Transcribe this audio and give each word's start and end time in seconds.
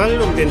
Fall 0.00 0.18
um 0.22 0.34
den... 0.34 0.50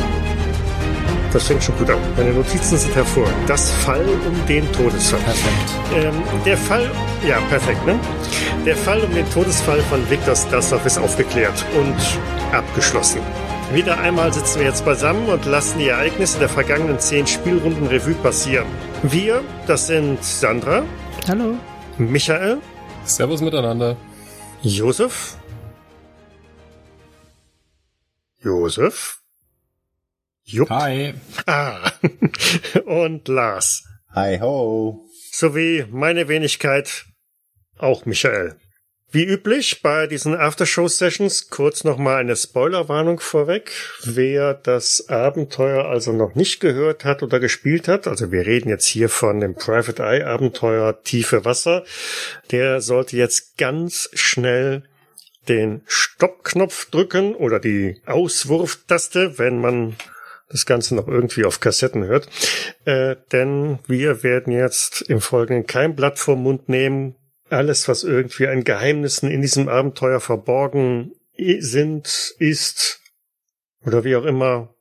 Das 1.32 1.48
fängt 1.48 1.64
schon 1.64 1.76
gut 1.76 1.90
an. 1.90 1.98
Meine 2.16 2.32
Notizen 2.32 2.78
sind 2.78 2.94
hervor. 2.94 3.28
Das 3.48 3.72
Fall 3.84 4.06
um 4.28 4.46
den 4.46 4.70
Todesfall. 4.70 5.18
Perfekt. 5.22 5.70
Ähm, 5.92 6.22
der 6.46 6.56
Fall... 6.56 6.88
Ja, 7.26 7.40
perfekt, 7.48 7.84
ne? 7.84 7.98
Der 8.64 8.76
Fall 8.76 9.00
um 9.00 9.12
den 9.12 9.28
Todesfall 9.30 9.80
von 9.90 10.08
Viktor 10.08 10.36
Stasov 10.36 10.86
ist 10.86 10.98
aufgeklärt 10.98 11.64
und 11.76 11.96
abgeschlossen. 12.56 13.22
Wieder 13.72 13.98
einmal 13.98 14.32
sitzen 14.32 14.60
wir 14.60 14.68
jetzt 14.68 14.84
beisammen 14.84 15.28
und 15.28 15.44
lassen 15.46 15.80
die 15.80 15.88
Ereignisse 15.88 16.38
der 16.38 16.48
vergangenen 16.48 17.00
zehn 17.00 17.26
Spielrunden 17.26 17.88
Revue 17.88 18.14
passieren. 18.14 18.68
Wir, 19.02 19.42
das 19.66 19.88
sind 19.88 20.22
Sandra, 20.22 20.84
Hallo. 21.26 21.56
Michael, 21.98 22.58
Servus 23.04 23.40
miteinander. 23.40 23.96
Josef, 24.62 25.36
Josef, 28.38 29.19
Jupp, 30.52 30.68
Hi. 30.70 31.14
ah, 31.46 31.92
und 32.84 33.28
Lars, 33.28 33.84
Hi 34.12 34.40
ho. 34.40 35.06
sowie 35.30 35.86
meine 35.92 36.26
Wenigkeit, 36.26 37.04
auch 37.78 38.04
Michael. 38.04 38.56
Wie 39.12 39.24
üblich 39.24 39.80
bei 39.80 40.08
diesen 40.08 40.34
Aftershow-Sessions 40.34 41.50
kurz 41.50 41.84
nochmal 41.84 42.16
eine 42.16 42.34
Spoilerwarnung 42.34 43.20
vorweg. 43.20 43.70
Wer 44.02 44.54
das 44.54 45.08
Abenteuer 45.08 45.84
also 45.84 46.12
noch 46.12 46.34
nicht 46.34 46.58
gehört 46.58 47.04
hat 47.04 47.22
oder 47.22 47.38
gespielt 47.38 47.86
hat, 47.86 48.08
also 48.08 48.32
wir 48.32 48.44
reden 48.44 48.70
jetzt 48.70 48.86
hier 48.86 49.08
von 49.08 49.38
dem 49.38 49.54
Private 49.54 50.02
Eye 50.02 50.24
Abenteuer 50.24 51.00
Tiefe 51.04 51.44
Wasser, 51.44 51.84
der 52.50 52.80
sollte 52.80 53.16
jetzt 53.16 53.56
ganz 53.56 54.10
schnell 54.14 54.82
den 55.48 55.82
Stoppknopf 55.86 56.90
drücken 56.90 57.36
oder 57.36 57.60
die 57.60 58.02
Auswurftaste, 58.04 59.38
wenn 59.38 59.60
man 59.60 59.96
das 60.50 60.66
Ganze 60.66 60.94
noch 60.94 61.08
irgendwie 61.08 61.44
auf 61.44 61.60
Kassetten 61.60 62.04
hört. 62.04 62.28
Äh, 62.84 63.16
denn 63.32 63.78
wir 63.86 64.22
werden 64.22 64.52
jetzt 64.52 65.02
im 65.02 65.20
Folgenden 65.20 65.66
kein 65.66 65.94
Blatt 65.94 66.18
vom 66.18 66.42
Mund 66.42 66.68
nehmen. 66.68 67.16
Alles, 67.48 67.88
was 67.88 68.04
irgendwie 68.04 68.46
an 68.46 68.64
Geheimnissen 68.64 69.30
in 69.30 69.40
diesem 69.40 69.68
Abenteuer 69.68 70.20
verborgen 70.20 71.12
sind, 71.36 72.34
ist 72.38 73.00
oder 73.84 74.04
wie 74.04 74.16
auch 74.16 74.24
immer 74.24 74.74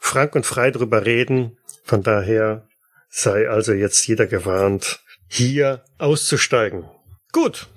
frank 0.00 0.34
und 0.34 0.46
frei 0.46 0.70
drüber 0.70 1.04
reden. 1.04 1.58
Von 1.82 2.02
daher 2.02 2.66
sei 3.08 3.48
also 3.48 3.72
jetzt 3.72 4.06
jeder 4.06 4.26
gewarnt, 4.26 5.00
hier 5.28 5.84
auszusteigen. 5.98 6.84
Gut, 7.32 7.68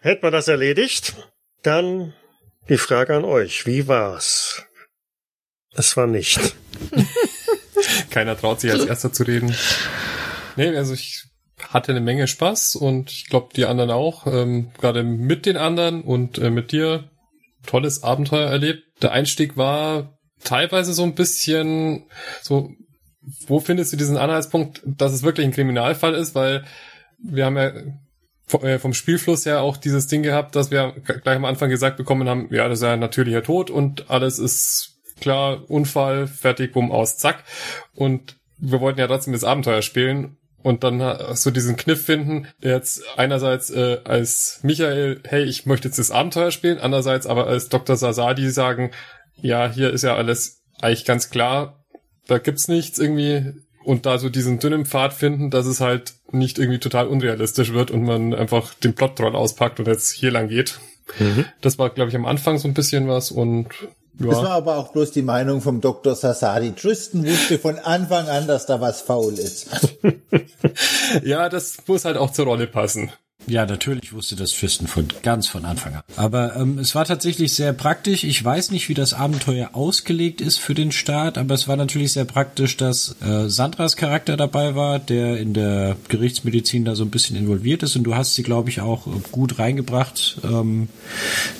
hätten 0.00 0.22
wir 0.22 0.30
das 0.30 0.48
erledigt, 0.48 1.14
dann 1.62 2.14
die 2.68 2.78
Frage 2.78 3.14
an 3.16 3.24
euch. 3.24 3.66
Wie 3.66 3.88
war's? 3.88 4.64
Es 5.74 5.96
war 5.96 6.06
nicht. 6.06 6.40
Keiner 8.10 8.38
traut 8.38 8.60
sich 8.60 8.70
als 8.70 8.84
erster 8.86 9.12
zu 9.12 9.24
reden. 9.24 9.54
Nee, 10.56 10.76
also 10.76 10.94
ich 10.94 11.24
hatte 11.68 11.92
eine 11.92 12.00
Menge 12.00 12.26
Spaß 12.26 12.76
und 12.76 13.10
ich 13.10 13.26
glaube 13.28 13.48
die 13.54 13.64
anderen 13.64 13.90
auch. 13.90 14.26
Ähm, 14.26 14.70
Gerade 14.80 15.02
mit 15.02 15.46
den 15.46 15.56
anderen 15.56 16.02
und 16.02 16.38
äh, 16.38 16.50
mit 16.50 16.72
dir 16.72 17.10
tolles 17.66 18.02
Abenteuer 18.02 18.48
erlebt. 18.48 18.84
Der 19.02 19.12
Einstieg 19.12 19.56
war 19.56 20.18
teilweise 20.42 20.92
so 20.92 21.02
ein 21.02 21.14
bisschen 21.14 22.04
so, 22.42 22.70
wo 23.46 23.60
findest 23.60 23.92
du 23.92 23.96
diesen 23.96 24.18
Anhaltspunkt, 24.18 24.82
dass 24.84 25.12
es 25.12 25.22
wirklich 25.22 25.46
ein 25.46 25.52
Kriminalfall 25.52 26.14
ist, 26.14 26.34
weil 26.34 26.64
wir 27.18 27.46
haben 27.46 27.56
ja 27.56 27.72
äh, 28.60 28.78
vom 28.78 28.92
Spielfluss 28.92 29.46
her 29.46 29.62
auch 29.62 29.78
dieses 29.78 30.06
Ding 30.06 30.22
gehabt, 30.22 30.54
dass 30.54 30.70
wir 30.70 30.94
gleich 31.02 31.36
am 31.36 31.46
Anfang 31.46 31.70
gesagt 31.70 31.96
bekommen 31.96 32.28
haben, 32.28 32.48
ja, 32.52 32.68
das 32.68 32.80
ist 32.80 32.84
ja 32.84 32.92
ein 32.92 33.00
natürlicher 33.00 33.42
Tod 33.42 33.70
und 33.70 34.10
alles 34.10 34.38
ist 34.38 34.93
klar, 35.24 35.68
Unfall, 35.68 36.26
fertig, 36.26 36.72
bumm, 36.72 36.92
aus, 36.92 37.16
zack. 37.16 37.44
Und 37.94 38.36
wir 38.58 38.80
wollten 38.80 39.00
ja 39.00 39.06
trotzdem 39.06 39.32
das 39.32 39.42
Abenteuer 39.42 39.80
spielen 39.80 40.36
und 40.62 40.84
dann 40.84 41.02
so 41.34 41.50
diesen 41.50 41.76
Kniff 41.76 42.04
finden, 42.04 42.46
jetzt 42.60 43.02
einerseits 43.16 43.70
äh, 43.70 44.00
als 44.04 44.60
Michael, 44.62 45.20
hey, 45.24 45.42
ich 45.42 45.64
möchte 45.64 45.88
jetzt 45.88 45.98
das 45.98 46.10
Abenteuer 46.10 46.50
spielen, 46.50 46.78
andererseits 46.78 47.26
aber 47.26 47.46
als 47.46 47.70
Dr. 47.70 47.96
Sasadi 47.96 48.50
sagen, 48.50 48.90
ja, 49.36 49.70
hier 49.70 49.90
ist 49.90 50.02
ja 50.02 50.14
alles 50.14 50.62
eigentlich 50.80 51.06
ganz 51.06 51.30
klar, 51.30 51.84
da 52.26 52.38
gibt's 52.38 52.68
nichts 52.68 52.98
irgendwie 52.98 53.54
und 53.82 54.04
da 54.04 54.18
so 54.18 54.28
diesen 54.28 54.58
dünnen 54.58 54.84
Pfad 54.84 55.14
finden, 55.14 55.50
dass 55.50 55.66
es 55.66 55.80
halt 55.80 56.14
nicht 56.32 56.58
irgendwie 56.58 56.80
total 56.80 57.08
unrealistisch 57.08 57.72
wird 57.72 57.90
und 57.90 58.02
man 58.02 58.34
einfach 58.34 58.74
den 58.74 58.94
Plot-Troll 58.94 59.34
auspackt 59.34 59.78
und 59.80 59.86
jetzt 59.86 60.10
hier 60.12 60.30
lang 60.30 60.48
geht. 60.48 60.80
Das 61.60 61.78
war, 61.78 61.90
glaube 61.90 62.10
ich, 62.10 62.16
am 62.16 62.26
Anfang 62.26 62.58
so 62.58 62.68
ein 62.68 62.74
bisschen 62.74 63.08
was 63.08 63.30
und 63.30 63.68
Das 64.18 64.36
war 64.36 64.44
ja, 64.44 64.50
aber 64.50 64.76
auch 64.76 64.92
bloß 64.92 65.10
die 65.10 65.22
Meinung 65.22 65.60
vom 65.60 65.80
Dr. 65.80 66.14
Sasadi. 66.14 66.72
Tristan 66.72 67.26
wusste 67.26 67.58
von 67.58 67.78
Anfang 67.78 68.28
an, 68.28 68.46
dass 68.46 68.66
da 68.66 68.80
was 68.80 69.00
faul 69.02 69.34
ist. 69.34 69.68
ja, 71.24 71.48
das 71.48 71.78
muss 71.86 72.04
halt 72.04 72.16
auch 72.16 72.30
zur 72.30 72.46
Rolle 72.46 72.66
passen. 72.66 73.10
Ja, 73.46 73.66
natürlich 73.66 74.12
wusste 74.12 74.36
das 74.36 74.52
Tristan 74.52 74.86
von 74.86 75.06
ganz 75.22 75.48
von 75.48 75.64
Anfang 75.66 75.96
an. 75.96 76.02
Aber 76.16 76.56
ähm, 76.56 76.78
es 76.78 76.94
war 76.94 77.04
tatsächlich 77.04 77.52
sehr 77.52 77.72
praktisch. 77.74 78.24
Ich 78.24 78.42
weiß 78.42 78.70
nicht, 78.70 78.88
wie 78.88 78.94
das 78.94 79.12
Abenteuer 79.12 79.70
ausgelegt 79.74 80.40
ist 80.40 80.58
für 80.58 80.74
den 80.74 80.92
Start, 80.92 81.36
aber 81.36 81.54
es 81.54 81.68
war 81.68 81.76
natürlich 81.76 82.12
sehr 82.12 82.24
praktisch, 82.24 82.76
dass 82.76 83.16
äh, 83.20 83.50
Sandras 83.50 83.96
Charakter 83.96 84.36
dabei 84.38 84.74
war, 84.74 84.98
der 84.98 85.38
in 85.38 85.52
der 85.52 85.96
Gerichtsmedizin 86.08 86.86
da 86.86 86.94
so 86.94 87.04
ein 87.04 87.10
bisschen 87.10 87.36
involviert 87.36 87.82
ist. 87.82 87.96
Und 87.96 88.04
du 88.04 88.14
hast 88.14 88.34
sie, 88.34 88.44
glaube 88.44 88.70
ich, 88.70 88.80
auch 88.80 89.06
gut 89.30 89.58
reingebracht 89.58 90.38
ähm, 90.44 90.88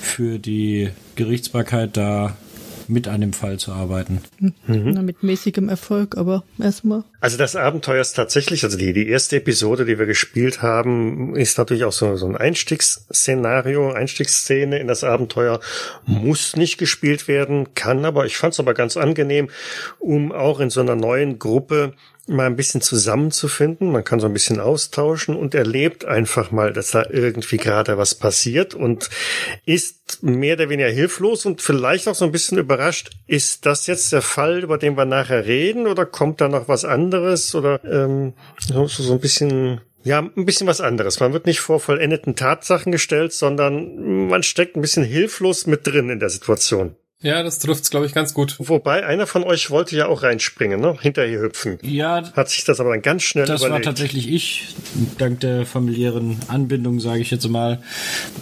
für 0.00 0.38
die 0.38 0.90
Gerichtsbarkeit 1.16 1.96
da 1.96 2.34
mit 2.88 3.08
an 3.08 3.20
dem 3.20 3.32
Fall 3.32 3.58
zu 3.58 3.72
arbeiten. 3.72 4.20
Na, 4.66 5.02
mit 5.02 5.22
mäßigem 5.22 5.68
Erfolg, 5.68 6.16
aber 6.16 6.44
erstmal. 6.58 7.04
Also 7.20 7.38
das 7.38 7.56
Abenteuer 7.56 8.00
ist 8.00 8.14
tatsächlich, 8.14 8.64
also 8.64 8.76
die, 8.76 8.92
die 8.92 9.08
erste 9.08 9.36
Episode, 9.36 9.84
die 9.84 9.98
wir 9.98 10.06
gespielt 10.06 10.62
haben, 10.62 11.34
ist 11.36 11.56
natürlich 11.58 11.84
auch 11.84 11.92
so, 11.92 12.16
so 12.16 12.26
ein 12.26 12.36
Einstiegsszenario, 12.36 13.92
Einstiegsszene 13.92 14.78
in 14.78 14.88
das 14.88 15.04
Abenteuer. 15.04 15.60
Muss 16.06 16.56
nicht 16.56 16.78
gespielt 16.78 17.28
werden, 17.28 17.74
kann 17.74 18.04
aber, 18.04 18.26
ich 18.26 18.36
fand 18.36 18.54
es 18.54 18.60
aber 18.60 18.74
ganz 18.74 18.96
angenehm, 18.96 19.48
um 19.98 20.32
auch 20.32 20.60
in 20.60 20.70
so 20.70 20.80
einer 20.80 20.96
neuen 20.96 21.38
Gruppe 21.38 21.94
mal 22.26 22.46
ein 22.46 22.56
bisschen 22.56 22.80
zusammenzufinden. 22.80 23.90
Man 23.90 24.04
kann 24.04 24.20
so 24.20 24.26
ein 24.26 24.32
bisschen 24.32 24.60
austauschen 24.60 25.36
und 25.36 25.54
erlebt 25.54 26.04
einfach 26.04 26.50
mal, 26.50 26.72
dass 26.72 26.92
da 26.92 27.04
irgendwie 27.10 27.56
gerade 27.58 27.98
was 27.98 28.14
passiert 28.14 28.74
und 28.74 29.10
ist 29.66 30.22
mehr 30.22 30.54
oder 30.54 30.68
weniger 30.68 30.88
hilflos 30.88 31.46
und 31.46 31.62
vielleicht 31.62 32.08
auch 32.08 32.14
so 32.14 32.24
ein 32.24 32.32
bisschen 32.32 32.58
überrascht. 32.58 33.10
Ist 33.26 33.66
das 33.66 33.86
jetzt 33.86 34.12
der 34.12 34.22
Fall, 34.22 34.62
über 34.62 34.78
den 34.78 34.96
wir 34.96 35.04
nachher 35.04 35.46
reden 35.46 35.86
oder 35.86 36.06
kommt 36.06 36.40
da 36.40 36.48
noch 36.48 36.68
was 36.68 36.84
anderes 36.84 37.54
oder 37.54 37.80
ähm, 37.84 38.34
so, 38.58 38.86
so 38.86 39.12
ein 39.12 39.20
bisschen 39.20 39.80
ja, 40.04 40.18
ein 40.18 40.44
bisschen 40.44 40.66
was 40.66 40.82
anderes. 40.82 41.18
Man 41.20 41.32
wird 41.32 41.46
nicht 41.46 41.60
vor 41.60 41.80
vollendeten 41.80 42.36
Tatsachen 42.36 42.92
gestellt, 42.92 43.32
sondern 43.32 44.28
man 44.28 44.42
steckt 44.42 44.76
ein 44.76 44.82
bisschen 44.82 45.02
hilflos 45.02 45.66
mit 45.66 45.86
drin 45.86 46.10
in 46.10 46.20
der 46.20 46.28
Situation. 46.28 46.94
Ja, 47.24 47.42
das 47.42 47.58
trifft's, 47.58 47.88
glaube 47.90 48.04
ich, 48.04 48.12
ganz 48.12 48.34
gut. 48.34 48.56
Wobei 48.58 49.06
einer 49.06 49.26
von 49.26 49.44
euch 49.44 49.70
wollte 49.70 49.96
ja 49.96 50.08
auch 50.08 50.22
reinspringen, 50.22 50.78
ne? 50.78 50.94
Hinterher 51.00 51.40
hüpfen. 51.40 51.78
Ja, 51.82 52.22
Hat 52.34 52.50
sich 52.50 52.64
das 52.64 52.80
aber 52.80 52.90
dann 52.90 53.00
ganz 53.00 53.22
schnell 53.22 53.46
Das 53.46 53.62
war 53.62 53.68
überlegt. 53.68 53.86
tatsächlich 53.86 54.30
ich, 54.30 54.74
dank 55.16 55.40
der 55.40 55.64
familiären 55.64 56.38
Anbindung, 56.48 57.00
sage 57.00 57.20
ich 57.22 57.30
jetzt 57.30 57.48
mal. 57.48 57.82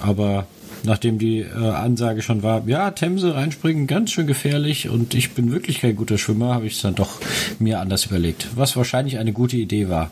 Aber 0.01 0.49
nachdem 0.83 1.21
die 1.21 1.43
äh, 1.43 1.55
Ansage 1.55 2.23
schon 2.23 2.43
war, 2.43 2.65
ja, 2.67 2.91
Themse 2.91 3.37
reinspringen, 3.37 3.87
ganz 3.87 4.11
schön 4.11 4.27
gefährlich 4.27 4.89
und 4.89 5.15
ich 5.15 5.31
bin 5.31 5.53
wirklich 5.53 5.81
kein 5.81 5.95
guter 5.95 6.19
Schwimmer, 6.19 6.53
habe 6.53 6.67
ich 6.67 6.75
es 6.75 6.83
dann 6.83 6.97
doch 6.97 7.21
mir 7.61 7.79
anders 7.79 8.07
überlegt. 8.07 8.49
Was 8.57 8.77
wahrscheinlich 8.77 9.19
eine 9.19 9.33
gute 9.33 9.57
Idee 9.59 9.89
war. 9.91 10.11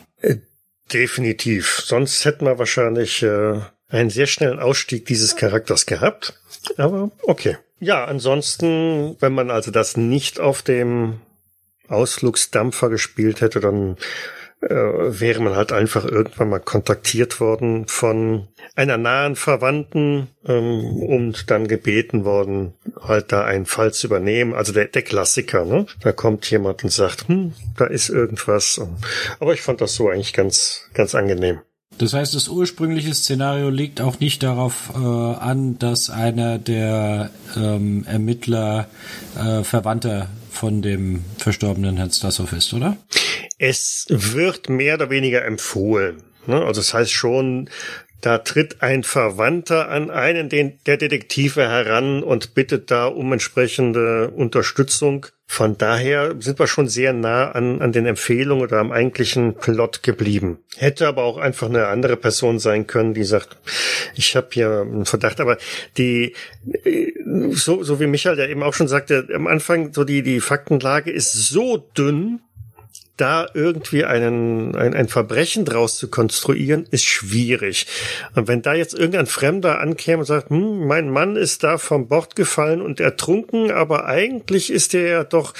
Definitiv. 0.93 1.81
Sonst 1.85 2.23
hätten 2.23 2.45
wir 2.45 2.57
wahrscheinlich 2.57 3.21
äh, 3.21 3.59
einen 3.91 4.09
sehr 4.09 4.27
schnellen 4.27 4.59
Ausstieg 4.59 5.05
dieses 5.05 5.35
Charakters 5.35 5.85
gehabt. 5.85 6.39
Aber 6.77 7.11
okay. 7.23 7.57
Ja, 7.79 8.05
ansonsten, 8.05 9.15
wenn 9.19 9.33
man 9.33 9.49
also 9.49 9.71
das 9.71 9.97
nicht 9.97 10.39
auf 10.39 10.61
dem 10.61 11.19
Ausflugsdampfer 11.87 12.89
gespielt 12.89 13.41
hätte, 13.41 13.59
dann 13.59 13.97
äh, 14.61 14.69
wäre 14.69 15.41
man 15.41 15.55
halt 15.55 15.71
einfach 15.71 16.05
irgendwann 16.05 16.49
mal 16.49 16.59
kontaktiert 16.59 17.39
worden 17.39 17.87
von 17.87 18.47
einer 18.75 18.97
nahen 18.97 19.35
Verwandten 19.35 20.27
ähm, 20.45 21.01
und 21.01 21.49
dann 21.49 21.67
gebeten 21.67 22.23
worden, 22.23 22.75
halt 23.01 23.31
da 23.31 23.43
einen 23.43 23.65
Fall 23.65 23.91
zu 23.93 24.07
übernehmen. 24.07 24.53
Also 24.53 24.71
der, 24.71 24.85
der 24.85 25.01
Klassiker, 25.01 25.65
ne? 25.65 25.87
Da 26.01 26.11
kommt 26.11 26.49
jemand 26.51 26.83
und 26.83 26.91
sagt, 26.91 27.27
hm, 27.27 27.53
da 27.77 27.85
ist 27.85 28.09
irgendwas. 28.09 28.79
Aber 29.39 29.53
ich 29.53 29.63
fand 29.63 29.81
das 29.81 29.95
so 29.95 30.09
eigentlich 30.09 30.33
ganz, 30.33 30.87
ganz 30.93 31.15
angenehm. 31.15 31.61
Das 31.97 32.13
heißt, 32.13 32.33
das 32.33 32.47
ursprüngliche 32.47 33.13
Szenario 33.13 33.69
liegt 33.69 34.01
auch 34.01 34.19
nicht 34.19 34.41
darauf 34.43 34.91
äh, 34.95 34.97
an, 34.97 35.77
dass 35.77 36.09
einer 36.09 36.57
der 36.57 37.29
ähm, 37.55 38.05
Ermittler 38.07 38.87
äh, 39.37 39.63
Verwandter 39.63 40.27
von 40.49 40.81
dem 40.81 41.23
verstorbenen 41.37 41.97
Herrn 41.97 42.11
Stassow 42.11 42.51
ist, 42.53 42.73
oder? 42.73 42.97
Es 43.57 44.07
wird 44.09 44.69
mehr 44.69 44.95
oder 44.95 45.09
weniger 45.09 45.45
empfohlen. 45.45 46.23
Ne? 46.47 46.55
Also 46.55 46.81
das 46.81 46.93
heißt 46.93 47.11
schon, 47.11 47.69
Da 48.21 48.37
tritt 48.37 48.83
ein 48.83 49.03
Verwandter 49.03 49.89
an 49.89 50.11
einen 50.11 50.47
den, 50.47 50.77
der 50.85 50.97
Detektive 50.97 51.61
heran 51.67 52.21
und 52.21 52.53
bittet 52.53 52.91
da 52.91 53.07
um 53.07 53.33
entsprechende 53.33 54.29
Unterstützung. 54.29 55.25
Von 55.47 55.77
daher 55.77 56.35
sind 56.39 56.59
wir 56.59 56.67
schon 56.67 56.87
sehr 56.87 57.11
nah 57.11 57.51
an, 57.51 57.81
an 57.81 57.91
den 57.91 58.05
Empfehlungen 58.05 58.63
oder 58.63 58.77
am 58.77 58.91
eigentlichen 58.91 59.55
Plot 59.55 60.03
geblieben. 60.03 60.59
Hätte 60.77 61.07
aber 61.07 61.23
auch 61.23 61.37
einfach 61.37 61.67
eine 61.67 61.87
andere 61.87 62.15
Person 62.15 62.59
sein 62.59 62.87
können, 62.87 63.13
die 63.13 63.23
sagt, 63.23 63.57
ich 64.15 64.35
habe 64.35 64.47
hier 64.51 64.81
einen 64.81 65.05
Verdacht. 65.05 65.41
Aber 65.41 65.57
die, 65.97 66.35
so, 67.49 67.83
so 67.83 67.99
wie 67.99 68.07
Michael 68.07 68.37
ja 68.37 68.45
eben 68.45 68.63
auch 68.63 68.75
schon 68.75 68.87
sagte, 68.87 69.27
am 69.33 69.47
Anfang 69.47 69.93
so 69.93 70.03
die, 70.03 70.21
die 70.21 70.39
Faktenlage 70.39 71.11
ist 71.11 71.33
so 71.33 71.77
dünn, 71.97 72.39
da 73.21 73.47
irgendwie 73.53 74.03
einen, 74.03 74.75
ein, 74.75 74.95
ein 74.95 75.07
Verbrechen 75.07 75.63
draus 75.63 75.97
zu 75.97 76.09
konstruieren, 76.09 76.87
ist 76.89 77.05
schwierig. 77.05 77.85
Und 78.33 78.47
wenn 78.47 78.63
da 78.63 78.73
jetzt 78.73 78.95
irgendein 78.95 79.27
Fremder 79.27 79.79
ankäme 79.79 80.19
und 80.19 80.25
sagt, 80.25 80.49
hm, 80.49 80.87
mein 80.87 81.09
Mann 81.09 81.35
ist 81.35 81.63
da 81.63 81.77
vom 81.77 82.07
Bord 82.07 82.35
gefallen 82.35 82.81
und 82.81 82.99
ertrunken, 82.99 83.69
aber 83.69 84.05
eigentlich 84.05 84.71
ist 84.71 84.95
er 84.95 85.07
ja 85.07 85.23
doch, 85.23 85.53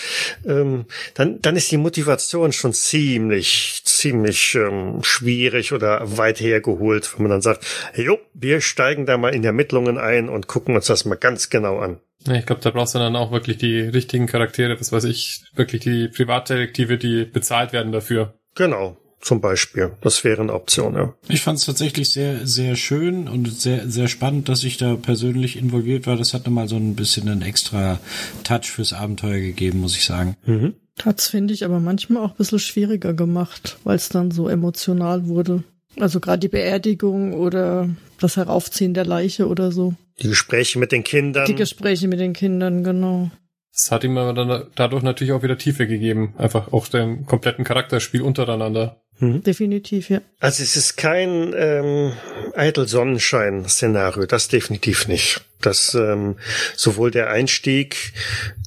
ähm, 0.44 0.86
dann, 1.14 1.40
dann 1.42 1.56
ist 1.56 1.72
die 1.72 1.78
Motivation 1.78 2.52
schon 2.52 2.74
ziemlich, 2.74 3.84
ziemlich 3.86 4.56
ähm, 4.56 5.04
schwierig 5.04 5.72
oder 5.72 6.18
weit 6.18 6.42
hergeholt, 6.42 7.14
wenn 7.14 7.24
man 7.24 7.32
dann 7.32 7.42
sagt, 7.44 7.66
jo, 7.96 8.18
wir 8.34 8.62
steigen 8.62 9.06
da 9.06 9.18
mal 9.18 9.36
in 9.36 9.44
Ermittlungen 9.44 10.00
ein 10.00 10.30
und 10.30 10.48
gucken 10.48 10.76
uns 10.76 10.88
das 10.88 11.06
mal 11.06 11.16
ganz 11.16 11.52
genau 11.52 11.78
an. 11.78 12.00
Ja, 12.28 12.36
ich 12.36 12.46
glaube, 12.46 12.62
da 12.62 12.70
brauchst 12.70 12.96
du 12.96 13.00
dann 13.00 13.16
auch 13.16 13.32
wirklich 13.32 13.58
die 13.58 13.80
richtigen 13.80 14.28
Charaktere, 14.28 14.80
was 14.80 14.92
weiß 14.92 15.06
ich, 15.06 15.44
wirklich 15.56 15.82
die 15.82 16.08
Privatdetektive, 16.08 16.98
die 16.98 17.26
bezahlt 17.26 17.74
werden 17.74 17.92
dafür. 17.92 18.36
Genau, 18.56 18.98
zum 19.20 19.42
Beispiel. 19.42 19.92
Das 20.02 20.24
wäre 20.24 20.42
eine 20.42 20.54
Option, 20.54 20.96
ja. 20.96 21.14
Ich 21.28 21.42
fand 21.42 21.58
es 21.60 21.66
tatsächlich 21.66 22.12
sehr, 22.12 22.46
sehr 22.46 22.76
schön 22.76 23.28
und 23.28 23.48
sehr, 23.48 23.90
sehr 23.90 24.08
spannend, 24.08 24.50
dass 24.50 24.64
ich 24.64 24.78
da 24.78 24.96
persönlich 24.96 25.58
involviert 25.58 26.06
war. 26.08 26.18
Das 26.18 26.34
hat 26.34 26.46
nochmal 26.46 26.68
so 26.68 26.76
ein 26.76 26.96
bisschen 26.96 27.28
einen 27.30 27.42
extra 27.42 28.00
Touch 28.44 28.66
fürs 28.66 28.94
Abenteuer 28.94 29.40
gegeben, 29.40 29.80
muss 29.80 29.96
ich 29.96 30.06
sagen. 30.06 30.36
Mhm. 30.46 30.76
Das 31.04 31.30
finde 31.30 31.54
ich 31.54 31.66
aber 31.66 31.80
manchmal 31.80 32.24
auch 32.24 32.32
ein 32.32 32.38
bisschen 32.38 32.60
schwieriger 32.60 33.14
gemacht, 33.14 33.78
weil 33.84 33.96
es 33.96 34.10
dann 34.10 34.30
so 34.30 34.48
emotional 34.48 35.28
wurde. 35.28 35.64
Also 36.00 36.20
gerade 36.20 36.40
die 36.40 36.48
Beerdigung 36.48 37.34
oder 37.34 37.90
das 38.20 38.38
Heraufziehen 38.38 38.94
der 38.94 39.06
Leiche 39.06 39.48
oder 39.48 39.72
so. 39.72 39.94
Die 40.22 40.30
Gespräche 40.30 40.80
mit 40.80 40.92
den 40.92 41.04
Kindern. 41.04 41.46
Die 41.46 41.56
Gespräche 41.56 42.08
mit 42.08 42.20
den 42.20 42.34
Kindern, 42.34 42.84
genau. 42.84 43.32
Das 43.74 43.90
hat 43.92 44.04
ihm 44.04 44.18
aber 44.18 44.34
dann 44.34 44.68
dadurch 44.76 45.02
natürlich 45.02 45.32
auch 45.32 45.44
wieder 45.44 45.58
Tiefe 45.58 45.88
gegeben. 45.88 46.34
Einfach 46.38 46.74
auch 46.74 46.88
dem 46.88 47.26
kompletten 47.26 47.64
Charakterspiel 47.64 48.22
untereinander. 48.22 49.02
Mhm. 49.20 49.44
Definitiv, 49.44 50.10
ja. 50.10 50.22
Also 50.40 50.64
es 50.64 50.76
ist 50.76 50.98
kein 50.98 51.54
ähm, 51.56 52.12
eitel 52.54 52.88
Sonnenschein-Szenario, 52.88 54.26
das 54.26 54.48
definitiv 54.48 55.08
nicht. 55.08 55.42
Das 55.62 55.94
ähm, 55.96 56.36
sowohl 56.76 57.12
der 57.12 57.30
Einstieg 57.30 58.14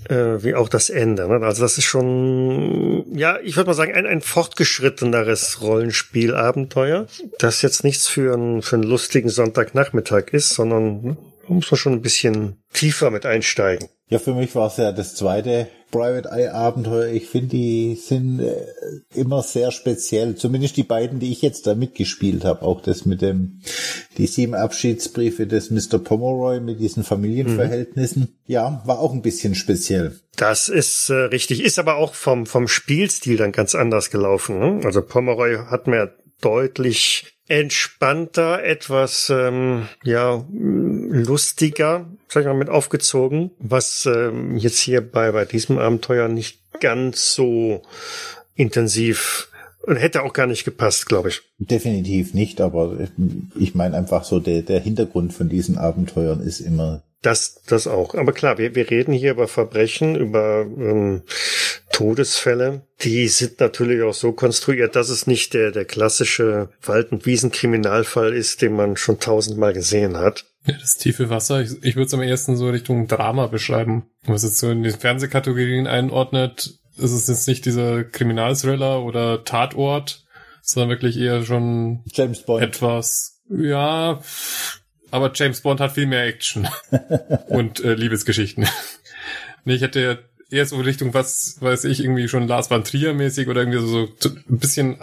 äh, 0.09 0.43
wie 0.43 0.55
auch 0.55 0.69
das 0.69 0.91
Ende. 0.91 1.29
Ne? 1.29 1.45
Also 1.45 1.63
das 1.63 1.79
ist 1.79 1.85
schon, 1.85 3.05
ja, 3.17 3.39
ich 3.43 3.57
würde 3.57 3.69
mal 3.69 3.75
sagen, 3.75 3.95
ein, 3.95 4.07
ein 4.07 4.21
fortgeschritteneres 4.21 5.61
Rollenspielabenteuer, 5.63 7.07
das 7.39 7.63
jetzt 7.63 7.85
nichts 7.85 8.07
für, 8.07 8.35
ein, 8.35 8.63
für 8.63 8.77
einen 8.77 8.85
lustigen 8.85 9.29
Sonntagnachmittag 9.29 10.33
ist, 10.33 10.51
sondern 10.51 11.03
ne, 11.03 11.17
muss 11.49 11.71
man 11.71 11.79
schon 11.79 11.93
ein 11.95 12.03
bisschen 12.03 12.63
tiefer 12.73 13.11
mit 13.11 13.27
einsteigen. 13.27 13.89
Ja, 14.09 14.19
für 14.19 14.35
mich 14.35 14.55
war 14.55 14.69
es 14.69 14.77
ja 14.77 14.93
das 14.93 15.15
zweite 15.15 15.69
Private 15.95 16.29
Eye 16.33 16.53
Abenteuer. 16.53 17.13
Ich 17.13 17.29
finde, 17.29 17.51
die 17.51 17.95
sind 17.95 18.41
äh, 18.41 18.67
immer 19.15 19.43
sehr 19.45 19.71
speziell. 19.71 20.35
Zumindest 20.35 20.77
die 20.77 20.83
beiden, 20.83 21.21
die 21.21 21.31
ich 21.31 21.41
jetzt 21.41 21.69
da 21.69 21.77
mitgespielt 21.77 22.45
habe. 22.45 22.63
Auch 22.63 22.81
das 22.81 23.07
mit 23.07 23.23
dem, 23.23 23.61
die 24.19 24.27
sieben 24.27 24.57
Abschiedsbriefe 24.57 25.47
des 25.47 25.71
Mr. 25.71 26.01
Pomeroy 26.01 26.59
mit 26.59 26.81
diesen 26.81 27.05
Familienverhältnissen. 27.05 28.23
Mhm. 28.23 28.29
Ja, 28.47 28.83
war 28.87 28.99
auch 28.99 29.13
ein 29.13 29.23
bisschen 29.23 29.55
speziell. 29.55 30.19
Das 30.37 30.69
ist 30.69 31.11
äh, 31.11 31.15
richtig, 31.15 31.63
ist 31.63 31.79
aber 31.79 31.95
auch 31.95 32.15
vom, 32.15 32.45
vom 32.47 32.67
Spielstil 32.67 33.37
dann 33.37 33.53
ganz 33.53 33.77
anders 33.77 34.11
gelaufen. 34.11 34.59
Ne? 34.59 34.81
Also 34.85 35.01
Pomeroy 35.01 35.59
hat 35.71 35.87
mir 35.87 36.13
deutlich 36.45 37.35
entspannter, 37.47 38.63
etwas 38.65 39.31
ähm, 39.31 39.89
ja 40.03 40.45
lustiger, 40.51 42.11
sag 42.29 42.43
ich 42.43 42.47
mal, 42.47 42.55
mit 42.55 42.71
aufgezogen, 42.71 43.51
was 43.59 44.07
ähm, 44.07 44.57
jetzt 44.57 44.79
hier 44.79 45.01
bei 45.01 45.33
bei 45.33 45.45
diesem 45.45 45.79
Abenteuer 45.79 46.29
nicht 46.29 46.61
ganz 46.81 47.35
so 47.35 47.83
intensiv 48.55 49.49
und 49.83 49.97
hätte 49.97 50.23
auch 50.23 50.33
gar 50.33 50.47
nicht 50.47 50.65
gepasst, 50.65 51.07
glaube 51.07 51.29
ich. 51.29 51.43
Definitiv 51.59 52.33
nicht, 52.33 52.61
aber 52.61 52.97
ich 53.59 53.75
meine 53.75 53.97
einfach 53.97 54.25
so, 54.25 54.41
der, 54.41 54.63
der 54.63 54.81
Hintergrund 54.81 55.35
von 55.35 55.49
diesen 55.49 55.77
Abenteuern 55.77 56.41
ist 56.41 56.61
immer 56.61 57.03
das, 57.25 57.63
das 57.67 57.87
auch. 57.87 58.15
Aber 58.15 58.33
klar, 58.33 58.59
wir, 58.59 58.75
wir 58.75 58.91
reden 58.91 59.13
hier 59.13 59.31
über 59.33 59.49
Verbrechen, 59.49 60.15
über 60.15 60.63
ähm, 60.63 61.23
Todesfälle. 61.95 62.83
Die 63.03 63.29
sind 63.29 63.61
natürlich 63.61 64.03
auch 64.03 64.15
so 64.15 64.33
konstruiert, 64.33 64.97
dass 64.97 65.11
es 65.11 65.29
nicht 65.29 65.55
der, 65.55 65.71
der 65.71 65.85
klassische 65.85 66.71
Wald- 66.83 67.13
und 67.13 67.25
Wiesenkriminalfall 67.25 68.35
ist, 68.35 68.63
den 68.63 68.75
man 68.75 68.97
schon 68.97 69.21
tausendmal 69.21 69.73
gesehen 69.73 70.17
hat. 70.17 70.45
Ja, 70.67 70.75
das 70.77 70.97
tiefe 70.97 71.31
Wasser, 71.31 71.61
ich, 71.61 71.71
ich 71.83 71.95
würde 71.95 72.07
es 72.07 72.15
am 72.15 72.23
ehesten 72.23 72.57
so 72.57 72.69
Richtung 72.69 73.07
Drama 73.07 73.47
beschreiben. 73.47 74.07
Was 74.25 74.43
jetzt 74.43 74.59
so 74.59 74.71
in 74.71 74.83
den 74.83 74.93
Fernsehkategorien 74.93 75.87
einordnet, 75.87 76.75
ist 76.97 77.13
es 77.13 77.29
jetzt 77.29 77.47
nicht 77.47 77.65
dieser 77.65 78.03
Kriminalthriller 78.03 79.05
oder 79.05 79.45
Tatort, 79.45 80.25
sondern 80.63 80.91
wirklich 80.91 81.17
eher 81.17 81.45
schon 81.45 82.03
James 82.13 82.43
Bond. 82.43 82.63
etwas, 82.65 83.41
ja, 83.49 84.21
aber 85.13 85.31
James 85.33 85.61
Bond 85.61 85.79
hat 85.79 85.93
viel 85.93 86.07
mehr 86.07 86.27
Action 86.27 86.67
und 87.49 87.85
äh, 87.85 87.95
Liebesgeschichten. 87.95 88.67
nee, 89.65 89.75
ich 89.75 89.83
hätte 89.83 90.25
eher 90.55 90.67
so 90.67 90.77
Richtung, 90.77 91.13
was 91.15 91.57
weiß 91.61 91.85
ich, 91.85 92.01
irgendwie 92.01 92.29
schon 92.29 92.49
Lars 92.49 92.71
van 92.71 92.85
Trier 92.85 93.13
mäßig 93.13 93.49
oder 93.49 93.61
irgendwie 93.61 93.81
so, 93.81 94.09
so 94.19 94.31
ein 94.31 94.59
bisschen 94.59 94.97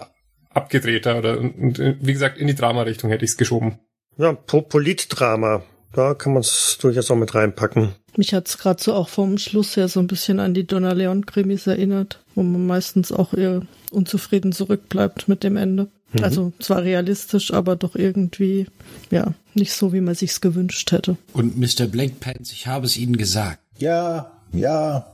abgedrehter 0.50 1.18
oder 1.18 1.40
und, 1.40 1.80
wie 1.80 2.14
gesagt, 2.14 2.38
in 2.38 2.48
die 2.48 2.56
Drama-Richtung 2.56 3.10
hätte 3.10 3.26
ich 3.26 3.32
es 3.32 3.38
geschoben. 3.38 3.80
Ja, 4.18 4.34
Politdrama. 4.34 5.64
Da 5.94 6.14
kann 6.14 6.34
man 6.34 6.42
es 6.42 6.78
durchaus 6.80 7.12
auch 7.12 7.18
mit 7.18 7.36
reinpacken. 7.36 7.94
Mich 8.16 8.34
hat's 8.34 8.58
gerade 8.58 8.82
so 8.82 8.94
auch 8.94 9.10
vom 9.10 9.38
Schluss 9.38 9.76
her 9.76 9.90
so 9.90 10.00
ein 10.00 10.08
bisschen 10.08 10.40
an 10.40 10.54
die 10.54 10.66
Donna 10.66 10.94
Leon-Krimis 10.94 11.68
erinnert, 11.68 12.24
wo 12.34 12.44
man 12.44 12.66
meistens 12.66 13.12
auch 13.12 13.34
eher 13.34 13.62
unzufrieden 13.92 14.54
zurückbleibt 14.54 15.28
mit 15.28 15.44
dem 15.44 15.58
Ende. 15.58 15.90
Mhm. 16.14 16.24
Also 16.24 16.54
zwar 16.60 16.84
realistisch, 16.84 17.54
aber 17.54 17.76
doch 17.76 17.96
irgendwie, 17.96 18.68
ja, 19.12 19.34
nicht 19.54 19.74
so, 19.74 19.92
wie 19.92 20.02
man 20.02 20.16
sich's 20.16 20.40
gewünscht 20.40 20.92
hätte. 20.94 21.18
Und 21.34 21.58
Mr. 21.58 21.88
Blankpants, 21.88 22.54
ich 22.54 22.68
habe 22.68 22.86
es 22.86 22.96
Ihnen 22.96 23.18
gesagt. 23.18 23.60
Ja, 23.78 24.32
ja. 24.54 25.08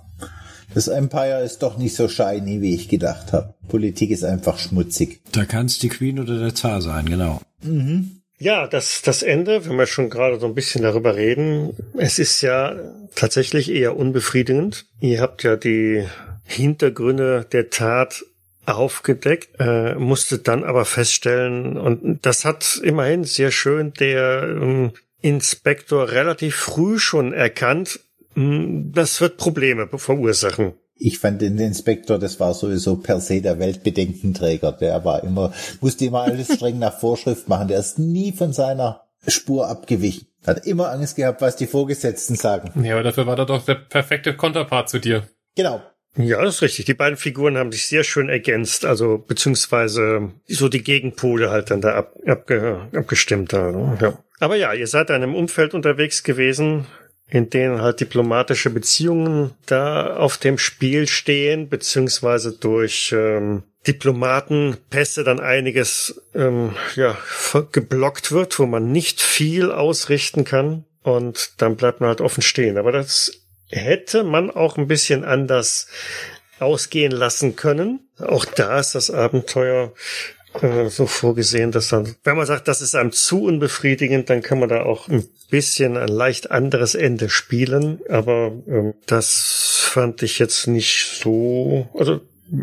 Das 0.74 0.88
Empire 0.88 1.42
ist 1.44 1.60
doch 1.60 1.78
nicht 1.78 1.96
so 1.96 2.08
shiny, 2.08 2.62
wie 2.62 2.76
ich 2.76 2.90
gedacht 2.90 3.34
habe. 3.34 3.54
Politik 3.68 4.12
ist 4.12 4.24
einfach 4.24 4.60
schmutzig. 4.60 5.22
Da 5.32 5.46
kann 5.46 5.66
es 5.66 5.80
die 5.80 5.90
Queen 5.90 6.20
oder 6.20 6.40
der 6.40 6.56
Zar 6.56 6.82
sein, 6.82 7.06
genau. 7.06 7.42
Mhm. 7.64 8.22
Ja, 8.40 8.68
das, 8.68 9.02
das 9.02 9.24
Ende, 9.24 9.66
wenn 9.66 9.78
wir 9.78 9.88
schon 9.88 10.12
gerade 10.12 10.40
so 10.40 10.46
ein 10.46 10.54
bisschen 10.54 10.84
darüber 10.84 11.16
reden, 11.16 11.76
es 11.98 12.20
ist 12.20 12.42
ja 12.42 12.76
tatsächlich 13.16 13.72
eher 13.72 13.98
unbefriedigend. 13.98 14.86
Ihr 15.00 15.22
habt 15.22 15.42
ja 15.44 15.56
die 15.56 16.06
Hintergründe 16.44 17.48
der 17.52 17.72
Tat 17.72 18.24
aufgedeckt, 18.68 19.60
äh, 19.60 19.96
musste 19.96 20.38
dann 20.40 20.64
aber 20.64 20.86
feststellen, 20.86 21.78
und 21.78 22.26
das 22.26 22.46
hat 22.46 22.80
immerhin 22.84 23.24
sehr 23.24 23.52
schön 23.52 23.94
der 23.94 24.44
ähm, 24.44 24.92
Inspektor 25.22 26.12
relativ 26.12 26.56
früh 26.56 27.00
schon 27.00 27.34
erkannt, 27.34 28.02
das 28.38 29.20
wird 29.20 29.38
Probleme 29.38 29.88
verursachen. 29.88 30.74
Ich 31.00 31.18
fand 31.18 31.42
den 31.42 31.58
Inspektor, 31.58 32.20
das 32.20 32.40
war 32.40 32.54
sowieso 32.54 32.98
per 32.98 33.20
se 33.20 33.42
der 33.42 33.60
Weltbedenkenträger. 33.60 34.72
Der 34.74 35.04
war 35.04 35.24
immer, 35.24 35.54
musste 35.82 36.06
immer 36.06 36.22
alles 36.22 36.54
streng 36.54 36.78
nach 36.78 37.00
Vorschrift 37.00 37.48
machen. 37.48 37.68
Der 37.68 37.80
ist 37.80 37.98
nie 37.98 38.32
von 38.32 38.54
seiner 38.54 39.08
Spur 39.28 39.68
abgewichen. 39.68 40.28
Hat 40.46 40.66
immer 40.68 40.92
Angst 40.92 41.16
gehabt, 41.16 41.42
was 41.42 41.56
die 41.56 41.68
Vorgesetzten 41.68 42.36
sagen. 42.36 42.84
Ja, 42.84 42.94
aber 42.94 43.04
dafür 43.04 43.26
war 43.26 43.38
er 43.38 43.46
doch 43.46 43.66
der 43.66 43.76
perfekte 43.76 44.36
Konterpart 44.36 44.90
zu 44.90 45.00
dir. 45.00 45.28
Genau. 45.56 45.82
Ja, 46.16 46.42
das 46.42 46.56
ist 46.56 46.62
richtig. 46.62 46.86
Die 46.86 46.94
beiden 46.94 47.18
Figuren 47.18 47.58
haben 47.58 47.72
sich 47.72 47.88
sehr 47.88 48.04
schön 48.04 48.30
ergänzt, 48.30 48.86
also 48.86 49.18
beziehungsweise 49.18 50.32
so 50.48 50.70
die 50.70 50.84
Gegenpole 50.84 51.52
halt 51.52 51.70
dann 51.70 51.82
da 51.82 51.96
ab, 51.96 52.16
abge, 52.26 52.88
abgestimmt. 52.96 53.54
Da, 53.54 53.72
ne? 53.72 53.98
ja. 54.02 54.18
Aber 54.40 54.56
ja, 54.56 54.74
ihr 54.74 54.88
seid 54.88 55.10
in 55.10 55.18
einem 55.18 55.36
Umfeld 55.36 55.74
unterwegs 55.74 56.24
gewesen, 56.24 56.86
in 57.30 57.50
denen 57.50 57.82
halt 57.82 58.00
diplomatische 58.00 58.70
Beziehungen 58.70 59.52
da 59.66 60.16
auf 60.16 60.38
dem 60.38 60.58
Spiel 60.58 61.08
stehen, 61.08 61.68
beziehungsweise 61.68 62.54
durch 62.54 63.14
ähm, 63.16 63.64
Diplomatenpässe 63.86 65.24
dann 65.24 65.40
einiges 65.40 66.22
ähm, 66.34 66.76
ja, 66.96 67.18
geblockt 67.72 68.32
wird, 68.32 68.58
wo 68.60 68.66
man 68.66 68.92
nicht 68.92 69.22
viel 69.22 69.72
ausrichten 69.72 70.46
kann. 70.46 70.86
Und 71.04 71.62
dann 71.62 71.78
bleibt 71.78 72.02
man 72.02 72.10
halt 72.10 72.22
offen 72.22 72.42
stehen. 72.42 72.78
Aber 72.78 72.92
das 72.92 73.32
hätte 73.70 74.24
man 74.24 74.52
auch 74.52 74.78
ein 74.78 74.88
bisschen 74.88 75.24
anders 75.24 75.88
ausgehen 76.60 77.12
lassen 77.12 77.56
können. 77.56 78.10
Auch 78.20 78.46
da 78.46 78.80
ist 78.80 78.96
das 78.96 79.10
Abenteuer 79.10 79.94
äh, 80.62 80.90
so 80.90 81.06
vorgesehen, 81.06 81.72
dass 81.72 81.90
dann, 81.90 82.16
wenn 82.24 82.38
man 82.38 82.46
sagt, 82.46 82.68
das 82.68 82.82
ist 82.82 82.96
einem 82.96 83.12
zu 83.12 83.44
unbefriedigend, 83.44 84.30
dann 84.30 84.42
kann 84.42 84.60
man 84.60 84.70
da 84.70 84.84
auch 84.84 85.08
ein 85.08 85.26
bisschen 85.50 85.98
ein 85.98 86.08
leicht 86.08 86.52
anderes 86.52 86.96
Ende 86.96 87.30
spielen. 87.30 88.00
Aber 88.10 88.54
ähm, 88.68 88.94
das 89.06 89.80
fand 89.82 90.24
ich 90.24 90.40
jetzt 90.40 90.68
nicht 90.68 91.20
so, 91.22 91.88
also 91.94 92.22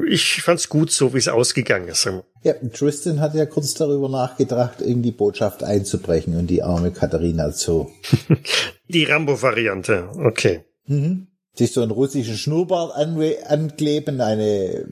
ich 0.09 0.43
fand's 0.43 0.69
gut, 0.69 0.91
so 0.91 1.15
wie 1.15 1.19
es 1.19 1.29
ausgegangen 1.29 1.89
ist. 1.89 2.09
Ja, 2.43 2.55
Tristan 2.73 3.21
hat 3.21 3.35
ja 3.35 3.47
kurz 3.47 3.75
darüber 3.75 4.09
nachgedacht, 4.09 4.81
in 4.81 5.03
die 5.03 5.13
Botschaft 5.13 5.63
einzubrechen 5.63 6.37
und 6.37 6.49
die 6.49 6.63
arme 6.63 6.91
Katharina 6.91 7.53
zu. 7.53 7.91
die 8.89 9.05
Rambo-Variante, 9.05 10.11
okay. 10.25 10.65
Mhm. 10.87 11.29
Sich 11.55 11.73
so 11.73 11.83
einen 11.83 11.91
russischen 11.91 12.37
Schnurrbart 12.37 12.93
ankleben, 12.97 14.21
eine 14.21 14.87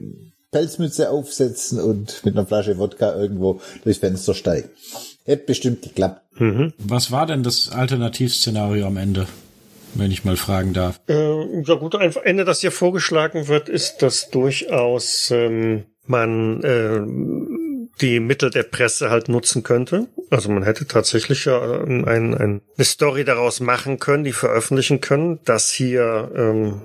Pelzmütze 0.53 1.09
aufsetzen 1.09 1.81
und 1.81 2.23
mit 2.23 2.37
einer 2.37 2.45
Flasche 2.45 2.77
Wodka 2.77 3.13
irgendwo 3.13 3.59
durchs 3.83 3.99
Fenster 3.99 4.33
steigen. 4.33 4.69
Hätte 5.25 5.45
bestimmt 5.45 5.81
geklappt. 5.81 6.21
Mhm. 6.39 6.71
Was 6.77 7.11
war 7.11 7.25
denn 7.25 7.43
das 7.43 7.69
Alternativszenario 7.69 8.87
am 8.87 8.97
Ende? 8.97 9.27
Wenn 9.95 10.11
ich 10.11 10.23
mal 10.23 10.37
fragen 10.37 10.73
darf. 10.73 10.99
Äh, 11.07 11.61
ja 11.61 11.75
gut, 11.75 11.95
ein 11.95 12.15
Ende, 12.23 12.45
das 12.45 12.61
hier 12.61 12.71
vorgeschlagen 12.71 13.47
wird, 13.47 13.69
ist, 13.69 13.97
dass 13.97 14.31
durchaus 14.31 15.29
ähm, 15.31 15.83
man 16.07 16.63
äh, 16.63 17.01
die 18.01 18.19
Mittel 18.19 18.49
der 18.49 18.63
Presse 18.63 19.11
halt 19.11 19.29
nutzen 19.29 19.61
könnte. 19.61 20.07
Also 20.31 20.49
man 20.49 20.63
hätte 20.63 20.87
tatsächlich 20.87 21.45
ja 21.45 21.61
ein, 21.61 22.05
ein, 22.05 22.33
eine 22.35 22.61
Story 22.85 23.23
daraus 23.23 23.59
machen 23.59 23.99
können, 23.99 24.23
die 24.23 24.33
veröffentlichen 24.33 24.99
können, 24.99 25.39
dass 25.45 25.69
hier 25.69 26.31
ähm, 26.35 26.81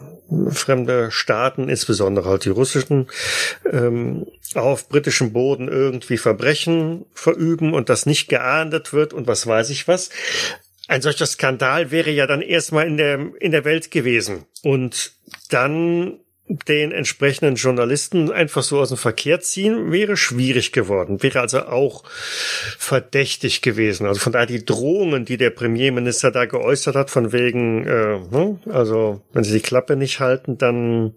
fremde 0.50 1.10
Staaten, 1.10 1.68
insbesondere 1.68 2.28
halt 2.28 2.44
die 2.44 2.50
russischen, 2.50 3.08
ähm, 3.70 4.26
auf 4.54 4.88
britischem 4.88 5.32
Boden 5.32 5.68
irgendwie 5.68 6.18
Verbrechen 6.18 7.06
verüben 7.14 7.74
und 7.74 7.88
das 7.88 8.06
nicht 8.06 8.28
geahndet 8.28 8.92
wird 8.92 9.12
und 9.12 9.26
was 9.26 9.46
weiß 9.46 9.70
ich 9.70 9.88
was. 9.88 10.10
Ein 10.86 11.02
solcher 11.02 11.26
Skandal 11.26 11.90
wäre 11.90 12.10
ja 12.10 12.26
dann 12.26 12.40
erstmal 12.40 12.86
in 12.86 12.96
der, 12.96 13.30
in 13.40 13.52
der 13.52 13.64
Welt 13.64 13.90
gewesen. 13.90 14.46
Und 14.62 15.12
dann 15.50 16.18
den 16.48 16.92
entsprechenden 16.92 17.56
Journalisten 17.56 18.32
einfach 18.32 18.62
so 18.62 18.78
aus 18.80 18.88
dem 18.88 18.96
Verkehr 18.96 19.40
ziehen, 19.40 19.92
wäre 19.92 20.16
schwierig 20.16 20.72
geworden, 20.72 21.22
wäre 21.22 21.40
also 21.40 21.66
auch 21.66 22.04
verdächtig 22.78 23.60
gewesen. 23.60 24.06
Also 24.06 24.20
von 24.20 24.32
daher 24.32 24.46
die 24.46 24.64
Drohungen, 24.64 25.26
die 25.26 25.36
der 25.36 25.50
Premierminister 25.50 26.30
da 26.30 26.46
geäußert 26.46 26.96
hat, 26.96 27.10
von 27.10 27.32
wegen, 27.32 27.86
äh, 27.86 28.18
ne, 28.30 28.58
also 28.70 29.20
wenn 29.32 29.44
sie 29.44 29.52
die 29.52 29.60
Klappe 29.60 29.96
nicht 29.96 30.20
halten, 30.20 30.56
dann 30.56 31.14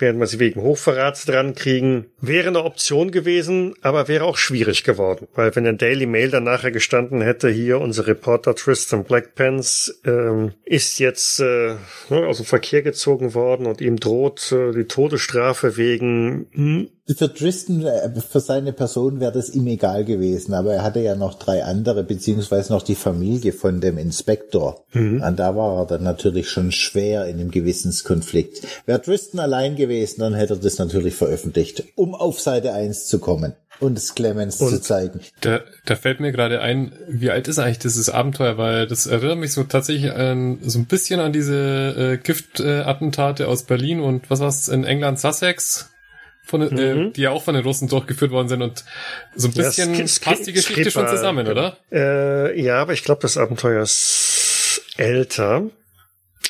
werden 0.00 0.20
wir 0.20 0.26
sie 0.26 0.38
wegen 0.38 0.62
Hochverrats 0.62 1.24
dran 1.24 1.54
kriegen, 1.54 2.06
wäre 2.20 2.48
eine 2.48 2.64
Option 2.64 3.10
gewesen, 3.10 3.74
aber 3.82 4.08
wäre 4.08 4.24
auch 4.24 4.36
schwierig 4.36 4.84
geworden. 4.84 5.28
Weil 5.34 5.54
wenn 5.56 5.64
der 5.64 5.72
Daily 5.74 6.06
Mail 6.06 6.30
dann 6.30 6.44
nachher 6.44 6.70
gestanden 6.70 7.20
hätte, 7.20 7.48
hier 7.48 7.80
unser 7.80 8.06
Reporter 8.06 8.54
Tristan 8.54 9.04
Blackpants 9.04 10.00
ähm, 10.04 10.52
ist 10.64 10.98
jetzt 10.98 11.40
äh, 11.40 11.74
ne, 12.10 12.26
aus 12.26 12.38
dem 12.38 12.46
Verkehr 12.46 12.82
gezogen 12.82 13.34
worden 13.34 13.66
und 13.66 13.80
ihm 13.80 13.98
droht 13.98 14.38
die 14.50 14.86
Todesstrafe 14.86 15.76
wegen 15.76 16.46
hm, 16.52 16.88
für 17.16 17.32
Tristan, 17.32 17.84
äh, 17.84 18.10
für 18.20 18.40
seine 18.40 18.72
Person 18.72 19.20
wäre 19.20 19.32
das 19.32 19.50
ihm 19.50 19.66
egal 19.66 20.04
gewesen, 20.04 20.54
aber 20.54 20.74
er 20.74 20.82
hatte 20.82 21.00
ja 21.00 21.14
noch 21.14 21.34
drei 21.34 21.64
andere, 21.64 22.04
beziehungsweise 22.04 22.72
noch 22.72 22.82
die 22.82 22.94
Familie 22.94 23.52
von 23.52 23.80
dem 23.80 23.98
Inspektor. 23.98 24.84
Mhm. 24.92 25.22
Und 25.22 25.38
da 25.38 25.56
war 25.56 25.80
er 25.80 25.86
dann 25.86 26.02
natürlich 26.02 26.50
schon 26.50 26.72
schwer 26.72 27.26
in 27.26 27.38
dem 27.38 27.50
Gewissenskonflikt. 27.50 28.62
Wäre 28.86 29.00
Tristan 29.00 29.40
allein 29.40 29.76
gewesen, 29.76 30.20
dann 30.20 30.34
hätte 30.34 30.54
er 30.54 30.60
das 30.60 30.78
natürlich 30.78 31.14
veröffentlicht, 31.14 31.84
um 31.96 32.14
auf 32.14 32.40
Seite 32.40 32.72
1 32.72 33.06
zu 33.06 33.18
kommen 33.18 33.54
und 33.80 33.96
es 33.96 34.14
Clemens 34.14 34.60
und 34.60 34.70
zu 34.70 34.80
zeigen. 34.80 35.20
Da, 35.40 35.60
da 35.84 35.96
fällt 35.96 36.20
mir 36.20 36.32
gerade 36.32 36.60
ein, 36.60 36.92
wie 37.08 37.30
alt 37.30 37.48
ist 37.48 37.58
eigentlich 37.58 37.78
dieses 37.78 38.10
Abenteuer, 38.10 38.58
weil 38.58 38.86
das 38.86 39.06
erinnert 39.06 39.38
mich 39.38 39.52
so 39.52 39.64
tatsächlich 39.64 40.12
an, 40.12 40.58
so 40.62 40.78
ein 40.78 40.86
bisschen 40.86 41.20
an 41.20 41.32
diese 41.32 41.54
äh, 41.96 42.16
Giftattentate 42.18 43.44
äh, 43.44 43.46
aus 43.46 43.62
Berlin 43.64 44.00
und 44.00 44.30
was 44.30 44.40
war's 44.40 44.68
in 44.68 44.84
England, 44.84 45.20
Sussex? 45.20 45.90
Von, 46.48 46.62
äh, 46.62 46.94
mhm. 46.94 47.08
äh, 47.08 47.10
die 47.12 47.22
ja 47.22 47.30
auch 47.30 47.42
von 47.42 47.54
den 47.54 47.62
Russen 47.62 47.88
durchgeführt 47.88 48.30
worden 48.30 48.48
sind 48.48 48.62
und 48.62 48.84
so 49.36 49.48
ein 49.48 49.54
bisschen 49.54 49.94
ja, 49.94 50.04
passt 50.22 50.46
die 50.46 50.52
Geschichte 50.52 50.90
schon 50.90 51.06
zusammen, 51.06 51.46
oder? 51.46 51.76
Äh, 51.92 52.60
ja, 52.60 52.80
aber 52.80 52.94
ich 52.94 53.04
glaube, 53.04 53.20
das 53.20 53.36
Abenteuer 53.36 53.82
ist 53.82 54.82
älter. 54.96 55.70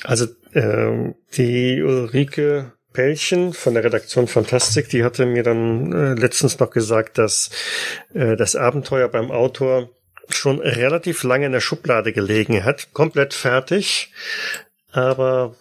Also 0.04 0.26
ähm, 0.54 1.16
die 1.36 1.82
Ulrike 1.82 2.72
Pellchen 2.92 3.52
von 3.52 3.74
der 3.74 3.84
Redaktion 3.84 4.28
Fantastik, 4.28 4.88
die 4.88 5.04
hatte 5.04 5.26
mir 5.26 5.42
dann 5.42 5.92
äh, 5.92 6.14
letztens 6.14 6.58
noch 6.58 6.70
gesagt, 6.70 7.18
dass 7.18 7.50
äh, 8.14 8.36
das 8.36 8.56
Abenteuer 8.56 9.08
beim 9.08 9.30
Autor 9.30 9.90
schon 10.30 10.60
relativ 10.60 11.22
lange 11.22 11.46
in 11.46 11.52
der 11.52 11.60
Schublade 11.60 12.12
gelegen 12.12 12.64
hat, 12.64 12.92
komplett 12.92 13.34
fertig, 13.34 14.12
aber 15.02 15.54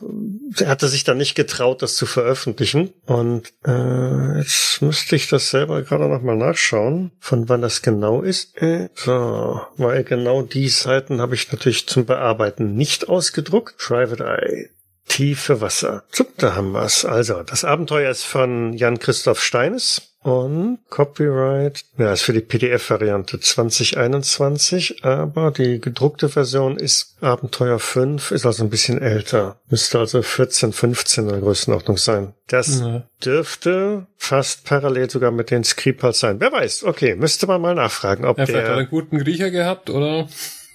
er 0.60 0.67
hatte 0.67 0.88
sich 0.88 1.03
dann 1.03 1.17
nicht 1.17 1.36
getraut, 1.36 1.82
das 1.82 1.96
zu 1.96 2.06
veröffentlichen. 2.06 2.94
Und 3.06 3.53
äh, 3.65 4.38
jetzt 4.39 4.82
müsste 4.82 5.15
ich 5.15 5.27
das 5.29 5.50
selber 5.50 5.82
gerade 5.84 6.08
nochmal 6.08 6.38
nachschauen, 6.38 7.12
von 7.20 7.50
wann 7.50 7.62
das 7.62 7.82
genau 7.82 8.22
ist. 8.22 8.58
Äh, 8.62 8.89
so, 8.96 9.62
weil 9.77 10.03
genau 10.03 10.41
die 10.41 10.70
Seiten 10.70 11.22
habe 11.22 11.36
ich 11.36 11.51
natürlich 11.51 11.88
zum 11.88 12.06
Bearbeiten 12.06 12.75
nicht 12.75 13.10
ausgedruckt. 13.10 13.77
Private 13.77 14.24
Eye. 14.24 14.70
Tiefe 15.08 15.62
Wasser. 15.62 16.03
Zup, 16.12 16.38
da 16.38 16.56
haben 16.56 16.74
wir's. 16.74 17.06
Also, 17.06 17.41
das 17.44 17.63
Abenteuer 17.63 18.12
ist 18.12 18.24
von 18.24 18.74
Jan 18.74 19.00
Christoph 19.00 19.41
Steines 19.41 20.16
und 20.27 20.79
Copyright, 20.89 21.86
ja, 21.98 22.12
ist 22.12 22.24
für 22.24 22.34
die 22.34 22.41
PDF-Variante 22.41 23.39
2021, 23.39 25.05
aber 25.05 25.51
die 25.51 25.79
gedruckte 25.79 26.27
Version 26.27 26.75
ist 26.75 27.15
Abenteuer 27.22 27.79
5, 27.79 28.31
ist 28.31 28.46
also 28.46 28.65
ein 28.65 28.69
bisschen 28.69 29.01
älter. 29.01 29.57
Müsste 29.69 30.00
also 30.00 30.22
14, 30.22 30.74
15 30.74 31.24
in 31.24 31.29
der 31.29 31.39
Größenordnung 31.39 31.96
sein. 31.96 32.34
Das 32.48 32.81
ja. 32.81 33.03
dürfte 33.24 34.05
fast 34.17 34.65
parallel 34.65 35.10
sogar 35.10 35.31
mit 35.31 35.50
den 35.50 35.63
Skripal 35.63 36.12
sein. 36.12 36.41
Wer 36.41 36.51
weiß, 36.51 36.84
okay, 36.84 37.15
müsste 37.15 37.48
man 37.48 37.62
mal 37.62 37.75
nachfragen, 37.75 38.25
ob 38.25 38.38
ja, 38.38 38.46
der... 38.46 38.63
Hat 38.63 38.77
einen 38.79 38.89
guten 38.89 39.19
Griecher 39.19 39.50
gehabt, 39.50 39.89
oder? 39.89 40.27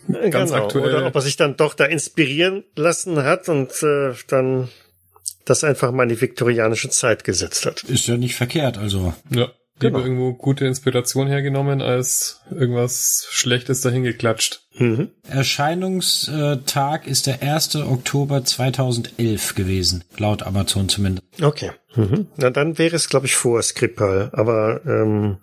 Ganz 0.09 0.51
genau, 0.51 0.65
aktuell. 0.65 0.95
Oder 0.95 1.07
ob 1.07 1.15
er 1.15 1.21
sich 1.21 1.37
dann 1.37 1.59
doch 1.59 1.75
da 1.75 1.85
inspirieren 1.85 2.65
lassen 2.75 3.23
hat 3.23 3.51
und 3.51 3.71
äh, 3.83 4.15
dann 4.29 4.71
das 5.45 5.65
einfach 5.65 5.93
mal 5.93 6.05
in 6.05 6.09
die 6.11 6.21
viktorianische 6.21 6.91
Zeit 6.91 7.25
gesetzt 7.25 7.67
hat. 7.67 7.83
Ist 7.85 8.07
ja 8.07 8.17
nicht 8.17 8.37
verkehrt, 8.37 8.79
also. 8.79 9.15
Ja. 9.31 9.51
Lieber 9.81 9.99
genau. 9.99 10.05
irgendwo 10.05 10.35
gute 10.35 10.67
Inspiration 10.67 11.27
hergenommen, 11.27 11.83
als 11.83 12.41
irgendwas 12.51 13.27
Schlechtes 13.31 13.81
dahingeklatscht. 13.81 14.61
Mhm. 14.75 15.11
Erscheinungstag 15.29 17.07
ist 17.07 17.27
der 17.27 17.43
1. 17.43 17.77
Oktober 17.77 18.45
2011 18.45 19.55
gewesen, 19.55 20.05
laut 20.19 20.45
Amazon 20.45 20.89
zumindest. 20.89 21.27
Okay. 21.43 21.73
Mhm. 21.95 22.29
Na, 22.37 22.51
dann 22.51 22.79
wäre 22.79 22.95
es, 22.95 23.09
glaube 23.09 23.27
ich, 23.27 23.35
vor 23.35 23.61
Skripal. 23.63 24.31
Aber 24.33 24.81
ähm, 24.87 25.39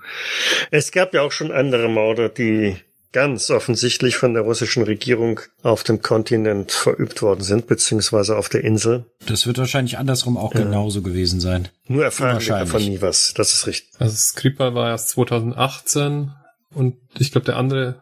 es 0.72 0.92
gab 0.92 1.14
ja 1.14 1.22
auch 1.22 1.32
schon 1.32 1.52
andere 1.52 1.90
Morde, 1.90 2.30
die 2.30 2.78
ganz 3.12 3.50
offensichtlich 3.50 4.18
von 4.18 4.34
der 4.34 4.44
russischen 4.44 4.84
Regierung 4.84 5.40
auf 5.64 5.84
dem 5.84 6.02
Kontinent 6.02 6.72
verübt 6.72 7.22
worden 7.22 7.42
sind, 7.42 7.68
beziehungsweise 7.68 8.38
auf 8.38 8.50
der 8.50 8.64
Insel. 8.64 9.06
Das 9.26 9.48
wird 9.48 9.58
wahrscheinlich 9.58 9.98
andersrum 9.98 10.38
auch 10.38 10.54
ja. 10.54 10.62
genauso 10.62 11.02
gewesen 11.02 11.40
sein. 11.40 11.70
Nur 11.88 12.04
erfahren 12.04 12.40
wir 12.40 12.48
davon 12.48 12.84
nie 12.84 13.02
was. 13.02 13.34
Das 13.34 13.54
ist 13.54 13.68
richtig. 13.68 14.00
Also 14.00 14.16
Skripal 14.16 14.76
war 14.76 14.90
erst 14.90 15.10
2018 15.10 16.32
und 16.74 16.98
ich 17.18 17.32
glaube 17.32 17.46
der 17.46 17.58
andere, 17.58 18.02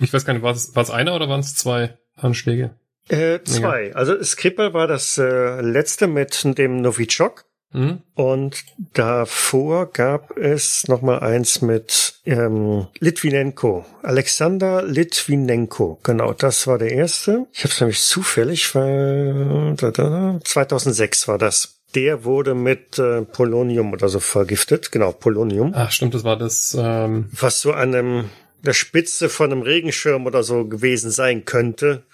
ich 0.00 0.12
weiß 0.12 0.24
gar 0.24 0.32
nicht, 0.32 0.42
war 0.42 0.54
es, 0.54 0.74
war 0.74 0.82
es 0.82 0.90
einer 0.90 1.14
oder 1.14 1.28
waren 1.28 1.40
es 1.40 1.54
zwei 1.54 1.98
Anschläge? 2.16 2.74
Äh, 3.08 3.42
zwei. 3.42 3.94
Also 3.94 4.22
Skripal 4.22 4.74
war 4.74 4.86
das 4.86 5.18
äh, 5.18 5.60
letzte 5.60 6.06
mit 6.06 6.58
dem 6.58 6.80
Novichok. 6.80 7.44
Mhm. 7.72 8.00
Und 8.14 8.64
davor 8.94 9.92
gab 9.92 10.36
es 10.36 10.88
noch 10.88 11.02
mal 11.02 11.18
eins 11.18 11.60
mit 11.60 12.20
ähm, 12.24 12.86
Litvinenko. 12.98 13.84
Alexander 14.02 14.82
Litvinenko. 14.82 16.00
Genau, 16.02 16.32
das 16.32 16.66
war 16.66 16.78
der 16.78 16.92
erste. 16.92 17.46
Ich 17.52 17.64
habe 17.64 17.72
es 17.72 17.80
nämlich 17.80 18.00
zufällig, 18.00 18.74
weil 18.74 19.74
da, 19.76 19.90
da, 19.90 20.40
2006 20.42 21.28
war 21.28 21.38
das. 21.38 21.80
Der 21.94 22.24
wurde 22.24 22.54
mit 22.54 22.98
äh, 22.98 23.22
Polonium 23.22 23.92
oder 23.92 24.08
so 24.08 24.20
vergiftet. 24.20 24.92
Genau, 24.92 25.12
Polonium. 25.12 25.72
Ach, 25.74 25.90
stimmt, 25.90 26.14
das 26.14 26.24
war 26.24 26.36
das. 26.36 26.76
Ähm 26.78 27.28
Was 27.32 27.60
so 27.60 27.72
an 27.72 27.94
einem 27.94 28.24
der 28.62 28.72
Spitze 28.72 29.28
von 29.28 29.52
einem 29.52 29.62
Regenschirm 29.62 30.26
oder 30.26 30.42
so 30.42 30.66
gewesen 30.66 31.10
sein 31.10 31.44
könnte 31.44 32.04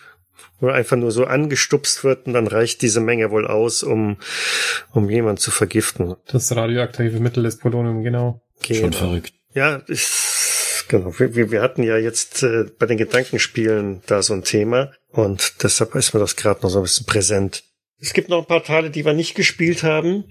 wo 0.60 0.68
einfach 0.68 0.96
nur 0.96 1.10
so 1.10 1.24
angestupst 1.24 2.04
wird 2.04 2.26
und 2.26 2.32
dann 2.32 2.46
reicht 2.46 2.82
diese 2.82 3.00
Menge 3.00 3.30
wohl 3.30 3.46
aus, 3.46 3.82
um, 3.82 4.18
um 4.92 5.10
jemanden 5.10 5.40
zu 5.40 5.50
vergiften. 5.50 6.14
Das 6.26 6.54
radioaktive 6.54 7.20
Mittel 7.20 7.44
ist 7.44 7.60
Polonium, 7.60 8.02
genau. 8.02 8.42
genau. 8.62 8.80
Schon 8.80 8.92
verrückt. 8.92 9.32
Ja, 9.54 9.82
ich, 9.88 10.08
genau. 10.88 11.12
Wir, 11.18 11.50
wir 11.50 11.62
hatten 11.62 11.82
ja 11.82 11.96
jetzt 11.96 12.42
äh, 12.42 12.64
bei 12.78 12.86
den 12.86 12.98
Gedankenspielen 12.98 14.02
da 14.06 14.22
so 14.22 14.34
ein 14.34 14.44
Thema 14.44 14.92
und 15.10 15.62
deshalb 15.62 15.94
ist 15.94 16.14
mir 16.14 16.20
das 16.20 16.36
gerade 16.36 16.62
noch 16.62 16.70
so 16.70 16.80
ein 16.80 16.84
bisschen 16.84 17.06
präsent. 17.06 17.62
Es 18.00 18.12
gibt 18.12 18.28
noch 18.28 18.40
ein 18.40 18.46
paar 18.46 18.64
Teile, 18.64 18.90
die 18.90 19.04
wir 19.04 19.14
nicht 19.14 19.34
gespielt 19.34 19.82
haben. 19.82 20.24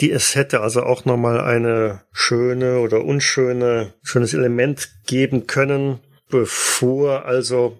die 0.00 0.12
es 0.12 0.36
hätte 0.36 0.60
also 0.60 0.82
auch 0.82 1.04
nochmal 1.04 1.40
eine 1.40 2.02
schöne 2.12 2.78
oder 2.78 3.04
unschöne, 3.04 3.94
schönes 4.02 4.32
Element 4.32 4.88
geben 5.06 5.46
können, 5.46 5.98
bevor 6.30 7.24
also 7.24 7.78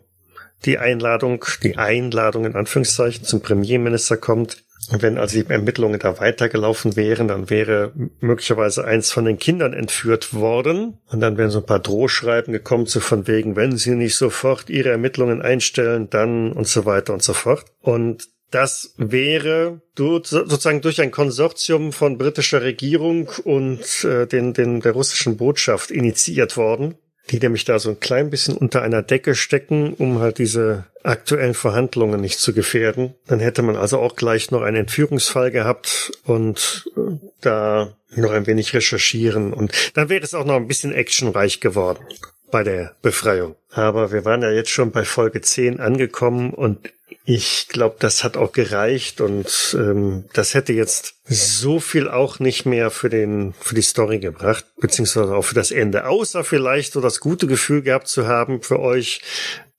die 0.64 0.78
Einladung, 0.78 1.44
die 1.62 1.76
Einladung 1.76 2.44
in 2.44 2.54
Anführungszeichen 2.54 3.24
zum 3.24 3.40
Premierminister 3.40 4.16
kommt. 4.16 4.64
Und 4.90 5.02
wenn 5.02 5.18
also 5.18 5.40
die 5.40 5.50
Ermittlungen 5.50 6.00
da 6.00 6.18
weitergelaufen 6.18 6.96
wären, 6.96 7.28
dann 7.28 7.50
wäre 7.50 7.92
möglicherweise 8.20 8.84
eins 8.84 9.10
von 9.10 9.26
den 9.26 9.38
Kindern 9.38 9.74
entführt 9.74 10.32
worden. 10.32 10.98
Und 11.08 11.20
dann 11.20 11.36
wären 11.36 11.50
so 11.50 11.58
ein 11.58 11.66
paar 11.66 11.80
Drohschreiben 11.80 12.52
gekommen, 12.52 12.86
so 12.86 13.00
von 13.00 13.26
wegen, 13.26 13.54
wenn 13.54 13.76
sie 13.76 13.94
nicht 13.94 14.16
sofort 14.16 14.70
ihre 14.70 14.90
Ermittlungen 14.90 15.42
einstellen, 15.42 16.08
dann 16.08 16.52
und 16.52 16.66
so 16.66 16.86
weiter 16.86 17.12
und 17.12 17.22
so 17.22 17.34
fort. 17.34 17.66
Und 17.80 18.28
das 18.50 18.94
wäre 18.96 19.82
sozusagen 19.94 20.80
durch 20.80 21.02
ein 21.02 21.10
Konsortium 21.10 21.92
von 21.92 22.16
britischer 22.16 22.62
Regierung 22.62 23.28
und 23.44 24.04
äh, 24.04 24.26
den, 24.26 24.54
den, 24.54 24.80
der 24.80 24.92
russischen 24.92 25.36
Botschaft 25.36 25.90
initiiert 25.90 26.56
worden 26.56 26.94
die 27.30 27.38
nämlich 27.38 27.64
da 27.64 27.78
so 27.78 27.90
ein 27.90 28.00
klein 28.00 28.30
bisschen 28.30 28.56
unter 28.56 28.82
einer 28.82 29.02
Decke 29.02 29.34
stecken, 29.34 29.94
um 29.94 30.18
halt 30.20 30.38
diese 30.38 30.84
aktuellen 31.02 31.54
Verhandlungen 31.54 32.20
nicht 32.20 32.38
zu 32.38 32.52
gefährden. 32.52 33.14
Dann 33.26 33.40
hätte 33.40 33.62
man 33.62 33.76
also 33.76 33.98
auch 33.98 34.16
gleich 34.16 34.50
noch 34.50 34.62
einen 34.62 34.78
Entführungsfall 34.78 35.50
gehabt 35.50 36.12
und 36.24 36.90
äh, 36.96 37.16
da 37.40 37.96
noch 38.14 38.32
ein 38.32 38.46
wenig 38.46 38.72
recherchieren 38.74 39.52
und 39.52 39.72
dann 39.94 40.08
wäre 40.08 40.24
es 40.24 40.34
auch 40.34 40.46
noch 40.46 40.56
ein 40.56 40.66
bisschen 40.66 40.92
actionreich 40.92 41.60
geworden 41.60 42.02
bei 42.50 42.62
der 42.62 42.94
Befreiung. 43.02 43.56
Aber 43.70 44.12
wir 44.12 44.24
waren 44.24 44.42
ja 44.42 44.50
jetzt 44.50 44.70
schon 44.70 44.90
bei 44.90 45.04
Folge 45.04 45.40
10 45.40 45.80
angekommen 45.80 46.52
und 46.52 46.92
ich 47.30 47.68
glaube, 47.68 47.96
das 47.98 48.24
hat 48.24 48.38
auch 48.38 48.52
gereicht 48.52 49.20
und 49.20 49.76
ähm, 49.78 50.24
das 50.32 50.54
hätte 50.54 50.72
jetzt 50.72 51.16
so 51.26 51.78
viel 51.78 52.08
auch 52.08 52.38
nicht 52.38 52.64
mehr 52.64 52.90
für 52.90 53.10
den 53.10 53.52
für 53.60 53.74
die 53.74 53.82
Story 53.82 54.18
gebracht, 54.18 54.64
beziehungsweise 54.80 55.34
auch 55.34 55.42
für 55.42 55.54
das 55.54 55.70
Ende, 55.70 56.06
außer 56.06 56.42
vielleicht 56.42 56.94
so 56.94 57.02
das 57.02 57.20
gute 57.20 57.46
Gefühl 57.46 57.82
gehabt 57.82 58.08
zu 58.08 58.26
haben 58.26 58.62
für 58.62 58.80
euch, 58.80 59.20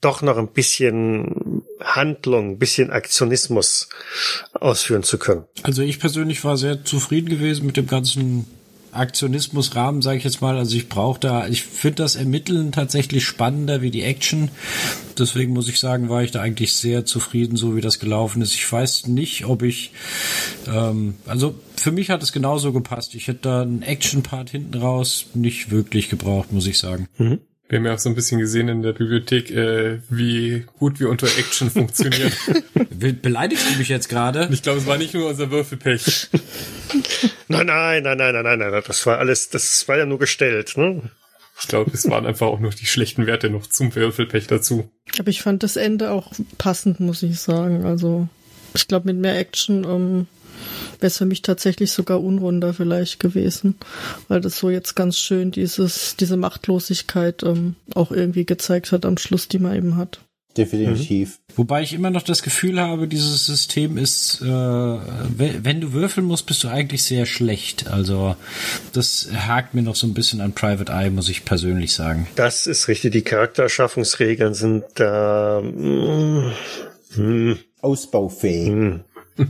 doch 0.02 0.22
noch 0.22 0.38
ein 0.38 0.50
bisschen 0.50 1.64
Handlung, 1.82 2.52
ein 2.52 2.60
bisschen 2.60 2.92
Aktionismus 2.92 3.90
ausführen 4.54 5.04
zu 5.04 5.18
können. 5.18 5.46
Also 5.64 5.82
ich 5.82 6.00
persönlich 6.00 6.44
war 6.44 6.56
sehr 6.56 6.86
zufrieden 6.86 7.30
gewesen 7.30 7.66
mit 7.66 7.78
dem 7.78 7.88
ganzen 7.88 8.46
Aktionismusrahmen, 8.92 10.02
sage 10.02 10.18
ich 10.18 10.24
jetzt 10.24 10.42
mal. 10.42 10.58
Also 10.58 10.76
ich 10.76 10.90
brauche 10.90 11.20
da, 11.20 11.48
ich 11.48 11.64
finde 11.64 12.04
das 12.04 12.16
Ermitteln 12.16 12.72
tatsächlich 12.72 13.26
spannender 13.26 13.82
wie 13.82 13.92
die 13.92 14.04
Action. 14.04 14.50
Deswegen 15.18 15.54
muss 15.54 15.68
ich 15.68 15.80
sagen, 15.80 16.10
war 16.10 16.24
ich 16.24 16.32
da 16.32 16.42
eigentlich 16.42 16.74
sehr 16.74 17.06
zufrieden, 17.06 17.58
so 17.58 17.76
wie 17.76 17.82
das 17.82 18.00
gelaufen 18.00 18.42
ist. 18.42 18.56
Ich 18.56 18.72
weiß 18.72 19.08
nicht, 19.08 19.46
ob 19.46 19.64
ich, 19.64 19.92
ähm, 20.68 21.16
also 21.26 21.56
für 21.76 21.92
mich 21.92 22.10
hat 22.10 22.24
es 22.24 22.32
genauso 22.32 22.74
gepasst. 22.74 23.16
Ich 23.16 23.28
hätte 23.28 23.42
da 23.44 23.62
einen 23.62 23.82
Action-Part 23.82 24.50
hinten 24.50 24.78
raus 24.78 25.28
nicht 25.34 25.72
wirklich 25.72 26.10
gebraucht, 26.10 26.52
muss 26.52 26.68
ich 26.68 26.80
sagen. 26.80 27.08
Mhm. 27.18 27.40
Wir 27.70 27.78
haben 27.78 27.86
ja 27.86 27.94
auch 27.94 28.00
so 28.00 28.10
ein 28.10 28.16
bisschen 28.16 28.40
gesehen 28.40 28.68
in 28.68 28.82
der 28.82 28.94
Bibliothek, 28.94 29.52
äh, 29.52 30.00
wie 30.10 30.66
gut 30.80 31.00
wir 31.00 31.08
unter 31.08 31.28
Action 31.28 31.70
funktionieren. 31.72 32.32
Beleidigst 33.22 33.70
du 33.70 33.78
mich 33.78 33.90
jetzt 33.90 34.10
gerade? 34.10 34.50
Ich 34.52 34.64
glaube, 34.64 34.80
es 34.80 34.88
war 34.88 34.98
nicht 34.98 35.14
nur 35.14 35.30
unser 35.30 35.52
Würfelpech. 35.52 36.30
nein, 37.48 37.68
nein, 37.68 38.02
nein, 38.02 38.18
nein, 38.18 38.34
nein, 38.34 38.58
nein, 38.60 38.84
das 38.88 39.06
war 39.06 39.20
alles, 39.20 39.50
das 39.50 39.88
war 39.88 40.00
ja 40.00 40.08
nur 40.08 40.18
gestellt, 40.18 40.78
ne? 40.78 41.12
Ich 41.62 41.68
glaube, 41.68 41.92
es 41.94 42.10
waren 42.10 42.26
einfach 42.26 42.48
auch 42.48 42.60
noch 42.60 42.74
die 42.74 42.88
schlechten 42.88 43.28
Werte 43.28 43.52
noch 43.52 43.68
zum 43.68 43.94
Würfelpech 43.94 44.48
dazu. 44.48 44.90
Aber 45.20 45.30
ich 45.30 45.44
fand 45.44 45.62
das 45.62 45.76
Ende 45.76 46.10
auch 46.10 46.32
passend, 46.58 47.00
muss 47.00 47.22
ich 47.22 47.40
sagen. 47.40 47.86
Also, 47.86 48.28
ich 48.74 48.88
glaube, 48.88 49.08
mit 49.08 49.18
mehr 49.18 49.38
Action 49.38 49.86
um, 49.86 50.28
wäre 51.00 51.08
es 51.08 51.18
für 51.18 51.26
mich 51.26 51.42
tatsächlich 51.42 51.92
sogar 51.92 52.22
unrunder 52.22 52.74
vielleicht 52.74 53.20
gewesen, 53.20 53.76
weil 54.28 54.42
das 54.42 54.58
so 54.58 54.70
jetzt 54.70 54.96
ganz 54.96 55.18
schön 55.18 55.52
dieses, 55.52 56.16
diese 56.18 56.38
Machtlosigkeit 56.38 57.44
ähm, 57.44 57.76
auch 57.96 58.12
irgendwie 58.12 58.46
gezeigt 58.46 58.92
hat 58.92 59.06
am 59.06 59.18
Schluss, 59.18 59.48
die 59.48 59.60
man 59.60 59.76
eben 59.76 59.96
hat. 59.96 60.20
Definitiv. 60.58 61.30
Mhm. 61.30 61.54
Wobei 61.58 61.84
ich 61.84 61.94
immer 61.94 62.10
noch 62.10 62.24
das 62.24 62.42
Gefühl 62.42 62.82
habe, 62.82 63.08
dieses 63.08 63.46
System 63.46 63.98
ist, 63.98 64.42
äh, 64.42 64.46
wenn 64.46 65.80
du 65.80 65.94
würfeln 65.94 66.26
musst, 66.26 66.48
bist 66.48 66.64
du 66.64 66.70
eigentlich 66.70 67.04
sehr 67.04 67.26
schlecht. 67.26 67.88
Also 67.88 68.36
das 68.92 69.30
hakt 69.32 69.76
mir 69.76 69.84
noch 69.84 69.96
so 69.96 70.08
ein 70.08 70.14
bisschen 70.14 70.42
an 70.42 70.54
Private 70.54 70.92
Eye, 70.92 71.12
muss 71.12 71.30
ich 71.30 71.46
persönlich 71.46 71.94
sagen. 71.94 72.28
Das 72.36 72.66
ist 72.66 72.88
richtig. 72.88 73.12
Die 73.14 73.22
Charaktererschaffungsregeln 73.22 74.56
sind 74.56 74.84
da 74.96 75.60
äh, 75.60 76.52
hm. 77.16 77.60
ausbaufähig. 77.82 78.68
Hm. 78.68 79.02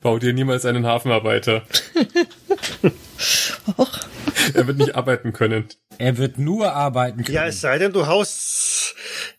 Bau 0.00 0.18
dir 0.18 0.32
niemals 0.32 0.64
einen 0.64 0.86
Hafenarbeiter. 0.86 1.62
Och. 3.76 4.00
Er 4.54 4.66
wird 4.66 4.78
nicht 4.78 4.94
arbeiten 4.94 5.32
können. 5.32 5.66
Er 5.98 6.18
wird 6.18 6.38
nur 6.38 6.72
arbeiten 6.72 7.24
können. 7.24 7.34
Ja, 7.34 7.46
es 7.46 7.60
sei 7.60 7.78
denn, 7.78 7.92
du 7.92 8.06
haust, 8.06 8.94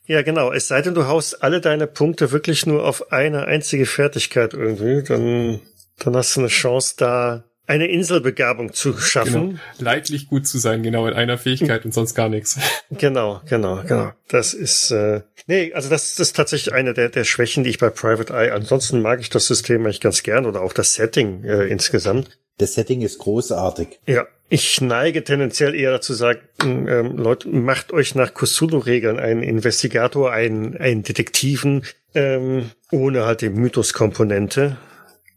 ja 0.05 0.21
genau, 0.21 0.51
es 0.51 0.67
sei 0.67 0.81
denn, 0.81 0.95
du 0.95 1.07
haust 1.07 1.43
alle 1.43 1.61
deine 1.61 1.87
Punkte 1.87 2.31
wirklich 2.31 2.65
nur 2.65 2.83
auf 2.85 3.11
eine 3.11 3.45
einzige 3.45 3.85
Fertigkeit 3.85 4.53
irgendwie, 4.53 5.03
dann, 5.03 5.61
dann 5.99 6.15
hast 6.15 6.35
du 6.35 6.41
eine 6.41 6.49
Chance 6.49 6.95
da 6.97 7.43
eine 7.67 7.87
Inselbegabung 7.87 8.73
zu 8.73 8.97
schaffen. 8.97 9.49
Genau. 9.49 9.59
Leidlich 9.77 10.27
gut 10.27 10.47
zu 10.47 10.57
sein, 10.57 10.81
genau 10.83 11.05
in 11.05 11.13
einer 11.13 11.37
Fähigkeit 11.37 11.85
und 11.85 11.93
sonst 11.93 12.15
gar 12.15 12.29
nichts. 12.29 12.57
Genau, 12.89 13.41
genau, 13.49 13.83
genau. 13.85 14.11
Das 14.29 14.53
ist 14.53 14.91
äh, 14.91 15.21
nee, 15.45 15.73
also 15.73 15.89
das, 15.89 16.15
das 16.15 16.29
ist 16.29 16.35
tatsächlich 16.37 16.73
eine 16.73 16.93
der, 16.93 17.09
der 17.09 17.25
Schwächen, 17.25 17.65
die 17.65 17.69
ich 17.69 17.79
bei 17.79 17.89
Private 17.89 18.33
Eye. 18.33 18.51
Ansonsten 18.51 19.01
mag 19.01 19.19
ich 19.19 19.29
das 19.29 19.45
System 19.45 19.83
eigentlich 19.83 19.99
ganz 19.99 20.23
gern 20.23 20.45
oder 20.45 20.61
auch 20.61 20.71
das 20.71 20.93
Setting 20.93 21.43
äh, 21.43 21.65
insgesamt. 21.65 22.39
Das 22.57 22.75
Setting 22.75 23.01
ist 23.01 23.19
großartig. 23.19 23.99
Ja, 24.07 24.25
ich 24.49 24.79
neige 24.79 25.23
tendenziell 25.23 25.75
eher 25.75 25.91
dazu 25.91 26.13
sagen, 26.13 26.39
ähm, 26.63 27.17
Leute, 27.17 27.49
macht 27.49 27.91
euch 27.91 28.15
nach 28.15 28.33
Cthulhu-Regeln 28.33 29.19
einen 29.19 29.43
Investigator, 29.43 30.31
einen, 30.31 30.77
einen 30.77 31.03
Detektiven, 31.03 31.83
ähm, 32.15 32.71
ohne 32.91 33.25
halt 33.25 33.41
die 33.41 33.49
Mythos-Komponente 33.49 34.77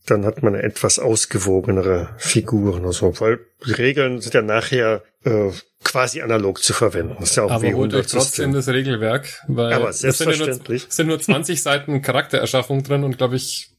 dann 0.06 0.24
hat 0.24 0.42
man 0.42 0.54
etwas 0.54 0.98
ausgewogenere 0.98 2.10
Figuren 2.16 2.82
oder 2.82 2.92
so, 2.92 3.20
weil 3.20 3.40
die 3.66 3.72
Regeln 3.72 4.20
sind 4.20 4.34
ja 4.34 4.42
nachher 4.42 5.02
äh, 5.24 5.50
quasi 5.84 6.22
analog 6.22 6.62
zu 6.62 6.72
verwenden. 6.72 7.16
Das 7.20 7.30
ist 7.30 7.36
ja 7.36 7.44
auch 7.44 7.50
Aber 7.50 7.72
holt 7.72 7.94
euch 7.94 8.06
trotzdem 8.06 8.52
das 8.52 8.68
Regelwerk, 8.68 9.42
weil 9.48 9.72
Aber 9.72 9.92
selbstverständlich. 9.92 10.86
Es 10.88 10.96
sind, 10.96 11.06
nur, 11.06 11.18
sind 11.18 11.28
nur 11.28 11.36
20 11.36 11.62
Seiten 11.62 12.02
Charaktererschaffung 12.02 12.82
drin 12.82 13.04
und 13.04 13.18
glaube 13.18 13.36
ich 13.36 13.70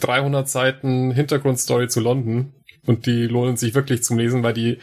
300 0.00 0.48
Seiten 0.48 1.10
Hintergrundstory 1.10 1.88
zu 1.88 2.00
London. 2.00 2.54
Und 2.86 3.06
die 3.06 3.26
lohnen 3.26 3.56
sich 3.56 3.74
wirklich 3.74 4.02
zum 4.02 4.18
Lesen, 4.18 4.42
weil 4.42 4.54
die 4.54 4.78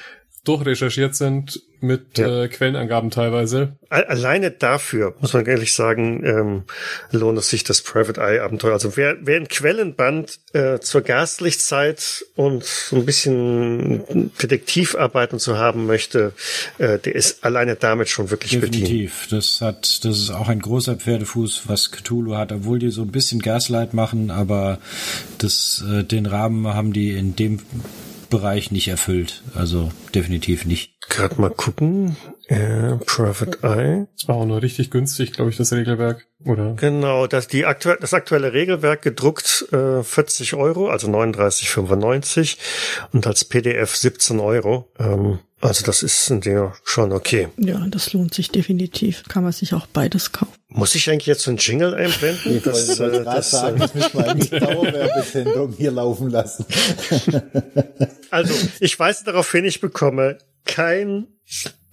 durchrecherchiert 0.45 1.15
sind 1.15 1.61
mit 1.81 2.17
ja. 2.17 2.43
äh, 2.43 2.47
Quellenangaben 2.47 3.11
teilweise. 3.11 3.73
Alleine 3.89 4.51
dafür, 4.51 5.15
muss 5.19 5.33
man 5.33 5.45
ehrlich 5.45 5.73
sagen, 5.73 6.23
ähm, 6.25 6.63
lohnt 7.11 7.37
es 7.37 7.49
sich 7.49 7.63
das 7.63 7.81
Private 7.81 8.19
Eye 8.19 8.39
Abenteuer. 8.39 8.73
Also 8.73 8.97
wer, 8.97 9.17
wer 9.21 9.37
ein 9.37 9.47
Quellenband 9.47 10.39
äh, 10.53 10.79
zur 10.79 11.01
Gaslichtzeit 11.01 12.25
und 12.35 12.63
so 12.63 12.95
ein 12.95 13.05
bisschen 13.05 14.31
Detektivarbeiten 14.41 15.39
zu 15.39 15.57
haben 15.57 15.85
möchte, 15.85 16.33
äh, 16.77 16.97
der 16.99 17.15
ist 17.15 17.43
alleine 17.43 17.75
damit 17.75 18.09
schon 18.09 18.31
wirklich 18.31 18.51
Definitiv. 18.51 19.23
Bedient. 19.25 19.31
Das 19.31 19.61
hat, 19.61 20.03
das 20.05 20.17
ist 20.17 20.31
auch 20.31 20.49
ein 20.49 20.59
großer 20.59 20.95
Pferdefuß, 20.95 21.63
was 21.67 21.91
Cthulhu 21.91 22.35
hat, 22.35 22.51
obwohl 22.51 22.79
die 22.79 22.89
so 22.89 23.03
ein 23.03 23.11
bisschen 23.11 23.41
Gaslight 23.41 23.93
machen, 23.93 24.31
aber 24.31 24.79
das, 25.37 25.83
äh, 25.89 26.03
den 26.03 26.25
Rahmen 26.25 26.67
haben 26.67 26.93
die 26.93 27.11
in 27.11 27.35
dem 27.35 27.59
Bereich 28.29 28.71
nicht 28.71 28.87
erfüllt. 28.87 29.43
Also 29.53 29.91
definitiv 30.13 30.65
nicht. 30.65 30.95
Gerade 31.09 31.39
mal 31.39 31.49
gucken. 31.51 32.17
Äh, 32.47 32.97
Private 33.05 33.59
Eye. 33.63 34.07
Das 34.13 34.27
war 34.27 34.35
auch 34.35 34.45
nur 34.45 34.61
richtig 34.61 34.91
günstig, 34.91 35.33
glaube 35.33 35.49
ich, 35.49 35.57
das 35.57 35.73
Regelwerk, 35.73 36.27
oder? 36.45 36.73
Genau, 36.75 37.25
das, 37.27 37.47
die 37.47 37.65
aktuell, 37.65 37.97
das 37.99 38.13
aktuelle 38.13 38.53
Regelwerk 38.53 39.01
gedruckt 39.01 39.67
äh, 39.71 40.03
40 40.03 40.53
Euro, 40.53 40.89
also 40.89 41.07
39,95 41.07 42.57
und 43.13 43.25
als 43.25 43.45
PDF 43.45 43.95
17 43.95 44.39
Euro. 44.39 44.91
Ähm, 44.99 45.39
also 45.65 45.85
das 45.85 46.03
ist 46.03 46.29
ja 46.45 46.73
schon 46.83 47.11
okay. 47.11 47.49
Ja, 47.57 47.85
das 47.89 48.13
lohnt 48.13 48.33
sich 48.33 48.49
definitiv. 48.49 49.23
Kann 49.27 49.43
man 49.43 49.51
sich 49.51 49.73
auch 49.73 49.87
beides 49.87 50.31
kaufen. 50.31 50.53
Muss 50.67 50.95
ich 50.95 51.09
eigentlich 51.09 51.25
jetzt 51.25 51.43
so 51.43 51.51
ein 51.51 51.57
Jingle 51.57 51.93
einblenden? 51.93 52.57
Ich 52.57 52.63
das, 52.63 52.99
wollte 52.99 53.21
äh, 53.21 53.23
das, 53.23 53.51
sagen, 53.51 53.79
das 53.79 53.93
müssen 53.93 54.13
wir 54.13 54.27
eigentlich 54.27 54.49
Dauerwerbesendung 54.49 55.73
hier 55.73 55.91
laufen 55.91 56.29
lassen. 56.29 56.65
also, 58.29 58.53
ich 58.79 58.99
weise 58.99 59.23
darauf 59.23 59.51
hin, 59.51 59.65
ich 59.65 59.81
bekomme 59.81 60.37
kein 60.65 61.27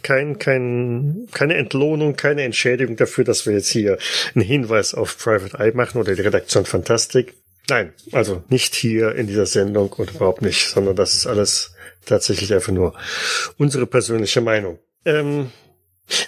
kein, 0.03 0.39
kein, 0.39 1.29
keine 1.31 1.55
Entlohnung, 1.55 2.17
keine 2.17 2.43
Entschädigung 2.43 2.97
dafür, 2.97 3.25
dass 3.25 3.47
wir 3.47 3.55
jetzt 3.55 3.71
hier 3.71 3.99
einen 4.35 4.45
Hinweis 4.45 4.95
auf 4.95 5.17
Private 5.17 5.59
Eye 5.59 5.73
machen 5.75 6.01
oder 6.01 6.15
die 6.15 6.23
Redaktion 6.23 6.65
Fantastik. 6.65 7.35
Nein, 7.69 7.93
also 8.11 8.43
nicht 8.49 8.75
hier 8.75 9.15
in 9.15 9.29
dieser 9.29 9.47
Sendung 9.47 9.93
und 9.93 10.11
überhaupt 10.11 10.43
nicht, 10.43 10.69
sondern 10.69 10.97
das 10.97 11.15
ist 11.15 11.27
alles 11.27 11.72
tatsächlich 12.07 12.53
einfach 12.53 12.73
nur 12.73 12.95
unsere 13.59 13.87
persönliche 13.87 14.41
Meinung. 14.41 14.79
Ähm, 15.05 15.51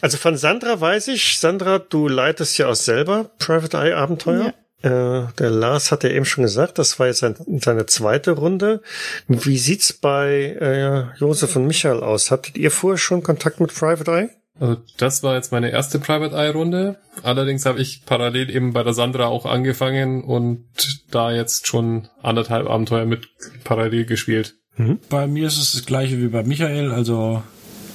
also 0.00 0.16
von 0.16 0.36
Sandra 0.36 0.80
weiß 0.80 1.08
ich, 1.08 1.38
Sandra, 1.38 1.78
du 1.78 2.08
leitest 2.08 2.58
ja 2.58 2.68
auch 2.68 2.74
selber 2.74 3.30
Private 3.38 3.76
Eye 3.76 3.94
Abenteuer. 3.94 4.46
Ja. 4.46 4.54
Äh, 4.84 5.26
der 5.38 5.50
Lars 5.50 5.92
hat 5.92 6.04
ja 6.04 6.10
eben 6.10 6.26
schon 6.26 6.44
gesagt, 6.44 6.78
das 6.78 6.98
war 6.98 7.06
jetzt 7.06 7.20
sein, 7.20 7.36
seine 7.60 7.86
zweite 7.86 8.32
Runde. 8.32 8.82
Wie 9.28 9.56
sieht's 9.56 9.92
bei 9.92 10.56
äh, 10.60 11.18
Josef 11.18 11.56
und 11.56 11.66
Michael 11.66 12.02
aus? 12.02 12.30
Hattet 12.30 12.56
ihr 12.56 12.70
vorher 12.70 12.98
schon 12.98 13.22
Kontakt 13.22 13.60
mit 13.60 13.74
Private 13.74 14.10
Eye? 14.10 14.30
Also 14.60 14.76
das 14.98 15.22
war 15.22 15.34
jetzt 15.34 15.52
meine 15.52 15.70
erste 15.70 15.98
Private 15.98 16.36
Eye 16.36 16.50
Runde. 16.50 16.98
Allerdings 17.22 17.66
habe 17.66 17.80
ich 17.80 18.04
parallel 18.06 18.50
eben 18.50 18.72
bei 18.72 18.82
der 18.82 18.92
Sandra 18.92 19.26
auch 19.26 19.46
angefangen 19.46 20.22
und 20.22 20.66
da 21.10 21.32
jetzt 21.32 21.66
schon 21.66 22.08
anderthalb 22.22 22.68
Abenteuer 22.68 23.06
mit 23.06 23.28
parallel 23.64 24.04
gespielt. 24.04 24.54
Mhm. 24.76 24.98
Bei 25.08 25.26
mir 25.26 25.46
ist 25.46 25.58
es 25.58 25.72
das 25.72 25.86
gleiche 25.86 26.20
wie 26.20 26.28
bei 26.28 26.42
Michael, 26.42 26.90
also 26.90 27.42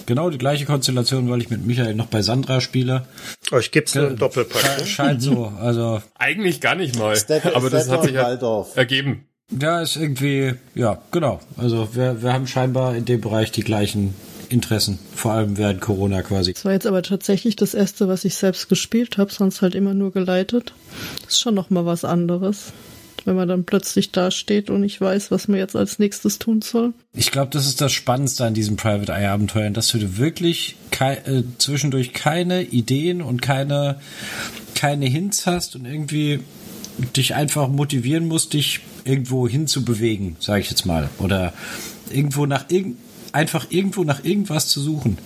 genau 0.05 0.29
die 0.29 0.37
gleiche 0.37 0.65
Konstellation, 0.65 1.29
weil 1.29 1.41
ich 1.41 1.49
mit 1.49 1.65
Michael 1.65 1.95
noch 1.95 2.07
bei 2.07 2.21
Sandra 2.21 2.61
spiele. 2.61 3.05
Euch 3.51 3.71
gibt's 3.71 3.95
nur 3.95 4.07
einen 4.07 4.17
Doppelpack. 4.17 4.85
Scheint 4.85 5.21
so, 5.21 5.53
also. 5.61 6.01
Eigentlich 6.17 6.61
gar 6.61 6.75
nicht 6.75 6.97
mal. 6.97 7.15
Stat 7.15 7.55
aber 7.55 7.69
das 7.69 7.89
hat 7.89 8.03
sich 8.03 8.17
halt 8.17 8.41
ergeben. 8.75 9.25
Ja, 9.51 9.81
ist 9.81 9.95
irgendwie, 9.95 10.53
ja, 10.75 11.01
genau. 11.11 11.39
Also 11.57 11.95
wir, 11.95 12.21
wir 12.21 12.33
haben 12.33 12.45
scheinbar 12.47 12.95
in 12.95 13.05
dem 13.05 13.19
Bereich 13.19 13.51
die 13.51 13.63
gleichen 13.63 14.13
Interessen, 14.49 14.99
vor 15.15 15.31
allem 15.33 15.57
während 15.57 15.81
Corona 15.81 16.21
quasi. 16.21 16.53
Das 16.53 16.65
war 16.65 16.71
jetzt 16.71 16.87
aber 16.87 17.01
tatsächlich 17.03 17.55
das 17.55 17.73
erste, 17.73 18.07
was 18.07 18.25
ich 18.25 18.35
selbst 18.35 18.69
gespielt 18.69 19.17
habe, 19.17 19.31
sonst 19.31 19.61
halt 19.61 19.75
immer 19.75 19.93
nur 19.93 20.11
geleitet. 20.11 20.73
Das 21.23 21.33
ist 21.33 21.39
schon 21.39 21.55
noch 21.55 21.69
mal 21.69 21.85
was 21.85 22.03
anderes, 22.03 22.73
wenn 23.25 23.36
man 23.36 23.47
dann 23.47 23.65
plötzlich 23.65 24.12
da 24.12 24.32
steht 24.32 24.69
und 24.69 24.82
nicht 24.82 24.99
weiß, 24.99 25.32
was 25.32 25.47
man 25.47 25.60
jetzt 25.60 25.75
als 25.75 25.99
nächstes 25.99 26.39
tun 26.39 26.62
soll. 26.62 26.93
Ich 27.13 27.32
glaube, 27.32 27.51
das 27.51 27.65
ist 27.67 27.82
das 27.82 27.91
Spannendste 27.91 28.45
an 28.45 28.53
diesen 28.53 28.75
Private 28.75 29.12
Eye 29.12 29.27
Abenteuern, 29.27 29.73
dass 29.73 29.89
du 29.89 30.17
wirklich 30.17 30.75
kei 30.91 31.15
äh, 31.15 31.43
zwischendurch 31.58 32.13
keine 32.13 32.63
Ideen 32.63 33.21
und 33.21 33.41
keine 33.41 33.99
keine 34.75 35.08
Hints 35.08 35.45
hast 35.45 35.75
und 35.75 35.86
irgendwie 35.86 36.39
dich 37.15 37.36
einfach 37.36 37.67
motivieren 37.67 38.27
musst, 38.27 38.53
dich 38.53 38.82
irgendwo 39.03 39.47
hinzubewegen, 39.47 40.36
sage 40.39 40.62
ich 40.62 40.69
jetzt 40.69 40.86
mal, 40.86 41.10
oder 41.19 41.53
irgendwo 42.12 42.45
nach 42.45 42.65
irgend 42.69 42.97
einfach 43.33 43.67
irgendwo 43.69 44.03
nach 44.03 44.23
irgendwas 44.23 44.67
zu 44.67 44.79
suchen, 44.81 45.17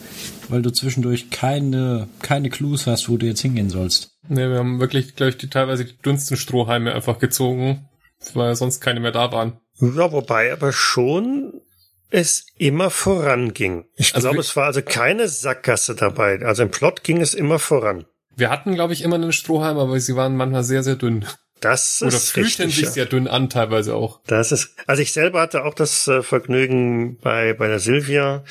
weil 0.49 0.61
du 0.61 0.71
zwischendurch 0.71 1.29
keine, 1.29 2.07
keine 2.21 2.49
Clues 2.49 2.87
hast, 2.87 3.09
wo 3.09 3.17
du 3.17 3.25
jetzt 3.25 3.41
hingehen 3.41 3.69
sollst. 3.69 4.11
Ne, 4.27 4.49
wir 4.49 4.57
haben 4.59 4.79
wirklich, 4.79 5.15
glaube 5.15 5.31
ich, 5.31 5.37
die, 5.37 5.49
teilweise 5.49 5.85
die 5.85 5.97
dünnsten 5.97 6.37
Strohhalme 6.37 6.93
einfach 6.93 7.19
gezogen, 7.19 7.89
weil 8.33 8.55
sonst 8.55 8.79
keine 8.81 8.99
mehr 8.99 9.11
da 9.11 9.31
waren. 9.31 9.57
Ja, 9.79 10.11
wobei 10.11 10.53
aber 10.53 10.71
schon 10.71 11.61
es 12.09 12.45
immer 12.57 12.89
voranging. 12.89 13.85
Ich 13.95 14.13
Also 14.13 14.29
glaube, 14.29 14.41
es 14.41 14.55
war 14.55 14.65
also 14.65 14.81
keine 14.81 15.27
Sackgasse 15.27 15.95
dabei. 15.95 16.39
Also 16.45 16.63
im 16.63 16.71
Plot 16.71 17.03
ging 17.03 17.21
es 17.21 17.33
immer 17.33 17.57
voran. 17.57 18.05
Wir 18.35 18.49
hatten, 18.49 18.75
glaube 18.75 18.93
ich, 18.93 19.01
immer 19.01 19.15
einen 19.15 19.33
Strohhalm, 19.33 19.77
aber 19.77 19.99
sie 19.99 20.15
waren 20.15 20.35
manchmal 20.35 20.63
sehr, 20.63 20.83
sehr 20.83 20.95
dünn. 20.95 21.25
Das 21.63 22.01
Oder 22.01 22.17
ist 22.17 22.31
fühlten 22.31 22.63
richtig. 22.63 22.75
sich 22.75 22.85
ja. 22.85 22.91
sehr 22.91 23.05
dünn 23.05 23.27
an, 23.27 23.49
teilweise 23.49 23.95
auch. 23.95 24.19
Das 24.27 24.51
ist, 24.51 24.75
also 24.85 25.01
ich 25.01 25.13
selber 25.13 25.39
hatte 25.39 25.63
auch 25.63 25.73
das 25.73 26.09
äh, 26.09 26.21
Vergnügen 26.21 27.17
bei, 27.21 27.53
bei 27.53 27.69
der 27.69 27.79
Silvia 27.79 28.43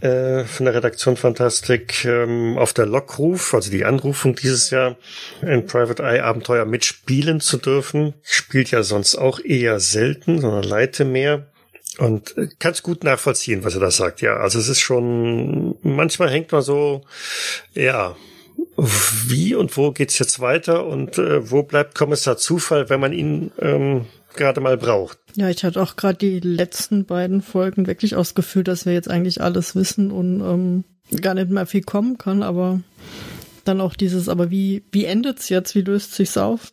äh, 0.00 0.42
von 0.44 0.66
der 0.66 0.74
Redaktion 0.74 1.16
Fantastik 1.16 2.04
ähm, 2.04 2.58
auf 2.58 2.72
der 2.72 2.86
Lockruf, 2.86 3.54
also 3.54 3.70
die 3.70 3.84
Anrufung 3.84 4.34
dieses 4.34 4.70
Jahr 4.70 4.96
in 5.40 5.66
Private 5.66 6.02
Eye 6.02 6.20
Abenteuer 6.20 6.64
mitspielen 6.64 7.40
zu 7.40 7.58
dürfen. 7.58 8.14
Spielt 8.22 8.72
ja 8.72 8.82
sonst 8.82 9.14
auch 9.14 9.38
eher 9.38 9.78
selten, 9.78 10.40
sondern 10.40 10.64
leite 10.64 11.04
mehr. 11.04 11.46
Und 11.98 12.36
äh, 12.36 12.48
kann's 12.58 12.82
gut 12.82 13.04
nachvollziehen, 13.04 13.62
was 13.62 13.74
er 13.74 13.80
da 13.80 13.92
sagt. 13.92 14.20
Ja, 14.20 14.38
also 14.38 14.58
es 14.58 14.68
ist 14.68 14.80
schon, 14.80 15.76
manchmal 15.82 16.30
hängt 16.30 16.50
man 16.50 16.62
so, 16.62 17.04
ja, 17.72 18.16
wie 18.76 19.54
und 19.54 19.76
wo 19.76 19.92
geht's 19.92 20.18
jetzt 20.18 20.40
weiter 20.40 20.86
und 20.86 21.18
äh, 21.18 21.50
wo 21.50 21.62
bleibt 21.62 21.94
Kommissar 21.94 22.36
Zufall, 22.36 22.88
wenn 22.88 23.00
man 23.00 23.12
ihn 23.12 23.52
ähm, 23.58 24.06
gerade 24.34 24.60
mal 24.60 24.76
braucht. 24.76 25.18
Ja, 25.34 25.48
ich 25.48 25.64
hatte 25.64 25.80
auch 25.82 25.96
gerade 25.96 26.18
die 26.18 26.40
letzten 26.40 27.04
beiden 27.04 27.42
Folgen 27.42 27.86
wirklich 27.86 28.16
aus 28.16 28.34
Gefühl, 28.34 28.64
dass 28.64 28.86
wir 28.86 28.92
jetzt 28.92 29.10
eigentlich 29.10 29.40
alles 29.40 29.74
wissen 29.74 30.10
und 30.10 30.40
ähm, 30.40 30.84
gar 31.20 31.34
nicht 31.34 31.50
mehr 31.50 31.66
viel 31.66 31.82
kommen 31.82 32.18
kann, 32.18 32.42
aber 32.42 32.80
dann 33.64 33.80
auch 33.80 33.94
dieses, 33.94 34.28
aber 34.28 34.50
wie, 34.50 34.82
wie 34.90 35.04
endet's 35.04 35.48
jetzt? 35.48 35.74
Wie 35.74 35.82
löst 35.82 36.14
sich's 36.14 36.36
auf? 36.36 36.72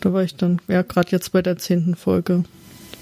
Da 0.00 0.12
war 0.12 0.22
ich 0.22 0.36
dann, 0.36 0.60
ja, 0.68 0.82
gerade 0.82 1.10
jetzt 1.12 1.32
bei 1.32 1.40
der 1.40 1.56
zehnten 1.56 1.94
Folge, 1.94 2.44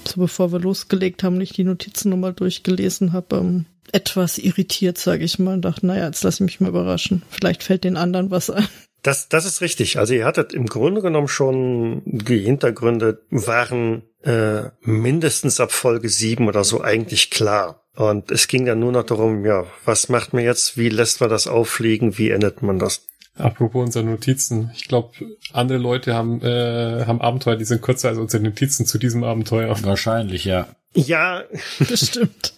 so 0.07 0.21
bevor 0.21 0.51
wir 0.51 0.59
losgelegt 0.59 1.23
haben, 1.23 1.37
nicht 1.37 1.57
die 1.57 1.63
Notizen 1.63 2.09
nochmal 2.09 2.33
durchgelesen 2.33 3.13
habe, 3.13 3.37
ähm, 3.37 3.65
etwas 3.91 4.37
irritiert, 4.37 4.97
sage 4.97 5.23
ich 5.23 5.39
mal, 5.39 5.53
und 5.53 5.61
dachte, 5.63 5.85
naja, 5.85 6.05
jetzt 6.05 6.23
lass 6.23 6.35
ich 6.35 6.41
mich 6.41 6.59
mal 6.59 6.69
überraschen. 6.69 7.23
Vielleicht 7.29 7.63
fällt 7.63 7.83
den 7.83 7.97
anderen 7.97 8.31
was 8.31 8.49
ein. 8.49 8.67
Das, 9.03 9.29
das 9.29 9.45
ist 9.45 9.61
richtig. 9.61 9.99
Also 9.99 10.15
ihr 10.15 10.25
hattet 10.25 10.51
im 10.51 10.65
Grunde 10.65 11.01
genommen 11.01 11.27
schon 11.27 12.01
die 12.05 12.39
Hintergründe 12.39 13.21
waren 13.29 14.01
äh, 14.23 14.63
mindestens 14.81 15.59
ab 15.59 15.71
Folge 15.71 16.09
sieben 16.09 16.47
oder 16.47 16.63
so 16.63 16.81
eigentlich 16.81 17.29
klar. 17.29 17.83
Und 17.95 18.31
es 18.31 18.47
ging 18.47 18.65
dann 18.65 18.79
nur 18.79 18.91
noch 18.91 19.03
darum, 19.03 19.45
ja, 19.45 19.65
was 19.85 20.09
macht 20.09 20.33
man 20.33 20.43
jetzt? 20.43 20.75
Wie 20.77 20.89
lässt 20.89 21.21
man 21.21 21.29
das 21.29 21.45
auffliegen? 21.45 22.17
Wie 22.17 22.31
endet 22.31 22.63
man 22.63 22.79
das? 22.79 23.07
Apropos 23.37 23.83
unsere 23.83 24.05
Notizen. 24.05 24.71
Ich 24.75 24.87
glaube, 24.87 25.11
andere 25.51 25.77
Leute 25.77 26.13
haben, 26.13 26.41
äh, 26.41 27.05
haben 27.05 27.21
Abenteuer, 27.21 27.57
die 27.57 27.65
sind 27.65 27.81
kürzer 27.81 28.09
als 28.09 28.17
unsere 28.17 28.43
Notizen 28.43 28.85
zu 28.85 28.97
diesem 28.97 29.23
Abenteuer. 29.23 29.75
Wahrscheinlich, 29.83 30.45
ja. 30.45 30.67
Ja, 30.93 31.43
Bestimmt. 31.79 32.53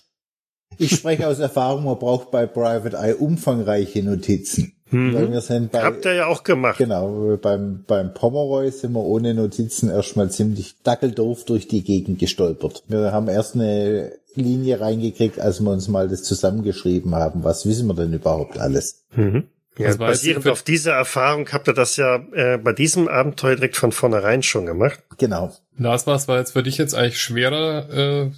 Ich 0.78 0.96
spreche 0.96 1.28
aus 1.28 1.40
Erfahrung, 1.40 1.86
man 1.86 1.98
braucht 1.98 2.30
bei 2.30 2.46
Private 2.46 2.96
Eye 2.98 3.16
umfangreiche 3.16 4.04
Notizen. 4.04 4.74
Weil 4.90 5.32
wir 5.32 5.42
sind 5.42 5.72
bei, 5.72 5.82
habt 5.82 6.06
ihr 6.06 6.14
ja 6.14 6.28
auch 6.28 6.44
gemacht. 6.44 6.78
genau, 6.78 7.38
beim, 7.42 7.84
beim 7.86 8.14
Pomeroy 8.14 8.72
sind 8.72 8.94
wir 8.94 9.04
ohne 9.04 9.34
Notizen 9.34 9.90
erstmal 9.90 10.32
ziemlich 10.32 10.76
dackeldoof 10.84 11.44
durch 11.44 11.68
die 11.68 11.84
Gegend 11.84 12.20
gestolpert. 12.20 12.84
Wir 12.88 13.12
haben 13.12 13.28
erst 13.28 13.56
eine 13.56 14.14
Linie 14.36 14.80
reingekriegt, 14.80 15.42
als 15.42 15.60
wir 15.60 15.72
uns 15.72 15.90
mal 15.90 16.08
das 16.08 16.24
zusammengeschrieben 16.24 17.16
haben. 17.16 17.44
Was 17.44 17.66
wissen 17.66 17.88
wir 17.88 17.96
denn 17.96 18.14
überhaupt 18.14 18.60
alles? 18.60 19.04
Mhm. 19.14 19.48
Ja, 19.78 19.86
Das 19.86 19.96
jetzt 19.96 20.00
basierend 20.00 20.48
auf 20.48 20.64
dieser 20.64 20.94
Erfahrung 20.94 21.48
habt 21.52 21.68
ihr 21.68 21.74
das 21.74 21.98
ja 21.98 22.16
äh, 22.34 22.58
bei 22.58 22.74
diesem 22.74 23.08
Abenteuer 23.08 23.56
direkt 23.56 23.78
von 23.78 23.92
vornherein 23.92 24.44
schon 24.44 24.66
gemacht. 24.66 25.00
Genau. 25.18 25.56
Lars, 25.78 26.08
was 26.08 26.28
war 26.28 26.40
jetzt 26.40 26.54
für 26.54 26.64
dich 26.64 26.78
jetzt 26.78 26.96
eigentlich 26.96 27.22
schwerer 27.22 27.90
äh, 27.90 28.32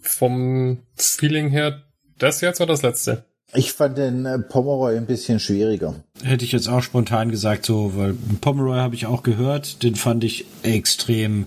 vom 0.00 0.80
Feeling 0.96 1.48
her? 1.50 1.82
Das 2.18 2.40
jetzt 2.40 2.60
oder 2.60 2.72
das 2.72 2.82
letzte? 2.82 3.24
Ich 3.54 3.72
fand 3.72 3.96
den 3.96 4.26
äh, 4.26 4.38
Pomeroy 4.38 4.96
ein 4.96 5.06
bisschen 5.06 5.38
schwieriger. 5.38 5.94
Hätte 6.22 6.44
ich 6.44 6.52
jetzt 6.52 6.68
auch 6.68 6.82
spontan 6.82 7.30
gesagt, 7.30 7.64
so, 7.64 7.96
weil 7.96 8.14
Pomeroy 8.40 8.78
habe 8.78 8.94
ich 8.94 9.06
auch 9.06 9.22
gehört, 9.22 9.82
den 9.82 9.94
fand 9.94 10.24
ich 10.24 10.46
extrem 10.62 11.46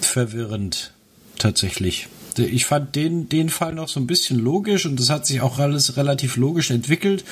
verwirrend, 0.00 0.92
tatsächlich. 1.38 2.08
Ich 2.38 2.64
fand 2.64 2.94
den, 2.96 3.28
den 3.28 3.48
Fall 3.48 3.74
noch 3.74 3.88
so 3.88 4.00
ein 4.00 4.06
bisschen 4.06 4.38
logisch 4.38 4.86
und 4.86 4.98
das 4.98 5.10
hat 5.10 5.26
sich 5.26 5.40
auch 5.40 5.58
alles 5.58 5.96
relativ 5.96 6.36
logisch 6.36 6.70
entwickelt. 6.70 7.24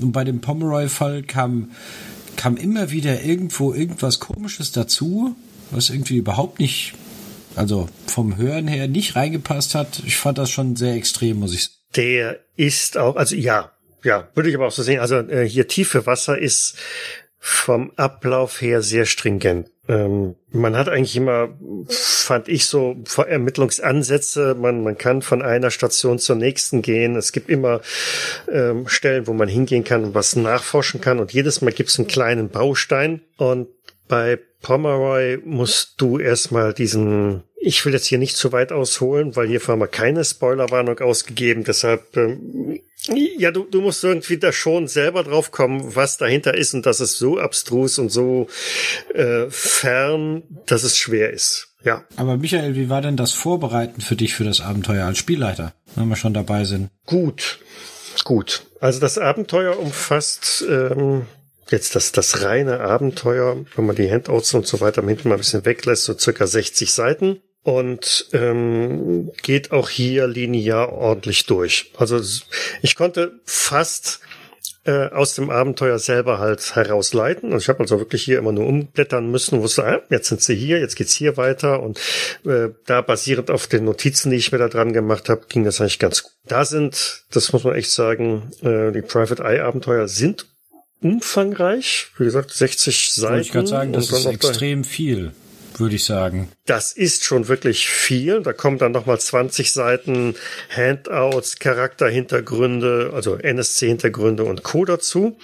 Und 0.00 0.12
bei 0.12 0.24
dem 0.24 0.40
Pomeroy-Fall 0.40 1.22
kam, 1.22 1.70
kam 2.36 2.56
immer 2.56 2.90
wieder 2.90 3.22
irgendwo 3.22 3.72
irgendwas 3.72 4.20
Komisches 4.20 4.72
dazu, 4.72 5.36
was 5.70 5.90
irgendwie 5.90 6.16
überhaupt 6.16 6.58
nicht, 6.58 6.94
also 7.54 7.88
vom 8.06 8.36
Hören 8.36 8.68
her 8.68 8.88
nicht 8.88 9.16
reingepasst 9.16 9.74
hat. 9.74 10.02
Ich 10.06 10.16
fand 10.16 10.38
das 10.38 10.50
schon 10.50 10.76
sehr 10.76 10.94
extrem, 10.94 11.38
muss 11.38 11.54
ich 11.54 11.64
sagen. 11.64 11.76
Der 11.96 12.40
ist 12.56 12.98
auch, 12.98 13.16
also 13.16 13.34
ja, 13.36 13.72
ja, 14.02 14.28
würde 14.34 14.50
ich 14.50 14.54
aber 14.54 14.66
auch 14.66 14.72
so 14.72 14.82
sehen. 14.82 15.00
Also 15.00 15.16
äh, 15.16 15.48
hier 15.48 15.66
tiefe 15.66 16.06
Wasser 16.06 16.38
ist 16.38 16.76
vom 17.38 17.92
Ablauf 17.96 18.60
her 18.60 18.82
sehr 18.82 19.06
stringent. 19.06 19.70
Ähm, 19.88 20.34
man 20.50 20.76
hat 20.76 20.88
eigentlich 20.88 21.16
immer, 21.16 21.50
fand 21.88 22.48
ich 22.48 22.66
so, 22.66 22.96
Ermittlungsansätze. 23.16 24.56
Man, 24.58 24.82
man 24.82 24.98
kann 24.98 25.22
von 25.22 25.42
einer 25.42 25.70
Station 25.70 26.18
zur 26.18 26.36
nächsten 26.36 26.82
gehen. 26.82 27.16
Es 27.16 27.32
gibt 27.32 27.48
immer 27.48 27.80
ähm, 28.50 28.88
Stellen, 28.88 29.26
wo 29.26 29.32
man 29.32 29.48
hingehen 29.48 29.84
kann 29.84 30.04
und 30.04 30.14
was 30.14 30.36
nachforschen 30.36 31.00
kann. 31.00 31.18
Und 31.18 31.32
jedes 31.32 31.60
Mal 31.60 31.72
gibt 31.72 31.90
es 31.90 31.98
einen 31.98 32.08
kleinen 32.08 32.48
Baustein. 32.48 33.20
Und 33.36 33.68
bei 34.08 34.38
Pomeroy 34.62 35.38
musst 35.44 35.94
du 36.00 36.18
erstmal 36.18 36.72
diesen, 36.72 37.42
ich 37.66 37.84
will 37.84 37.94
jetzt 37.94 38.06
hier 38.06 38.18
nicht 38.18 38.36
zu 38.36 38.52
weit 38.52 38.70
ausholen, 38.70 39.34
weil 39.34 39.48
hier 39.48 39.60
haben 39.60 39.80
wir 39.80 39.88
keine 39.88 40.24
Spoilerwarnung 40.24 41.00
ausgegeben, 41.00 41.64
deshalb, 41.64 42.16
ähm, 42.16 42.80
ja, 43.12 43.50
du, 43.50 43.64
du 43.64 43.80
musst 43.80 44.04
irgendwie 44.04 44.38
da 44.38 44.52
schon 44.52 44.86
selber 44.86 45.24
drauf 45.24 45.50
kommen, 45.50 45.96
was 45.96 46.16
dahinter 46.16 46.54
ist 46.54 46.74
und 46.74 46.86
das 46.86 47.00
ist 47.00 47.18
so 47.18 47.40
abstrus 47.40 47.98
und 47.98 48.10
so 48.10 48.46
äh, 49.14 49.46
fern, 49.50 50.44
dass 50.66 50.84
es 50.84 50.96
schwer 50.96 51.32
ist. 51.32 51.74
Ja. 51.82 52.04
Aber 52.14 52.36
Michael, 52.36 52.76
wie 52.76 52.88
war 52.88 53.02
denn 53.02 53.16
das 53.16 53.32
Vorbereiten 53.32 54.00
für 54.00 54.14
dich 54.14 54.34
für 54.34 54.44
das 54.44 54.60
Abenteuer 54.60 55.04
als 55.04 55.18
Spielleiter, 55.18 55.72
wenn 55.96 56.08
wir 56.08 56.16
schon 56.16 56.34
dabei 56.34 56.64
sind? 56.64 56.90
Gut, 57.04 57.58
gut. 58.22 58.62
Also 58.78 59.00
das 59.00 59.18
Abenteuer 59.18 59.76
umfasst 59.76 60.64
ähm, 60.68 61.26
jetzt 61.70 61.96
das, 61.96 62.12
das 62.12 62.42
reine 62.42 62.78
Abenteuer, 62.78 63.56
wenn 63.74 63.86
man 63.86 63.96
die 63.96 64.08
Handouts 64.08 64.54
und 64.54 64.68
so 64.68 64.80
weiter 64.80 65.04
hinten 65.04 65.28
mal 65.28 65.34
ein 65.34 65.38
bisschen 65.38 65.64
weglässt, 65.64 66.04
so 66.04 66.16
circa 66.16 66.46
60 66.46 66.92
Seiten. 66.92 67.40
Und 67.66 68.28
ähm, 68.32 69.32
geht 69.42 69.72
auch 69.72 69.88
hier 69.88 70.28
linear 70.28 70.92
ordentlich 70.92 71.46
durch. 71.46 71.90
Also 71.96 72.20
ich 72.80 72.94
konnte 72.94 73.40
fast 73.44 74.20
äh, 74.84 75.08
aus 75.08 75.34
dem 75.34 75.50
Abenteuer 75.50 75.98
selber 75.98 76.38
halt 76.38 76.76
herausleiten. 76.76 77.52
Und 77.52 77.58
ich 77.58 77.68
habe 77.68 77.80
also 77.80 77.98
wirklich 77.98 78.22
hier 78.22 78.38
immer 78.38 78.52
nur 78.52 78.68
umblättern 78.68 79.32
müssen, 79.32 79.62
wusste, 79.62 79.84
ah, 79.84 80.00
jetzt 80.10 80.28
sind 80.28 80.42
sie 80.42 80.54
hier, 80.54 80.78
jetzt 80.78 80.94
geht's 80.94 81.14
hier 81.14 81.36
weiter. 81.36 81.82
Und 81.82 81.98
äh, 82.44 82.68
da 82.86 83.00
basierend 83.00 83.50
auf 83.50 83.66
den 83.66 83.84
Notizen, 83.84 84.30
die 84.30 84.36
ich 84.36 84.52
mir 84.52 84.58
da 84.58 84.68
dran 84.68 84.92
gemacht 84.92 85.28
habe, 85.28 85.46
ging 85.48 85.64
das 85.64 85.80
eigentlich 85.80 85.98
ganz 85.98 86.22
gut. 86.22 86.32
Da 86.46 86.64
sind, 86.64 87.24
das 87.32 87.52
muss 87.52 87.64
man 87.64 87.74
echt 87.74 87.90
sagen, 87.90 88.52
äh, 88.62 88.92
die 88.92 89.02
Private 89.02 89.42
Eye 89.42 89.62
Abenteuer 89.62 90.06
sind 90.06 90.46
umfangreich. 91.02 92.12
Wie 92.16 92.26
gesagt, 92.26 92.52
60 92.52 93.10
Seiten. 93.10 93.32
Wollte 93.32 93.42
ich 93.42 93.52
gerade 93.52 93.66
sagen, 93.66 93.92
das 93.92 94.12
ist 94.12 94.26
extrem 94.26 94.84
viel 94.84 95.32
würde 95.80 95.96
ich 95.96 96.04
sagen. 96.04 96.50
Das 96.66 96.92
ist 96.92 97.24
schon 97.24 97.48
wirklich 97.48 97.88
viel. 97.88 98.42
Da 98.42 98.52
kommen 98.52 98.78
dann 98.78 98.92
nochmal 98.92 99.20
20 99.20 99.72
Seiten 99.72 100.34
Handouts, 100.74 101.58
Charakterhintergründe, 101.58 103.10
also 103.14 103.36
NSC-Hintergründe 103.36 104.44
und 104.44 104.62
Co. 104.62 104.84
dazu. 104.84 105.38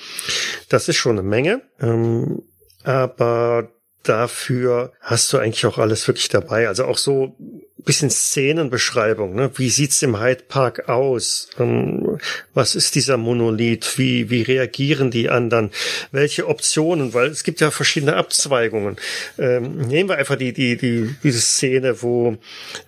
Das 0.69 0.89
ist 0.89 0.97
schon 0.97 1.19
eine 1.19 1.29
Menge. 1.29 1.63
Ähm, 1.81 2.43
aber 2.85 3.71
dafür 4.03 4.93
hast 5.01 5.33
du 5.33 5.39
eigentlich 5.39 5.67
auch 5.67 5.79
alles 5.79 6.07
wirklich 6.09 6.29
dabei. 6.29 6.69
Also 6.69 6.85
auch 6.85 6.99
so 6.99 7.37
bisschen 7.85 8.11
Szenenbeschreibung. 8.11 9.35
Ne? 9.35 9.51
Wie 9.57 9.71
sieht's 9.71 10.03
im 10.03 10.21
Hyde 10.21 10.45
Park 10.49 10.89
aus? 10.89 11.51
Ähm, 11.59 12.19
was 12.55 12.75
ist 12.75 12.95
dieser 12.95 13.17
Monolith? 13.17 13.99
Wie, 13.99 14.31
wie 14.31 14.43
reagieren 14.43 15.11
die 15.11 15.29
anderen? 15.29 15.71
Welche 16.11 16.49
Optionen? 16.49 17.15
Weil 17.15 17.29
es 17.29 17.45
gibt 17.45 17.61
ja 17.61 17.71
verschiedene 17.71 18.17
Abzweigungen. 18.17 18.97
Ähm, 19.39 19.79
nehmen 19.79 20.09
wir 20.09 20.17
einfach 20.17 20.37
die, 20.37 20.53
die, 20.53 20.77
die, 20.77 21.15
diese 21.23 21.41
Szene, 21.41 22.03
wo 22.03 22.37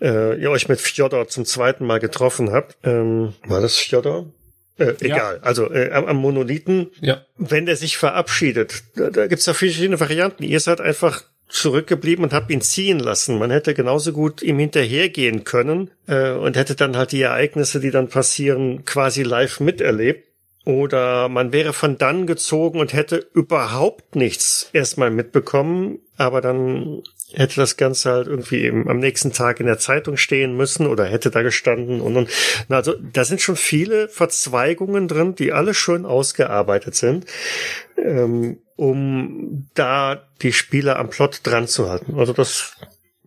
äh, 0.00 0.40
ihr 0.40 0.50
euch 0.50 0.68
mit 0.68 0.80
Fjodor 0.80 1.28
zum 1.28 1.44
zweiten 1.44 1.86
Mal 1.86 2.00
getroffen 2.00 2.52
habt. 2.52 2.76
Ähm, 2.84 3.34
war 3.46 3.60
das 3.60 3.76
Fjodor? 3.76 4.32
Äh, 4.76 4.94
egal, 5.00 5.36
ja. 5.36 5.42
also 5.42 5.70
äh, 5.72 5.92
am, 5.92 6.06
am 6.06 6.16
Monolithen, 6.16 6.90
ja. 7.00 7.24
wenn 7.36 7.64
der 7.64 7.76
sich 7.76 7.96
verabschiedet, 7.96 8.82
da, 8.96 9.08
da 9.08 9.28
gibt's 9.28 9.46
ja 9.46 9.54
verschiedene 9.54 10.00
Varianten. 10.00 10.42
Ihr 10.42 10.58
seid 10.58 10.80
einfach 10.80 11.22
zurückgeblieben 11.48 12.24
und 12.24 12.32
habt 12.32 12.50
ihn 12.50 12.60
ziehen 12.60 12.98
lassen. 12.98 13.38
Man 13.38 13.50
hätte 13.50 13.74
genauso 13.74 14.12
gut 14.12 14.42
ihm 14.42 14.58
hinterhergehen 14.58 15.44
können 15.44 15.90
äh, 16.06 16.30
und 16.32 16.56
hätte 16.56 16.74
dann 16.74 16.96
halt 16.96 17.12
die 17.12 17.22
Ereignisse, 17.22 17.80
die 17.80 17.90
dann 17.90 18.08
passieren, 18.08 18.84
quasi 18.84 19.22
live 19.22 19.60
miterlebt. 19.60 20.28
Oder 20.66 21.28
man 21.28 21.52
wäre 21.52 21.74
von 21.74 21.98
dann 21.98 22.26
gezogen 22.26 22.80
und 22.80 22.94
hätte 22.94 23.26
überhaupt 23.34 24.16
nichts 24.16 24.70
erstmal 24.72 25.10
mitbekommen, 25.10 25.98
aber 26.16 26.40
dann 26.40 27.02
hätte 27.34 27.56
das 27.56 27.76
Ganze 27.76 28.10
halt 28.10 28.28
irgendwie 28.28 28.62
eben 28.62 28.88
am 28.88 28.98
nächsten 28.98 29.32
Tag 29.32 29.60
in 29.60 29.66
der 29.66 29.78
Zeitung 29.78 30.16
stehen 30.16 30.56
müssen 30.56 30.86
oder 30.86 31.04
hätte 31.04 31.30
da 31.30 31.42
gestanden 31.42 32.00
und, 32.00 32.16
und 32.16 32.30
also 32.68 32.94
da 33.12 33.24
sind 33.24 33.42
schon 33.42 33.56
viele 33.56 34.08
Verzweigungen 34.08 35.08
drin, 35.08 35.34
die 35.34 35.52
alle 35.52 35.74
schön 35.74 36.06
ausgearbeitet 36.06 36.94
sind, 36.94 37.26
ähm, 37.98 38.58
um 38.76 39.68
da 39.74 40.28
die 40.42 40.52
Spieler 40.52 40.98
am 40.98 41.10
Plot 41.10 41.40
dran 41.44 41.68
zu 41.68 41.88
halten. 41.88 42.18
Also 42.18 42.32
das 42.32 42.74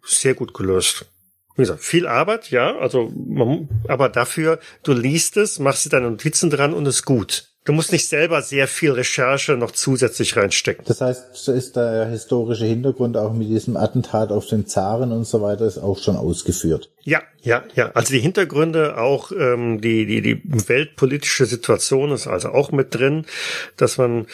ist 0.03 0.21
sehr 0.21 0.33
gut 0.33 0.53
gelöst. 0.53 1.05
Wie 1.55 1.63
gesagt, 1.63 1.83
viel 1.83 2.05
Arbeit, 2.05 2.51
ja, 2.51 2.77
also 2.77 3.11
man, 3.15 3.67
aber 3.87 4.09
dafür, 4.09 4.59
du 4.83 4.93
liest 4.93 5.37
es, 5.37 5.57
machst 5.57 5.85
dir 5.85 5.89
deine 5.89 6.11
Notizen 6.11 6.51
dran 6.51 6.73
und 6.73 6.85
ist 6.85 7.03
gut. 7.03 7.47
Du 7.67 7.73
musst 7.73 7.91
nicht 7.91 8.07
selber 8.07 8.41
sehr 8.41 8.65
viel 8.65 8.91
Recherche 8.91 9.57
noch 9.57 9.71
zusätzlich 9.71 10.37
reinstecken. 10.37 10.85
Das 10.87 11.01
heißt, 11.01 11.33
so 11.33 11.51
ist 11.51 11.75
der 11.75 12.05
historische 12.05 12.63
Hintergrund 12.63 13.17
auch 13.17 13.33
mit 13.33 13.49
diesem 13.49 13.75
Attentat 13.75 14.31
auf 14.31 14.45
den 14.45 14.67
Zaren 14.67 15.11
und 15.11 15.25
so 15.25 15.41
weiter 15.41 15.65
ist 15.65 15.77
auch 15.77 15.99
schon 15.99 16.15
ausgeführt. 16.15 16.91
Ja, 17.01 17.21
ja, 17.41 17.63
ja. 17.75 17.91
Also 17.91 18.13
die 18.13 18.21
Hintergründe, 18.21 18.97
auch 18.97 19.33
ähm, 19.33 19.81
die, 19.81 20.05
die, 20.05 20.21
die 20.21 20.41
weltpolitische 20.69 21.45
Situation 21.45 22.11
ist 22.11 22.27
also 22.27 22.49
auch 22.49 22.71
mit 22.71 22.95
drin, 22.95 23.25
dass 23.75 23.97
man 23.97 24.27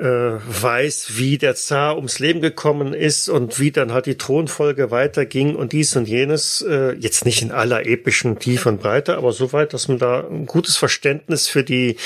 äh, 0.00 0.38
weiß, 0.62 1.18
wie 1.18 1.38
der 1.38 1.54
Zar 1.54 1.96
ums 1.96 2.18
Leben 2.18 2.40
gekommen 2.40 2.94
ist 2.94 3.28
und 3.28 3.58
wie 3.60 3.70
dann 3.70 3.92
halt 3.92 4.06
die 4.06 4.16
Thronfolge 4.16 4.90
weiterging 4.90 5.54
und 5.54 5.72
dies 5.72 5.94
und 5.96 6.08
jenes. 6.08 6.62
Äh, 6.62 6.92
jetzt 6.94 7.24
nicht 7.24 7.42
in 7.42 7.52
aller 7.52 7.86
epischen 7.86 8.38
Tiefe 8.38 8.70
und 8.70 8.80
Breite, 8.80 9.16
aber 9.16 9.32
soweit, 9.32 9.74
dass 9.74 9.88
man 9.88 9.98
da 9.98 10.26
ein 10.26 10.46
gutes 10.46 10.76
Verständnis 10.76 11.48
für 11.48 11.64
die 11.64 11.96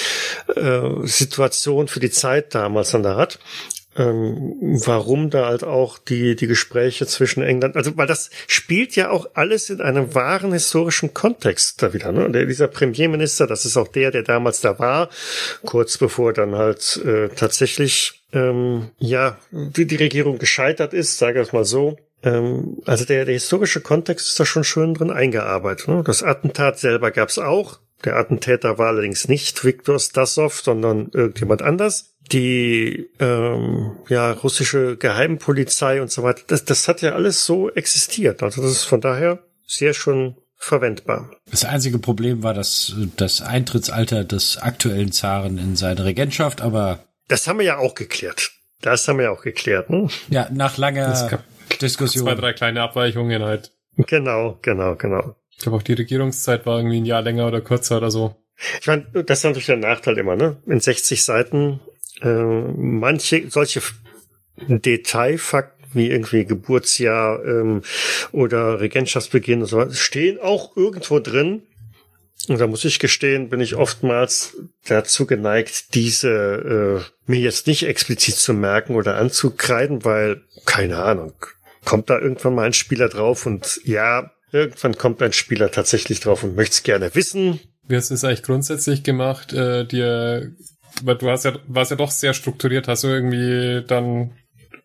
äh, 0.56 0.80
Situation, 1.04 1.88
für 1.88 2.00
die 2.00 2.10
Zeit 2.10 2.54
damals 2.54 2.90
dann 2.90 3.02
da 3.02 3.16
hat 3.16 3.38
ähm, 3.96 4.54
warum 4.84 5.30
da 5.30 5.46
halt 5.46 5.64
auch 5.64 5.98
die, 5.98 6.36
die 6.36 6.46
Gespräche 6.46 7.06
zwischen 7.06 7.42
England, 7.42 7.76
also 7.76 7.96
weil 7.96 8.06
das 8.06 8.30
spielt 8.46 8.96
ja 8.96 9.10
auch 9.10 9.28
alles 9.34 9.70
in 9.70 9.80
einem 9.80 10.14
wahren 10.14 10.52
historischen 10.52 11.14
Kontext 11.14 11.82
da 11.82 11.92
wieder. 11.92 12.12
Ne? 12.12 12.30
Der, 12.30 12.46
dieser 12.46 12.68
Premierminister, 12.68 13.46
das 13.46 13.64
ist 13.64 13.76
auch 13.76 13.88
der, 13.88 14.10
der 14.10 14.22
damals 14.22 14.60
da 14.60 14.78
war, 14.78 15.10
kurz 15.64 15.98
bevor 15.98 16.32
dann 16.32 16.54
halt 16.54 17.00
äh, 17.04 17.28
tatsächlich 17.28 18.24
ähm, 18.32 18.90
ja 18.98 19.38
die, 19.50 19.86
die 19.86 19.96
Regierung 19.96 20.38
gescheitert 20.38 20.92
ist, 20.92 21.18
sage 21.18 21.42
ich 21.42 21.52
mal 21.52 21.64
so. 21.64 21.96
Ähm, 22.24 22.78
also 22.86 23.04
der, 23.04 23.24
der 23.24 23.34
historische 23.34 23.80
Kontext 23.80 24.26
ist 24.26 24.40
da 24.40 24.44
schon 24.44 24.64
schön 24.64 24.94
drin 24.94 25.10
eingearbeitet. 25.10 25.88
Ne? 25.88 26.02
Das 26.04 26.22
Attentat 26.22 26.78
selber 26.78 27.10
gab's 27.10 27.38
auch. 27.38 27.78
Der 28.04 28.16
Attentäter 28.16 28.76
war 28.76 28.88
allerdings 28.88 29.28
nicht 29.28 29.64
Viktor 29.64 29.98
Stasov, 29.98 30.60
sondern 30.60 31.10
irgendjemand 31.12 31.62
anders 31.62 32.13
die 32.32 33.10
ähm, 33.20 33.92
ja 34.08 34.32
russische 34.32 34.96
Geheimpolizei 34.96 36.00
und 36.00 36.10
so 36.10 36.22
weiter. 36.22 36.42
Das, 36.46 36.64
das 36.64 36.88
hat 36.88 37.02
ja 37.02 37.12
alles 37.12 37.44
so 37.44 37.70
existiert. 37.70 38.42
Also 38.42 38.62
das 38.62 38.72
ist 38.72 38.84
von 38.84 39.00
daher 39.00 39.40
sehr 39.66 39.94
schon 39.94 40.36
verwendbar. 40.56 41.30
Das 41.50 41.64
einzige 41.64 41.98
Problem 41.98 42.42
war 42.42 42.54
das, 42.54 42.94
das 43.16 43.42
Eintrittsalter 43.42 44.24
des 44.24 44.56
aktuellen 44.58 45.12
Zaren 45.12 45.58
in 45.58 45.76
seine 45.76 46.04
Regentschaft, 46.04 46.62
aber 46.62 47.04
das 47.28 47.46
haben 47.46 47.58
wir 47.58 47.66
ja 47.66 47.78
auch 47.78 47.94
geklärt. 47.94 48.52
Das 48.80 49.06
haben 49.08 49.18
wir 49.18 49.24
ja 49.24 49.30
auch 49.30 49.42
geklärt. 49.42 49.88
Hm? 49.88 50.10
Ja, 50.28 50.48
nach 50.52 50.76
langer 50.76 51.40
Diskussion. 51.80 52.26
Zwei, 52.26 52.34
drei 52.34 52.52
kleine 52.52 52.82
Abweichungen 52.82 53.42
halt. 53.42 53.72
Genau, 53.96 54.58
genau, 54.62 54.96
genau. 54.96 55.36
Ich 55.50 55.58
glaube 55.58 55.78
auch 55.78 55.82
die 55.82 55.94
Regierungszeit 55.94 56.66
war 56.66 56.78
irgendwie 56.78 57.00
ein 57.00 57.06
Jahr 57.06 57.22
länger 57.22 57.46
oder 57.46 57.60
kürzer 57.60 57.98
oder 57.98 58.10
so. 58.10 58.36
Ich 58.80 58.86
meine, 58.86 59.04
das 59.24 59.38
ist 59.38 59.44
natürlich 59.44 59.66
der 59.66 59.76
Nachteil 59.76 60.18
immer, 60.18 60.36
ne? 60.36 60.56
In 60.66 60.80
60 60.80 61.24
Seiten 61.24 61.80
äh, 62.20 62.42
manche 62.76 63.50
solche 63.50 63.80
Detailfakten 64.56 65.74
wie 65.94 66.10
irgendwie 66.10 66.44
Geburtsjahr 66.44 67.44
ähm, 67.44 67.82
oder 68.32 68.80
Regentschaftsbeginn 68.80 69.62
und 69.62 69.66
so 69.66 69.78
weiter 69.78 69.94
stehen 69.94 70.38
auch 70.40 70.76
irgendwo 70.76 71.20
drin. 71.20 71.62
Und 72.48 72.60
da 72.60 72.66
muss 72.66 72.84
ich 72.84 72.98
gestehen, 72.98 73.48
bin 73.48 73.60
ich 73.60 73.74
oftmals 73.74 74.56
dazu 74.86 75.24
geneigt, 75.24 75.94
diese 75.94 76.28
äh, 76.28 77.30
mir 77.30 77.40
jetzt 77.40 77.66
nicht 77.66 77.86
explizit 77.86 78.34
zu 78.34 78.52
merken 78.52 78.96
oder 78.96 79.16
anzukreiden, 79.16 80.04
weil, 80.04 80.42
keine 80.66 81.02
Ahnung, 81.02 81.32
kommt 81.84 82.10
da 82.10 82.18
irgendwann 82.18 82.54
mal 82.54 82.66
ein 82.66 82.74
Spieler 82.74 83.08
drauf 83.08 83.46
und 83.46 83.80
ja, 83.84 84.30
irgendwann 84.52 84.96
kommt 84.96 85.22
ein 85.22 85.32
Spieler 85.32 85.70
tatsächlich 85.70 86.20
drauf 86.20 86.44
und 86.44 86.54
möchte 86.54 86.74
es 86.74 86.82
gerne 86.82 87.14
wissen. 87.14 87.60
Wie 87.88 87.96
hast 87.96 88.10
du 88.10 88.14
es 88.14 88.24
eigentlich 88.24 88.42
grundsätzlich 88.42 89.04
gemacht, 89.04 89.54
äh, 89.54 89.86
dir 89.86 90.52
weil 91.02 91.16
du 91.16 91.30
hast 91.30 91.44
ja, 91.44 91.52
warst 91.66 91.90
ja 91.90 91.96
doch 91.96 92.10
sehr 92.10 92.34
strukturiert, 92.34 92.88
hast 92.88 93.04
du 93.04 93.08
irgendwie 93.08 93.84
dann 93.86 94.32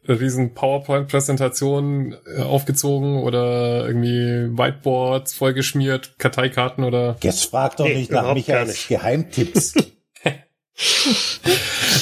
riesen 0.07 0.53
PowerPoint-Präsentation 0.53 2.15
äh, 2.25 2.41
aufgezogen 2.41 3.21
oder 3.23 3.85
irgendwie 3.85 4.57
Whiteboards 4.57 5.33
vollgeschmiert, 5.33 6.17
Karteikarten 6.17 6.83
oder? 6.83 7.17
Jetzt 7.21 7.45
frag 7.45 7.77
doch 7.77 7.85
nee, 7.85 7.95
nicht 7.95 8.11
nach 8.11 8.33
Michaels 8.33 8.87
Geheimtipps. 8.87 9.73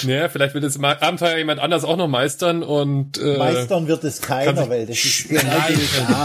naja, 0.04 0.30
vielleicht 0.30 0.54
wird 0.54 0.64
es 0.64 0.78
mal 0.78 0.98
Abenteuer 1.00 1.38
jemand 1.38 1.60
anders 1.60 1.84
auch 1.84 1.98
noch 1.98 2.08
meistern 2.08 2.62
und 2.64 3.18
äh, 3.18 3.38
meistern 3.38 3.88
wird 3.88 4.04
es 4.04 4.22
keiner, 4.22 4.70
weil 4.70 4.86
das 4.86 5.04
ist 5.04 5.32
leiten, 5.32 5.82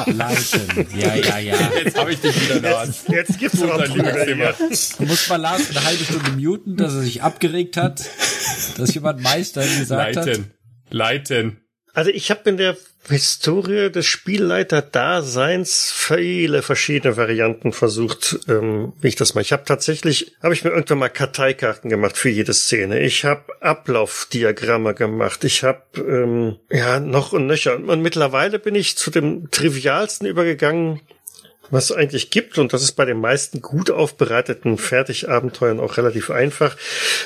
leiten. 0.17 0.87
Ja, 0.95 1.15
ja, 1.15 1.39
ja. 1.39 1.57
Jetzt 1.83 1.99
habe 1.99 2.13
ich 2.13 2.21
dich 2.21 2.49
wieder 2.49 2.61
da. 2.61 2.85
Jetzt, 2.85 3.09
jetzt 3.09 3.39
gibt's 3.39 3.61
noch 3.61 3.79
ein 3.79 3.93
Thema. 3.93 4.53
Du 4.53 5.05
musst 5.05 5.29
mal 5.29 5.37
Lars 5.37 5.71
eine 5.71 5.85
halbe 5.85 6.05
Stunde 6.05 6.31
muten, 6.33 6.77
dass 6.77 6.95
er 6.95 7.01
sich 7.01 7.23
abgeregt 7.23 7.77
hat, 7.77 8.03
dass 8.77 8.93
jemand 8.93 9.23
Meister 9.23 9.63
gesagt 9.63 10.15
leiten. 10.15 10.21
hat. 10.21 10.27
Leiten. 10.27 10.53
Leiten. 10.91 11.62
Also 11.95 12.11
ich 12.11 12.31
habe 12.31 12.49
in 12.49 12.57
der 12.57 12.77
Historie 13.09 13.91
des 13.91 14.07
Spielleiter-Daseins 14.07 15.93
viele 15.93 16.63
verschiedene 16.63 17.17
Varianten 17.17 17.73
versucht, 17.73 18.39
ähm, 18.49 18.93
wie 19.01 19.09
ich 19.09 19.17
das 19.17 19.35
mal. 19.35 19.41
Ich 19.41 19.53
habe 19.53 19.65
tatsächlich, 19.65 20.37
habe 20.43 20.55
ich 20.55 20.63
mir 20.63 20.71
irgendwann 20.71 20.99
mal 20.99 21.09
Karteikarten 21.09 21.91
gemacht 21.91 22.17
für 22.17 22.29
jede 22.29 22.55
Szene. 22.55 23.01
Ich 23.01 23.25
habe 23.25 23.43
Ablaufdiagramme 23.61 24.95
gemacht. 24.95 25.43
Ich 25.45 25.65
habe 25.65 25.83
ähm, 25.97 26.57
ja 26.71 27.01
noch 27.01 27.33
und 27.33 27.47
nöcher. 27.47 27.77
Und 27.77 28.01
mittlerweile 28.03 28.59
bin 28.59 28.77
ich 28.77 28.97
zu 28.97 29.11
dem 29.11 29.51
trivialsten 29.51 30.27
übergegangen, 30.27 31.01
was 31.71 31.91
es 31.91 31.97
eigentlich 31.97 32.31
gibt, 32.31 32.59
und 32.59 32.73
das 32.73 32.83
ist 32.83 32.93
bei 32.93 33.07
den 33.07 33.19
meisten 33.19 33.63
gut 33.63 33.91
aufbereiteten 33.91 34.77
Fertigabenteuern 34.77 35.81
auch 35.81 35.97
relativ 35.97 36.31
einfach, 36.31 36.77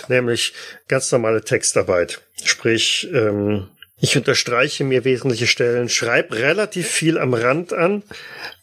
nämlich 0.09 0.53
ganz 0.87 1.11
normale 1.11 1.43
Textarbeit. 1.43 2.23
Sprich, 2.45 3.09
ähm, 3.13 3.69
Ich 3.99 4.15
unterstreiche 4.15 4.85
mir 4.85 5.05
wesentliche 5.05 5.47
Stellen, 5.47 5.89
schreib 5.89 6.35
relativ 6.35 6.87
viel 6.87 7.17
am 7.17 7.33
Rand 7.33 7.73
an. 7.73 8.03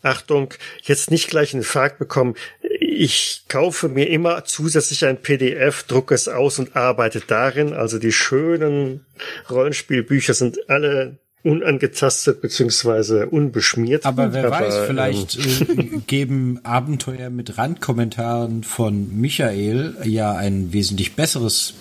Achtung, 0.04 0.54
jetzt 0.84 1.10
nicht 1.10 1.28
gleich 1.28 1.54
einen 1.54 1.63
Infarkt 1.63 1.98
bekommen. 1.98 2.36
Ich 2.80 3.46
kaufe 3.48 3.89
mir 3.89 4.10
immer 4.10 4.46
zusätzlich 4.46 5.06
ein 5.06 5.22
PDF, 5.22 5.84
drucke 5.84 6.13
es 6.13 6.28
aus 6.28 6.60
und 6.60 6.76
arbeite 6.76 7.19
darin. 7.26 7.74
Also 7.74 7.98
die 7.98 8.12
schönen 8.12 9.08
Rollenspielbücher 9.50 10.36
sind 10.36 10.69
alle 10.69 11.17
unangetastet 11.43 12.39
beziehungsweise 12.39 13.26
unbeschmiert. 13.28 14.06
Aber 14.06 14.34
wer 14.34 14.46
Aber, 14.46 14.60
weiß, 14.60 14.86
vielleicht 14.86 15.36
ähm, 15.36 15.80
äh, 15.80 16.00
geben 16.08 16.60
Abenteuer 16.63 17.32
mit 17.32 17.58
Randkommentaren 17.58 18.63
von 18.63 19.19
Michael 19.19 19.96
ja 20.04 20.34
ein 20.36 20.74
wesentlich 20.74 21.15
besseres 21.15 21.74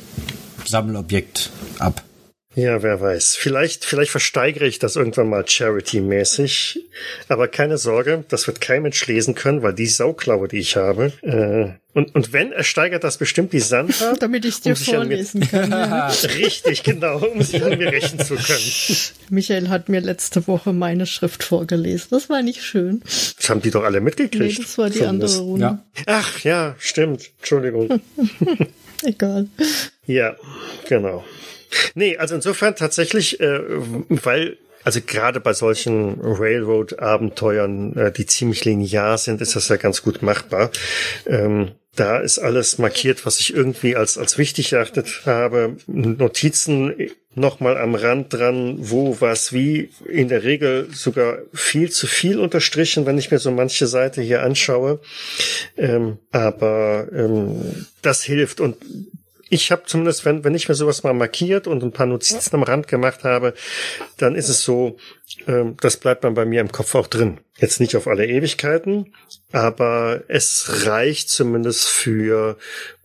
Sammelobjekt 0.65 1.51
ab. 1.79 2.03
Ja, 2.55 2.83
wer 2.83 3.01
weiß. 3.01 3.37
Vielleicht, 3.37 3.85
vielleicht 3.85 4.11
versteigere 4.11 4.67
ich 4.67 4.79
das 4.79 4.97
irgendwann 4.97 5.31
mal 5.31 5.45
charity-mäßig. 5.47 6.81
Aber 7.29 7.49
keine 7.49 7.79
Sorge, 7.79 8.25
das 8.29 8.47
wird 8.47 8.61
kein 8.61 8.83
Mensch 8.83 9.07
lesen 9.07 9.35
können, 9.35 9.63
weil 9.63 9.73
die 9.73 9.87
Sauklaue, 9.87 10.49
die 10.49 10.59
ich 10.59 10.77
habe. 10.77 11.13
Äh, 11.23 11.79
und, 11.95 12.15
und 12.15 12.33
wenn, 12.33 12.53
ersteigert 12.53 13.05
das 13.05 13.17
bestimmt 13.17 13.53
die 13.55 13.61
Sandra. 13.61 14.15
Damit 14.21 14.45
ich 14.45 14.55
es 14.55 14.61
dir 14.61 14.71
um 14.71 14.77
vorlesen 14.77 15.41
kann. 15.49 15.71
Ja. 15.71 16.09
Richtig, 16.37 16.83
genau, 16.83 17.19
um 17.19 17.43
sich 17.43 17.63
an 17.63 17.79
mir 17.79 17.91
rächen 17.91 18.19
zu 18.19 18.35
können. 18.35 18.71
Michael 19.31 19.69
hat 19.69 19.89
mir 19.89 20.01
letzte 20.01 20.47
Woche 20.47 20.75
meine 20.75 21.07
Schrift 21.07 21.45
vorgelesen. 21.45 22.09
Das 22.11 22.29
war 22.29 22.43
nicht 22.43 22.63
schön. 22.63 23.03
Das 23.05 23.49
haben 23.49 23.63
die 23.63 23.71
doch 23.71 23.85
alle 23.85 24.01
mitgekriegt. 24.01 24.59
Nee, 24.59 24.65
das 24.65 24.77
war 24.77 24.91
die 24.91 24.99
Zumindest. 24.99 25.39
andere 25.39 25.51
Runde. 25.51 25.65
Ja. 25.65 26.05
Ach 26.07 26.41
ja, 26.41 26.77
stimmt. 26.79 27.31
Entschuldigung. 27.39 28.01
Egal. 29.03 29.49
Ja, 30.07 30.37
genau. 30.89 31.25
Nee, 31.95 32.17
also 32.17 32.35
insofern 32.35 32.77
tatsächlich, 32.77 33.41
äh, 33.41 33.61
weil 34.09 34.59
also 34.85 35.01
gerade 35.01 35.41
bei 35.41 35.53
solchen 35.53 36.21
Railroad-Abenteuern, 36.21 37.97
äh, 37.97 38.13
die 38.13 38.27
ziemlich 38.27 38.65
linear 38.65 39.17
sind, 39.17 39.41
ist 39.41 39.55
das 39.55 39.69
ja 39.69 39.77
ganz 39.77 40.03
gut 40.03 40.23
machbar. 40.23 40.71
Ähm, 41.27 41.73
da 41.95 42.19
ist 42.19 42.39
alles 42.39 42.79
markiert, 42.79 43.27
was 43.27 43.39
ich 43.39 43.55
irgendwie 43.55 43.97
als, 43.97 44.17
als 44.17 44.39
wichtig 44.39 44.73
erachtet 44.73 45.23
habe. 45.27 45.77
Notizen 45.87 47.11
nochmal 47.35 47.77
am 47.77 47.95
Rand 47.95 48.33
dran, 48.33 48.77
wo, 48.79 49.21
was, 49.21 49.53
wie. 49.53 49.91
In 50.09 50.29
der 50.29 50.43
Regel 50.43 50.89
sogar 50.93 51.39
viel 51.53 51.91
zu 51.91 52.07
viel 52.07 52.39
unterstrichen, 52.39 53.05
wenn 53.05 53.19
ich 53.19 53.31
mir 53.31 53.39
so 53.39 53.51
manche 53.51 53.87
Seite 53.87 54.23
hier 54.23 54.43
anschaue. 54.43 55.01
Ähm, 55.77 56.19
aber 56.31 57.09
ähm, 57.13 57.87
das 58.01 58.23
hilft 58.23 58.61
und 58.61 58.77
ich 59.53 59.71
habe 59.71 59.83
zumindest, 59.85 60.25
wenn, 60.25 60.45
wenn 60.45 60.55
ich 60.55 60.67
mir 60.71 60.75
sowas 60.75 61.03
mal 61.03 61.13
markiert 61.13 61.67
und 61.67 61.83
ein 61.83 61.93
paar 61.93 62.07
Notizen 62.07 62.57
am 62.57 62.63
Rand 62.63 62.89
gemacht 62.89 63.23
habe, 63.23 63.53
dann 64.17 64.35
ist 64.35 64.49
es 64.49 64.63
so, 64.63 64.97
ähm, 65.47 65.77
das 65.79 65.99
bleibt 65.99 66.25
dann 66.25 66.33
bei 66.33 66.47
mir 66.47 66.63
im 66.63 66.73
Kopf 66.73 66.95
auch 66.95 67.07
drin. 67.07 67.39
Jetzt 67.59 67.79
nicht 67.79 67.95
auf 67.95 68.09
alle 68.09 68.27
Ewigkeiten, 68.27 69.15
aber 69.53 70.23
es 70.29 70.87
reicht 70.87 71.29
zumindest 71.29 71.87
für 71.87 72.57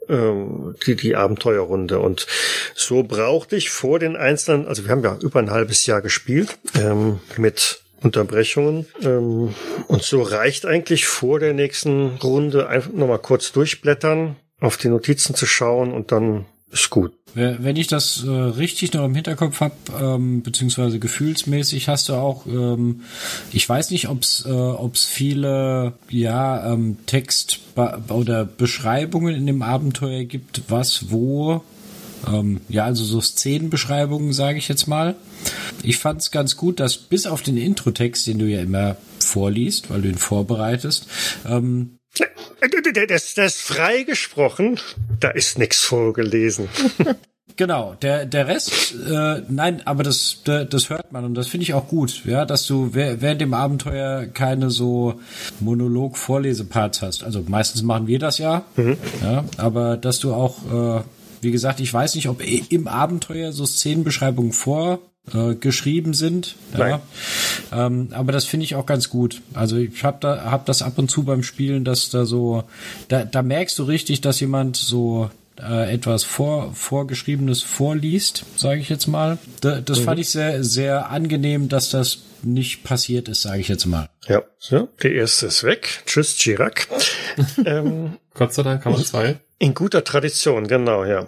ähm, 0.07 0.75
die, 0.85 0.95
die 0.95 1.17
Abenteuerrunde. 1.17 1.99
Und 1.99 2.27
so 2.75 3.03
brauchte 3.03 3.57
ich 3.57 3.69
vor 3.69 3.99
den 3.99 4.15
einzelnen, 4.15 4.67
also 4.67 4.85
wir 4.85 4.91
haben 4.91 5.03
ja 5.03 5.17
über 5.21 5.39
ein 5.39 5.51
halbes 5.51 5.85
Jahr 5.85 6.01
gespielt, 6.01 6.57
ähm, 6.75 7.19
mit 7.35 7.81
Unterbrechungen. 8.01 8.85
Ähm, 9.01 9.53
und 9.87 10.01
so 10.01 10.21
reicht 10.21 10.65
eigentlich 10.65 11.07
vor 11.07 11.41
der 11.41 11.53
nächsten 11.53 12.15
Runde 12.23 12.69
einfach 12.69 12.93
nochmal 12.93 13.19
kurz 13.19 13.51
durchblättern, 13.51 14.37
auf 14.59 14.77
die 14.77 14.89
Notizen 14.89 15.35
zu 15.35 15.45
schauen 15.45 15.93
und 15.93 16.11
dann 16.11 16.45
ist 16.71 16.89
gut. 16.89 17.13
Wenn 17.33 17.75
ich 17.75 17.87
das 17.87 18.23
äh, 18.25 18.29
richtig 18.29 18.93
noch 18.93 19.05
im 19.05 19.13
Hinterkopf 19.13 19.61
habe, 19.61 19.75
ähm, 20.01 20.41
beziehungsweise 20.41 20.97
gefühlsmäßig, 20.97 21.87
hast 21.87 22.09
du 22.09 22.13
auch, 22.15 22.45
ähm, 22.47 23.01
ich 23.51 23.67
weiß 23.67 23.91
nicht, 23.91 24.09
ob 24.09 24.23
es 24.23 24.43
äh, 24.45 24.51
ob's 24.51 25.05
viele 25.05 25.93
ja 26.09 26.73
ähm, 26.73 26.97
Text 27.05 27.59
oder 28.09 28.45
Beschreibungen 28.45 29.35
in 29.35 29.45
dem 29.45 29.61
Abenteuer 29.61 30.23
gibt, 30.23 30.63
was 30.67 31.11
wo 31.11 31.63
ähm, 32.27 32.61
ja, 32.69 32.85
also 32.85 33.03
so 33.03 33.21
Szenenbeschreibungen, 33.21 34.33
sage 34.33 34.57
ich 34.57 34.67
jetzt 34.67 34.87
mal. 34.87 35.15
Ich 35.83 35.97
fand 35.97 36.21
es 36.21 36.31
ganz 36.31 36.57
gut, 36.57 36.79
dass 36.79 36.97
bis 36.97 37.27
auf 37.27 37.43
den 37.43 37.57
Introtext, 37.57 38.25
den 38.27 38.39
du 38.39 38.45
ja 38.45 38.61
immer 38.61 38.97
vorliest, 39.19 39.89
weil 39.89 40.01
du 40.01 40.09
ihn 40.09 40.17
vorbereitest, 40.17 41.07
ähm, 41.47 41.97
das, 43.07 43.33
das 43.33 43.55
frei 43.55 44.03
gesprochen, 44.03 44.79
da 45.19 45.29
ist 45.29 45.57
nichts 45.57 45.81
vorgelesen. 45.83 46.69
Genau, 47.57 47.95
der 48.03 48.27
der 48.27 48.47
Rest, 48.47 48.93
äh, 49.09 49.41
nein, 49.49 49.81
aber 49.85 50.03
das 50.03 50.43
das 50.43 50.89
hört 50.91 51.11
man 51.11 51.25
und 51.25 51.33
das 51.33 51.47
finde 51.47 51.63
ich 51.63 51.73
auch 51.73 51.87
gut, 51.87 52.23
ja, 52.25 52.45
dass 52.45 52.67
du 52.67 52.93
während 52.93 53.41
dem 53.41 53.55
Abenteuer 53.55 54.27
keine 54.27 54.69
so 54.69 55.19
Monolog-Vorleseparts 55.59 57.01
hast. 57.01 57.23
Also 57.23 57.43
meistens 57.47 57.81
machen 57.81 58.05
wir 58.05 58.19
das 58.19 58.37
ja, 58.37 58.63
mhm. 58.75 58.97
ja, 59.23 59.43
aber 59.57 59.97
dass 59.97 60.19
du 60.19 60.33
auch, 60.33 60.99
äh, 60.99 61.01
wie 61.41 61.49
gesagt, 61.49 61.79
ich 61.79 61.91
weiß 61.91 62.13
nicht, 62.13 62.29
ob 62.29 62.43
im 62.43 62.87
Abenteuer 62.87 63.51
so 63.51 63.65
Szenenbeschreibungen 63.65 64.51
vor 64.51 64.99
äh, 65.33 65.55
geschrieben 65.55 66.13
sind. 66.13 66.55
Ja. 66.77 67.01
Ähm, 67.71 68.09
aber 68.11 68.31
das 68.31 68.45
finde 68.45 68.65
ich 68.65 68.75
auch 68.75 68.85
ganz 68.85 69.09
gut. 69.09 69.41
Also 69.53 69.77
ich 69.77 70.03
habe 70.03 70.17
da 70.21 70.51
hab 70.51 70.65
das 70.65 70.81
ab 70.81 70.97
und 70.97 71.09
zu 71.09 71.23
beim 71.23 71.43
Spielen, 71.43 71.83
dass 71.83 72.09
da 72.09 72.25
so, 72.25 72.63
da, 73.07 73.25
da 73.25 73.41
merkst 73.41 73.77
du 73.79 73.83
richtig, 73.83 74.21
dass 74.21 74.39
jemand 74.39 74.77
so 74.77 75.29
äh, 75.59 75.93
etwas 75.93 76.23
vor, 76.23 76.73
vorgeschriebenes 76.73 77.61
vorliest, 77.61 78.45
sage 78.55 78.79
ich 78.79 78.89
jetzt 78.89 79.07
mal. 79.07 79.37
Da, 79.61 79.81
das 79.81 79.99
mhm. 79.99 80.03
fand 80.03 80.19
ich 80.19 80.29
sehr 80.29 80.63
sehr 80.63 81.09
angenehm, 81.09 81.67
dass 81.69 81.89
das 81.89 82.19
nicht 82.43 82.83
passiert 82.83 83.27
ist, 83.27 83.41
sage 83.41 83.59
ich 83.59 83.67
jetzt 83.67 83.85
mal. 83.85 84.09
Ja, 84.27 84.43
so, 84.57 84.89
der 85.01 85.13
erste 85.13 85.47
ist 85.47 85.63
weg. 85.63 86.03
Tschüss, 86.05 86.35
Chirac. 86.35 86.87
ähm, 87.65 88.17
Gott 88.33 88.53
sei 88.53 88.63
Dank 88.63 88.85
haben 88.85 88.97
wir 88.97 89.03
zwei. 89.03 89.39
In 89.59 89.73
guter 89.73 90.03
Tradition, 90.03 90.67
genau, 90.67 91.03
ja. 91.03 91.27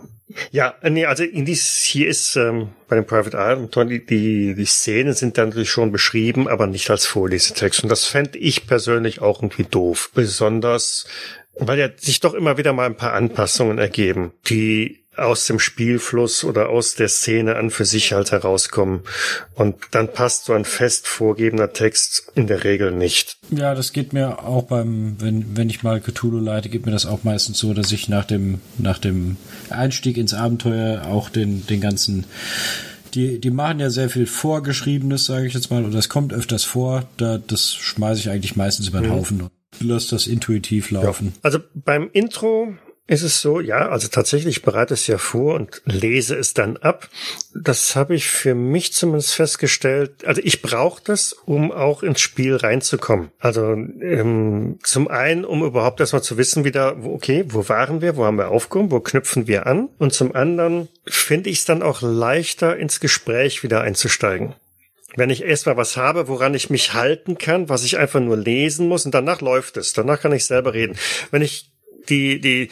Ja, 0.51 0.75
nee, 0.83 1.05
also 1.05 1.23
in 1.23 1.45
dies 1.45 1.81
hier 1.81 2.07
ist 2.07 2.35
ähm, 2.35 2.69
bei 2.87 2.95
dem 2.95 3.05
Private 3.05 3.35
Eye 3.35 3.85
die, 3.87 4.05
die, 4.05 4.53
die 4.53 4.65
Szenen 4.65 5.13
sind 5.13 5.39
dann 5.39 5.49
natürlich 5.49 5.71
schon 5.71 5.91
beschrieben, 5.91 6.47
aber 6.47 6.67
nicht 6.67 6.91
als 6.91 7.07
Vorlesetext. 7.07 7.81
Und 7.81 7.89
das 7.89 8.05
fände 8.05 8.37
ich 8.37 8.67
persönlich 8.67 9.21
auch 9.21 9.41
irgendwie 9.41 9.63
doof. 9.63 10.11
Besonders, 10.13 11.07
weil 11.59 11.79
ja 11.79 11.89
sich 11.95 12.19
doch 12.19 12.33
immer 12.33 12.57
wieder 12.57 12.73
mal 12.73 12.85
ein 12.85 12.97
paar 12.97 13.13
Anpassungen 13.13 13.77
ergeben, 13.77 14.31
die 14.47 14.99
aus 15.19 15.45
dem 15.45 15.59
Spielfluss 15.59 16.43
oder 16.43 16.69
aus 16.69 16.95
der 16.95 17.09
Szene 17.09 17.55
an 17.55 17.69
für 17.69 17.85
sich 17.85 18.13
halt 18.13 18.31
herauskommen. 18.31 19.01
Und 19.55 19.75
dann 19.91 20.11
passt 20.11 20.45
so 20.45 20.53
ein 20.53 20.65
fest 20.65 21.07
vorgegebener 21.07 21.73
Text 21.73 22.31
in 22.35 22.47
der 22.47 22.63
Regel 22.63 22.91
nicht. 22.91 23.37
Ja, 23.49 23.75
das 23.75 23.91
geht 23.91 24.13
mir 24.13 24.39
auch 24.39 24.63
beim, 24.63 25.17
wenn, 25.19 25.57
wenn 25.57 25.69
ich 25.69 25.83
mal 25.83 25.99
Cthulhu 25.99 26.39
leite, 26.39 26.69
geht 26.69 26.85
mir 26.85 26.91
das 26.91 27.05
auch 27.05 27.23
meistens 27.23 27.59
so, 27.59 27.73
dass 27.73 27.91
ich 27.91 28.07
nach 28.07 28.25
dem, 28.25 28.61
nach 28.77 28.97
dem 28.97 29.37
Einstieg 29.69 30.17
ins 30.17 30.33
Abenteuer 30.33 31.05
auch 31.05 31.29
den, 31.29 31.65
den 31.67 31.81
ganzen 31.81 32.25
die, 33.15 33.41
die 33.41 33.49
machen 33.49 33.79
ja 33.79 33.89
sehr 33.89 34.07
viel 34.07 34.27
Vorgeschriebenes, 34.27 35.25
sage 35.25 35.47
ich 35.47 35.55
jetzt 35.55 35.71
mal, 35.71 35.83
und 35.83 35.95
das 35.95 36.09
kommt 36.09 36.31
öfters 36.31 36.63
vor. 36.63 37.05
Da, 37.17 37.39
das 37.39 37.73
schmeiße 37.73 38.21
ich 38.21 38.29
eigentlich 38.29 38.55
meistens 38.55 38.87
über 38.87 39.01
den 39.01 39.09
mhm. 39.09 39.15
Haufen 39.15 39.49
lasse 39.83 40.11
das 40.11 40.27
intuitiv 40.27 40.91
laufen. 40.91 41.33
Ja. 41.35 41.39
Also 41.43 41.59
beim 41.73 42.09
Intro 42.11 42.73
ist 43.09 43.23
es 43.23 43.41
so, 43.41 43.59
ja, 43.59 43.89
also 43.89 44.07
tatsächlich 44.07 44.57
ich 44.57 44.61
bereite 44.61 44.93
es 44.93 45.07
ja 45.07 45.17
vor 45.17 45.55
und 45.55 45.81
lese 45.85 46.35
es 46.35 46.53
dann 46.53 46.77
ab. 46.77 47.09
Das 47.55 47.95
habe 47.95 48.13
ich 48.13 48.27
für 48.27 48.53
mich 48.53 48.93
zumindest 48.93 49.33
festgestellt. 49.33 50.25
Also 50.25 50.41
ich 50.43 50.61
brauche 50.61 51.01
das, 51.03 51.33
um 51.33 51.71
auch 51.71 52.03
ins 52.03 52.21
Spiel 52.21 52.55
reinzukommen. 52.55 53.31
Also 53.39 53.73
ähm, 53.73 54.77
zum 54.83 55.07
einen, 55.07 55.43
um 55.43 55.63
überhaupt 55.63 55.99
erstmal 55.99 56.21
zu 56.21 56.37
wissen, 56.37 56.65
wieder, 56.65 57.03
okay, 57.03 57.45
wo 57.47 57.67
waren 57.67 58.01
wir, 58.01 58.15
wo 58.15 58.25
haben 58.25 58.37
wir 58.37 58.49
aufgehoben, 58.49 58.91
wo 58.91 58.99
knüpfen 58.99 59.47
wir 59.47 59.65
an? 59.65 59.89
Und 59.97 60.13
zum 60.13 60.35
anderen 60.35 60.87
finde 61.07 61.49
ich 61.49 61.59
es 61.59 61.65
dann 61.65 61.81
auch 61.81 62.03
leichter, 62.03 62.77
ins 62.77 62.99
Gespräch 62.99 63.63
wieder 63.63 63.81
einzusteigen 63.81 64.53
wenn 65.15 65.29
ich 65.29 65.43
erstmal 65.43 65.77
was 65.77 65.97
habe, 65.97 66.27
woran 66.27 66.53
ich 66.53 66.69
mich 66.69 66.93
halten 66.93 67.37
kann, 67.37 67.69
was 67.69 67.83
ich 67.83 67.97
einfach 67.97 68.19
nur 68.19 68.37
lesen 68.37 68.87
muss 68.87 69.05
und 69.05 69.13
danach 69.13 69.41
läuft 69.41 69.77
es. 69.77 69.93
Danach 69.93 70.21
kann 70.21 70.31
ich 70.33 70.45
selber 70.45 70.73
reden. 70.73 70.97
Wenn 71.31 71.41
ich 71.41 71.71
die, 72.09 72.39
die 72.41 72.69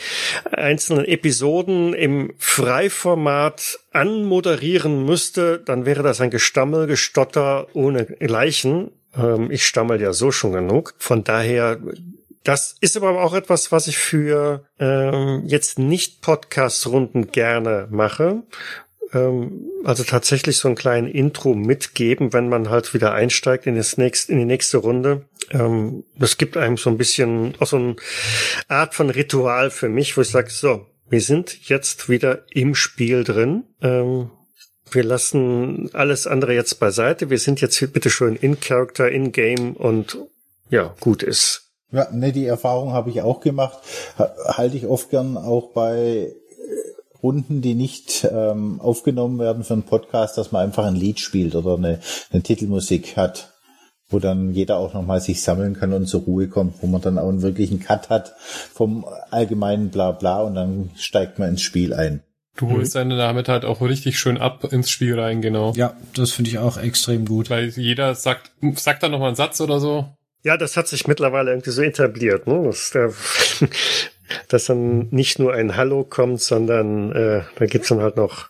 einzelnen 0.52 1.06
Episoden 1.06 1.94
im 1.94 2.34
Freiformat 2.38 3.80
anmoderieren 3.92 5.06
müsste, 5.06 5.60
dann 5.60 5.86
wäre 5.86 6.04
das 6.04 6.22
ein 6.22 6.32
Gestammel, 6.32 6.88
Gestotter 6.88 7.68
ohne 7.74 8.08
Leichen. 8.20 8.92
Ähm, 9.16 9.52
ich 9.52 9.66
stammel 9.66 10.02
ja 10.02 10.14
so 10.14 10.32
schon 10.32 10.54
genug. 10.54 10.96
Von 10.98 11.24
daher, 11.24 11.80
das 12.44 12.76
ist 12.82 12.98
aber 12.98 13.22
auch 13.22 13.34
etwas, 13.34 13.72
was 13.72 13.88
ich 13.88 13.98
für 13.98 14.66
ähm, 14.80 15.44
jetzt 15.46 15.80
nicht 15.80 16.22
Podcast-Runden 16.22 17.32
gerne 17.32 17.88
mache 17.92 18.44
ähm, 19.14 19.70
also 19.84 20.04
tatsächlich 20.04 20.58
so 20.58 20.68
ein 20.68 20.76
kleinen 20.76 21.08
Intro 21.08 21.54
mitgeben, 21.54 22.34
wenn 22.34 22.50
man 22.50 22.70
halt 22.70 22.94
wieder 22.94 23.14
einsteigt 23.14 23.68
in, 23.68 23.76
das 23.76 23.98
nächste, 23.98 24.32
in 24.32 24.40
die 24.40 24.46
nächste 24.46 24.78
Runde. 24.78 25.26
Ähm, 25.52 26.04
das 26.18 26.38
gibt 26.38 26.58
einem 26.58 26.78
so 26.78 26.90
ein 26.90 26.98
bisschen 26.98 27.56
auch 27.60 27.68
so 27.68 27.78
eine 27.78 27.96
Art 28.68 28.96
von 28.96 29.10
Ritual 29.10 29.70
für 29.70 29.90
mich, 29.90 30.18
wo 30.18 30.22
ich 30.22 30.30
sage, 30.30 30.50
so, 30.50 30.86
wir 31.10 31.22
sind 31.22 31.70
jetzt 31.70 32.10
wieder 32.10 32.44
im 32.52 32.76
Spiel 32.76 33.24
drin. 33.24 33.64
Ähm, 33.82 34.32
Wir 34.92 35.04
lassen 35.04 35.90
alles 35.94 36.28
andere 36.28 36.54
jetzt 36.54 36.80
beiseite. 36.80 37.30
Wir 37.30 37.40
sind 37.40 37.60
jetzt 37.60 37.94
bitte 37.94 38.10
schön 38.10 38.38
in 38.38 38.60
Character, 38.60 39.10
in 39.12 39.34
Game 39.34 39.76
und 39.76 40.18
ja, 40.70 40.96
gut 41.02 41.24
ist. 41.24 41.64
Ja, 41.92 42.10
ne, 42.12 42.32
die 42.32 42.46
Erfahrung 42.46 42.94
habe 42.94 43.10
ich 43.10 43.22
auch 43.22 43.40
gemacht. 43.40 43.80
Halte 44.18 44.78
ich 44.78 44.86
oft 44.86 45.10
gern 45.10 45.38
auch 45.38 45.72
bei 45.74 46.34
Runden, 47.22 47.62
die 47.62 47.76
nicht 47.76 48.28
ähm, 48.32 48.80
aufgenommen 48.80 49.40
werden 49.40 49.64
für 49.64 49.74
einen 49.74 49.84
Podcast, 49.84 50.38
dass 50.38 50.52
man 50.52 50.64
einfach 50.64 50.86
ein 50.86 50.96
Lied 50.96 51.20
spielt 51.20 51.56
oder 51.56 51.76
eine, 51.76 52.00
eine 52.32 52.44
Titelmusik 52.44 53.18
hat, 53.18 53.54
wo 54.10 54.20
dann 54.20 54.54
jeder 54.54 54.78
auch 54.78 54.94
nochmal 54.94 55.22
sich 55.22 55.42
sammeln 55.42 55.74
kann 55.74 55.94
und 55.94 56.08
zur 56.08 56.22
Ruhe 56.22 56.48
kommt, 56.48 56.82
wo 56.82 56.88
man 56.88 57.02
dann 57.02 57.18
auch 57.18 57.30
einen 57.30 57.42
wirklichen 57.42 57.80
Cut 57.80 58.10
hat 58.10 58.34
vom 58.74 59.06
allgemeinen 59.32 59.90
Blabla 59.90 60.42
und 60.42 60.56
dann 60.56 60.92
steigt 60.96 61.40
man 61.40 61.50
ins 61.50 61.62
Spiel 61.62 61.94
ein. 61.94 62.24
Du 62.58 62.72
holst 62.72 62.96
mhm. 62.96 63.00
deine 63.00 63.18
damit 63.18 63.50
halt 63.50 63.66
auch 63.66 63.82
richtig 63.82 64.20
schön 64.20 64.38
ab 64.38 64.72
ins 64.72 64.90
Spiel 64.90 65.20
rein, 65.20 65.42
genau. 65.42 65.74
Ja, 65.76 65.96
das 66.16 66.32
finde 66.32 66.50
ich 66.50 66.58
auch 66.58 66.78
extrem 66.78 67.26
gut. 67.26 67.50
Weil 67.50 67.70
jeder 67.70 68.16
sagt, 68.16 68.52
sagt 68.76 69.04
dann 69.04 69.12
nochmal 69.12 69.28
einen 69.28 69.36
Satz 69.36 69.62
oder 69.62 69.80
so. 69.80 70.10
Ja, 70.44 70.58
das 70.58 70.76
hat 70.76 70.88
sich 70.88 71.08
mittlerweile 71.08 71.52
irgendwie 71.52 71.72
so 71.72 71.82
etabliert, 71.82 72.48
ne? 72.48 72.64
Dass, 72.64 72.92
der, 72.92 73.12
dass 74.48 74.66
dann 74.66 75.08
nicht 75.10 75.40
nur 75.40 75.54
ein 75.54 75.76
Hallo 75.76 76.04
kommt, 76.04 76.42
sondern 76.42 77.12
äh, 77.12 77.42
da 77.56 77.66
gibt's 77.66 77.90
dann 77.90 78.02
halt 78.02 78.18
noch 78.18 78.50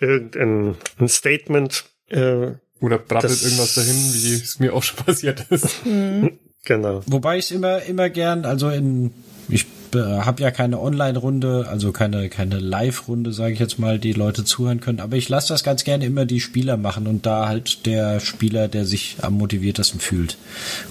irgendein 0.00 0.76
ein 0.98 1.08
Statement. 1.08 1.84
Äh, 2.08 2.52
oder 2.80 2.98
brabbelt 2.98 3.42
irgendwas 3.42 3.74
dahin, 3.74 3.96
wie 3.96 4.34
es 4.34 4.60
mir 4.60 4.72
auch 4.72 4.82
schon 4.82 5.04
passiert 5.04 5.46
ist. 5.50 5.84
Mhm. 5.84 6.38
Genau. 6.64 7.02
Wobei 7.06 7.38
ich 7.38 7.52
immer 7.52 7.82
immer 7.82 8.10
gern, 8.10 8.44
also 8.44 8.68
in 8.68 9.12
ich 9.48 9.66
habe 9.94 10.42
ja 10.42 10.50
keine 10.50 10.80
Online-Runde, 10.80 11.66
also 11.68 11.92
keine, 11.92 12.28
keine 12.28 12.58
Live-Runde, 12.58 13.32
sage 13.32 13.54
ich 13.54 13.58
jetzt 13.58 13.78
mal, 13.78 13.98
die 13.98 14.12
Leute 14.12 14.44
zuhören 14.44 14.80
können. 14.80 15.00
Aber 15.00 15.16
ich 15.16 15.28
lasse 15.28 15.48
das 15.48 15.64
ganz 15.64 15.84
gerne 15.84 16.04
immer 16.04 16.26
die 16.26 16.40
Spieler 16.40 16.76
machen 16.76 17.06
und 17.06 17.26
da 17.26 17.48
halt 17.48 17.86
der 17.86 18.20
Spieler, 18.20 18.68
der 18.68 18.84
sich 18.84 19.16
am 19.22 19.34
motiviertesten 19.34 20.00
fühlt 20.00 20.36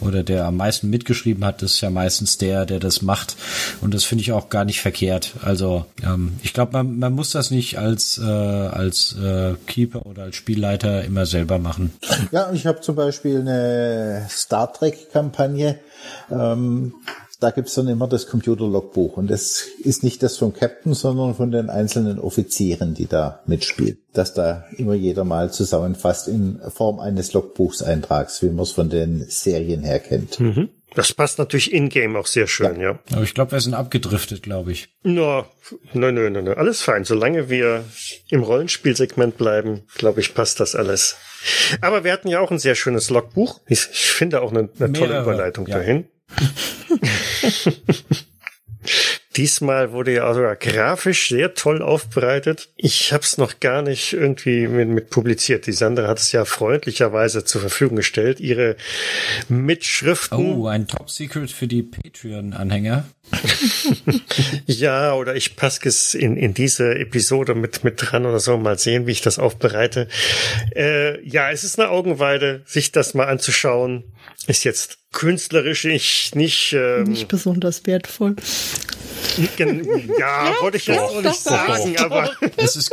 oder 0.01 0.23
der 0.23 0.45
am 0.45 0.57
meisten 0.57 0.89
mitgeschrieben 0.89 1.45
hat, 1.45 1.61
ist 1.61 1.81
ja 1.81 1.89
meistens 1.89 2.37
der, 2.37 2.65
der 2.65 2.79
das 2.79 3.01
macht. 3.01 3.35
Und 3.81 3.93
das 3.93 4.03
finde 4.03 4.23
ich 4.23 4.31
auch 4.31 4.49
gar 4.49 4.65
nicht 4.65 4.81
verkehrt. 4.81 5.33
Also 5.41 5.85
ähm, 6.03 6.33
ich 6.43 6.53
glaube, 6.53 6.73
man, 6.73 6.99
man 6.99 7.13
muss 7.13 7.31
das 7.31 7.51
nicht 7.51 7.77
als, 7.77 8.17
äh, 8.17 8.23
als 8.23 9.15
äh, 9.21 9.55
Keeper 9.67 10.05
oder 10.05 10.23
als 10.23 10.35
Spielleiter 10.35 11.03
immer 11.03 11.25
selber 11.25 11.59
machen. 11.59 11.93
Ja, 12.31 12.51
ich 12.51 12.65
habe 12.65 12.81
zum 12.81 12.95
Beispiel 12.95 13.39
eine 13.39 14.25
Star 14.29 14.71
Trek-Kampagne. 14.73 15.79
Ähm, 16.31 16.93
da 17.39 17.51
gibt's 17.51 17.75
dann 17.75 17.87
immer 17.87 18.07
das 18.07 18.27
Computerlogbuch 18.27 19.17
und 19.17 19.27
das 19.29 19.67
ist 19.83 20.03
nicht 20.03 20.23
das 20.23 20.37
vom 20.37 20.53
Captain, 20.53 20.93
sondern 20.93 21.35
von 21.35 21.51
den 21.51 21.69
einzelnen 21.69 22.19
Offizieren, 22.19 22.93
die 22.93 23.05
da 23.05 23.41
mitspielen. 23.45 23.99
Dass 24.13 24.33
da 24.33 24.65
immer 24.77 24.95
jeder 24.95 25.23
mal 25.23 25.51
zusammenfasst 25.51 26.27
in 26.27 26.59
Form 26.69 26.99
eines 26.99 27.33
Logbuchseintrags, 27.33 28.41
wie 28.41 28.49
man 28.49 28.63
es 28.63 28.71
von 28.71 28.89
den 28.89 29.25
Serien 29.29 29.83
her 29.83 29.99
kennt. 29.99 30.39
Mhm. 30.39 30.69
Das 30.95 31.13
passt 31.13 31.37
natürlich 31.37 31.73
in-game 31.73 32.15
auch 32.15 32.25
sehr 32.25 32.47
schön, 32.47 32.79
ja. 32.79 32.93
ja. 32.93 32.99
Aber 33.11 33.21
ich 33.21 33.35
glaube, 33.35 33.51
wir 33.51 33.59
sind 33.59 33.75
abgedriftet, 33.75 34.41
glaube 34.41 34.71
ich. 34.71 34.89
No, 35.03 35.45
nein, 35.93 36.15
nein, 36.15 36.31
nein, 36.31 36.47
alles 36.47 36.81
fein. 36.81 37.03
Solange 37.03 37.49
wir 37.49 37.83
im 38.29 38.41
Rollenspielsegment 38.41 39.37
bleiben, 39.37 39.83
glaube 39.95 40.21
ich, 40.21 40.33
passt 40.33 40.59
das 40.59 40.75
alles. 40.75 41.17
Aber 41.81 42.03
wir 42.03 42.11
hatten 42.11 42.29
ja 42.29 42.39
auch 42.39 42.49
ein 42.49 42.57
sehr 42.57 42.73
schönes 42.73 43.11
Logbuch. 43.11 43.61
Ich, 43.67 43.87
ich 43.91 44.09
finde 44.09 44.41
auch 44.41 44.51
eine, 44.51 44.69
eine 44.79 44.93
tolle 44.93 45.21
Überleitung 45.21 45.67
ja. 45.67 45.77
dahin. 45.77 46.07
Diesmal 49.37 49.91
wurde 49.91 50.13
ja 50.13 50.23
also 50.27 50.41
grafisch 50.59 51.29
sehr 51.29 51.53
toll 51.53 51.83
aufbereitet. 51.83 52.69
Ich 52.75 53.13
habe 53.13 53.23
es 53.23 53.37
noch 53.37 53.59
gar 53.59 53.83
nicht 53.83 54.13
irgendwie 54.13 54.67
mit, 54.67 54.89
mit, 54.89 55.09
publiziert. 55.11 55.67
Die 55.67 55.73
Sandra 55.73 56.07
hat 56.07 56.17
es 56.17 56.31
ja 56.31 56.43
freundlicherweise 56.43 57.45
zur 57.45 57.61
Verfügung 57.61 57.97
gestellt, 57.97 58.39
ihre 58.39 58.77
Mitschriften. 59.47 60.37
Oh, 60.39 60.65
ein 60.65 60.87
Top 60.87 61.11
Secret 61.11 61.51
für 61.51 61.67
die 61.67 61.83
Patreon-Anhänger. 61.83 63.05
ja, 64.65 65.13
oder 65.13 65.35
ich 65.35 65.55
passe 65.55 65.87
es 65.87 66.15
in, 66.15 66.35
in 66.35 66.55
diese 66.55 66.95
Episode 66.97 67.53
mit, 67.53 67.83
mit 67.83 67.95
dran 67.97 68.25
oder 68.25 68.39
so. 68.39 68.57
Mal 68.57 68.79
sehen, 68.79 69.05
wie 69.05 69.11
ich 69.11 69.21
das 69.21 69.37
aufbereite. 69.37 70.07
Äh, 70.75 71.23
ja, 71.27 71.51
es 71.51 71.63
ist 71.63 71.79
eine 71.79 71.89
Augenweide, 71.89 72.63
sich 72.65 72.91
das 72.91 73.13
mal 73.13 73.27
anzuschauen. 73.27 74.03
Ist 74.45 74.63
jetzt 74.63 74.99
künstlerisch 75.11 75.85
nicht, 75.85 76.35
nicht, 76.35 76.73
ähm, 76.73 77.03
nicht 77.03 77.27
besonders 77.27 77.85
wertvoll. 77.85 78.35
Ja, 79.37 80.53
wollte 80.61 80.77
ich 80.77 80.87
jetzt 80.87 80.99
auch 80.99 81.21
nicht 81.21 81.39
sagen, 81.39 81.97
aber 81.97 82.31
das 82.57 82.75
ist 82.75 82.91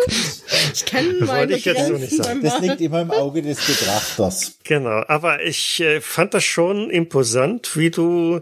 ich 0.75 0.85
kenne 0.85 1.25
meine 1.25 1.57
ich 1.57 1.65
jetzt 1.65 1.87
so 1.87 1.95
nicht 1.95 2.17
sagen. 2.17 2.43
Das 2.43 2.61
liegt 2.61 2.81
immer 2.81 3.03
im 3.03 3.11
Auge 3.11 3.43
des 3.43 3.59
Betrachters. 3.65 4.59
Genau, 4.65 5.03
aber 5.07 5.43
ich 5.43 5.81
äh, 5.81 6.01
fand 6.01 6.35
das 6.35 6.45
schon 6.45 6.91
imposant, 6.91 7.77
wie 7.77 7.91
du 7.91 8.41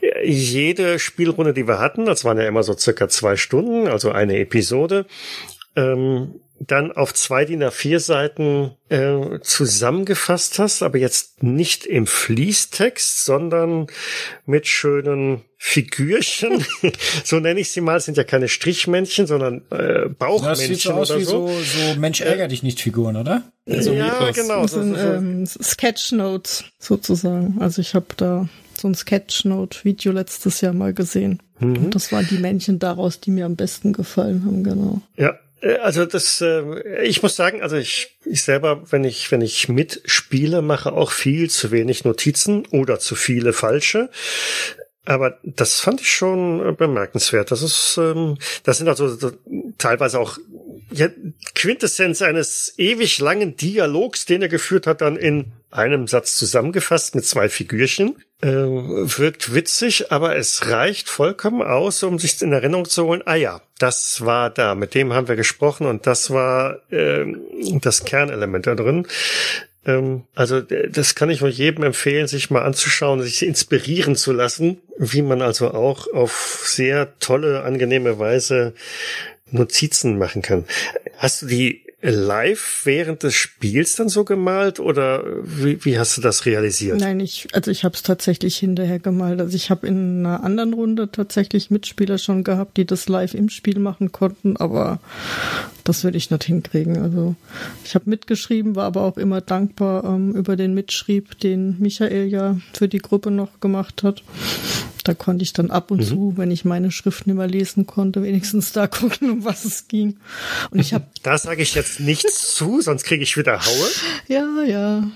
äh, 0.00 0.28
jede 0.28 0.98
Spielrunde, 0.98 1.52
die 1.52 1.66
wir 1.66 1.78
hatten, 1.78 2.06
das 2.06 2.24
waren 2.24 2.38
ja 2.38 2.46
immer 2.46 2.62
so 2.62 2.76
circa 2.76 3.08
zwei 3.08 3.36
Stunden, 3.36 3.88
also 3.88 4.10
eine 4.10 4.38
Episode, 4.38 5.06
ähm, 5.76 6.40
dann 6.60 6.92
auf 6.92 7.14
zwei 7.14 7.44
DIN 7.44 7.62
A4 7.62 7.98
Seiten 8.00 8.72
äh, 8.88 9.38
zusammengefasst 9.40 10.58
hast, 10.58 10.82
aber 10.82 10.98
jetzt 10.98 11.42
nicht 11.42 11.86
im 11.86 12.06
Fließtext, 12.06 13.24
sondern 13.24 13.86
mit 14.44 14.66
schönen 14.66 15.42
Figürchen, 15.56 16.64
so 17.24 17.40
nenne 17.40 17.60
ich 17.60 17.70
sie 17.70 17.80
mal, 17.80 18.00
sind 18.00 18.16
ja 18.16 18.24
keine 18.24 18.48
Strichmännchen, 18.48 19.26
sondern 19.26 19.62
äh, 19.70 20.08
Bauchmännchen 20.08 20.44
das 20.44 20.58
sieht 20.60 20.80
so 20.80 20.92
aus 20.92 21.16
wie 21.16 21.24
so. 21.24 21.48
so, 21.48 21.60
so 21.60 22.00
Mensch 22.00 22.20
ärger 22.20 22.48
dich 22.48 22.62
nicht 22.62 22.80
Figuren, 22.80 23.16
oder? 23.16 23.42
Also 23.68 23.92
ja, 23.92 24.30
genau. 24.30 24.62
Das 24.62 24.72
sind 24.72 24.96
ähm, 24.96 25.46
Sketchnotes 25.46 26.64
sozusagen. 26.78 27.56
Also 27.60 27.80
ich 27.80 27.94
habe 27.94 28.06
da 28.16 28.48
so 28.80 28.88
ein 28.88 28.94
Sketchnote-Video 28.94 30.12
letztes 30.12 30.60
Jahr 30.60 30.72
mal 30.72 30.94
gesehen. 30.94 31.42
Mhm. 31.58 31.76
Und 31.76 31.94
das 31.94 32.12
waren 32.12 32.26
die 32.28 32.38
Männchen 32.38 32.78
daraus, 32.78 33.20
die 33.20 33.30
mir 33.30 33.46
am 33.46 33.56
besten 33.56 33.92
gefallen 33.92 34.44
haben, 34.44 34.62
genau. 34.62 35.00
Ja, 35.16 35.30
äh, 35.30 35.34
also 35.82 36.06
das, 36.06 36.40
äh, 36.40 37.02
ich 37.02 37.22
muss 37.22 37.36
sagen, 37.36 37.62
also 37.62 37.76
ich, 37.76 38.16
ich 38.24 38.42
selber, 38.42 38.82
wenn 38.90 39.04
ich, 39.04 39.30
wenn 39.30 39.40
ich 39.40 39.68
mitspiele, 39.68 40.62
mache 40.62 40.92
auch 40.92 41.10
viel 41.10 41.50
zu 41.50 41.70
wenig 41.70 42.04
Notizen 42.04 42.66
oder 42.66 42.98
zu 42.98 43.14
viele 43.14 43.52
falsche. 43.52 44.10
Aber 45.04 45.38
das 45.42 45.80
fand 45.80 46.02
ich 46.02 46.10
schon 46.10 46.76
bemerkenswert. 46.76 47.50
Das 47.50 47.62
ist, 47.62 47.96
ähm, 47.98 48.36
das 48.62 48.76
sind 48.76 48.88
also 48.88 49.08
so, 49.08 49.32
teilweise 49.78 50.20
auch 50.20 50.38
ja, 50.90 51.08
Quintessenz 51.54 52.20
eines 52.20 52.74
ewig 52.76 53.18
langen 53.18 53.56
Dialogs, 53.56 54.26
den 54.26 54.42
er 54.42 54.48
geführt 54.48 54.86
hat, 54.86 55.00
dann 55.00 55.16
in 55.16 55.52
einem 55.70 56.06
Satz 56.06 56.36
zusammengefasst 56.36 57.14
mit 57.14 57.24
zwei 57.24 57.48
Figürchen. 57.48 58.16
Äh, 58.40 58.48
wirkt 58.48 59.54
witzig, 59.54 60.12
aber 60.12 60.36
es 60.36 60.68
reicht 60.68 61.08
vollkommen 61.08 61.62
aus, 61.62 62.02
um 62.02 62.18
sich 62.18 62.40
in 62.40 62.52
Erinnerung 62.52 62.84
zu 62.84 63.04
holen. 63.04 63.22
Ah 63.26 63.34
ja, 63.34 63.60
das 63.78 64.24
war 64.24 64.50
da, 64.50 64.74
mit 64.74 64.94
dem 64.94 65.12
haben 65.12 65.28
wir 65.28 65.36
gesprochen 65.36 65.86
und 65.86 66.06
das 66.06 66.30
war 66.30 66.78
äh, 66.92 67.26
das 67.80 68.04
Kernelement 68.04 68.66
da 68.66 68.74
drin. 68.74 69.06
Ähm, 69.84 70.24
also 70.34 70.60
das 70.60 71.14
kann 71.14 71.30
ich 71.30 71.40
nur 71.40 71.50
jedem 71.50 71.82
empfehlen, 71.82 72.28
sich 72.28 72.50
mal 72.50 72.62
anzuschauen, 72.62 73.22
sich 73.22 73.44
inspirieren 73.44 74.14
zu 74.14 74.32
lassen, 74.32 74.80
wie 74.98 75.22
man 75.22 75.42
also 75.42 75.72
auch 75.72 76.06
auf 76.12 76.62
sehr 76.64 77.18
tolle, 77.18 77.62
angenehme 77.62 78.18
Weise 78.18 78.74
Notizen 79.50 80.18
machen 80.18 80.42
kann. 80.42 80.64
Hast 81.16 81.42
du 81.42 81.46
die 81.46 81.87
live 82.00 82.82
während 82.84 83.24
des 83.24 83.34
Spiels 83.34 83.96
dann 83.96 84.08
so 84.08 84.24
gemalt 84.24 84.78
oder 84.78 85.24
wie, 85.42 85.84
wie 85.84 85.98
hast 85.98 86.16
du 86.16 86.20
das 86.20 86.46
realisiert? 86.46 87.00
Nein, 87.00 87.18
ich 87.18 87.48
also 87.52 87.72
ich 87.72 87.82
habe 87.82 87.96
es 87.96 88.04
tatsächlich 88.04 88.56
hinterher 88.56 89.00
gemalt. 89.00 89.40
Also 89.40 89.56
ich 89.56 89.70
habe 89.70 89.86
in 89.88 90.24
einer 90.24 90.44
anderen 90.44 90.74
Runde 90.74 91.10
tatsächlich 91.10 91.72
Mitspieler 91.72 92.18
schon 92.18 92.44
gehabt, 92.44 92.76
die 92.76 92.84
das 92.84 93.08
live 93.08 93.34
im 93.34 93.48
Spiel 93.48 93.80
machen 93.80 94.12
konnten, 94.12 94.56
aber 94.56 95.00
das 95.82 96.04
würde 96.04 96.18
ich 96.18 96.30
nicht 96.30 96.44
hinkriegen. 96.44 96.98
Also 96.98 97.34
ich 97.84 97.96
habe 97.96 98.08
mitgeschrieben, 98.08 98.76
war 98.76 98.84
aber 98.84 99.02
auch 99.02 99.16
immer 99.16 99.40
dankbar 99.40 100.04
ähm, 100.04 100.36
über 100.36 100.54
den 100.54 100.74
Mitschrieb, 100.74 101.40
den 101.40 101.80
Michael 101.80 102.28
ja 102.28 102.58
für 102.74 102.86
die 102.86 102.98
Gruppe 102.98 103.32
noch 103.32 103.58
gemacht 103.58 104.04
hat. 104.04 104.22
Da 105.08 105.14
konnte 105.14 105.42
ich 105.42 105.54
dann 105.54 105.70
ab 105.70 105.90
und 105.90 106.00
mhm. 106.00 106.04
zu, 106.04 106.32
wenn 106.36 106.50
ich 106.50 106.66
meine 106.66 106.90
Schrift 106.90 107.26
nicht 107.26 107.36
mehr 107.36 107.46
lesen 107.46 107.86
konnte, 107.86 108.22
wenigstens 108.22 108.72
da 108.72 108.86
gucken, 108.86 109.30
um 109.30 109.44
was 109.46 109.64
es 109.64 109.88
ging. 109.88 110.18
Und 110.70 110.80
ich 110.80 110.92
habe. 110.92 111.04
Da 111.22 111.38
sage 111.38 111.62
ich 111.62 111.74
jetzt 111.74 111.98
nichts 111.98 112.54
zu, 112.54 112.82
sonst 112.82 113.04
kriege 113.04 113.22
ich 113.22 113.36
wieder 113.38 113.64
Haue. 113.64 113.88
Ja, 114.28 114.62
ja. 114.62 115.10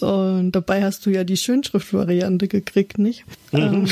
Und 0.00 0.50
dabei 0.52 0.82
hast 0.82 1.06
du 1.06 1.10
ja 1.10 1.22
die 1.22 1.36
Schönschriftvariante 1.36 2.48
gekriegt, 2.48 2.98
nicht? 2.98 3.24
Mhm. 3.52 3.86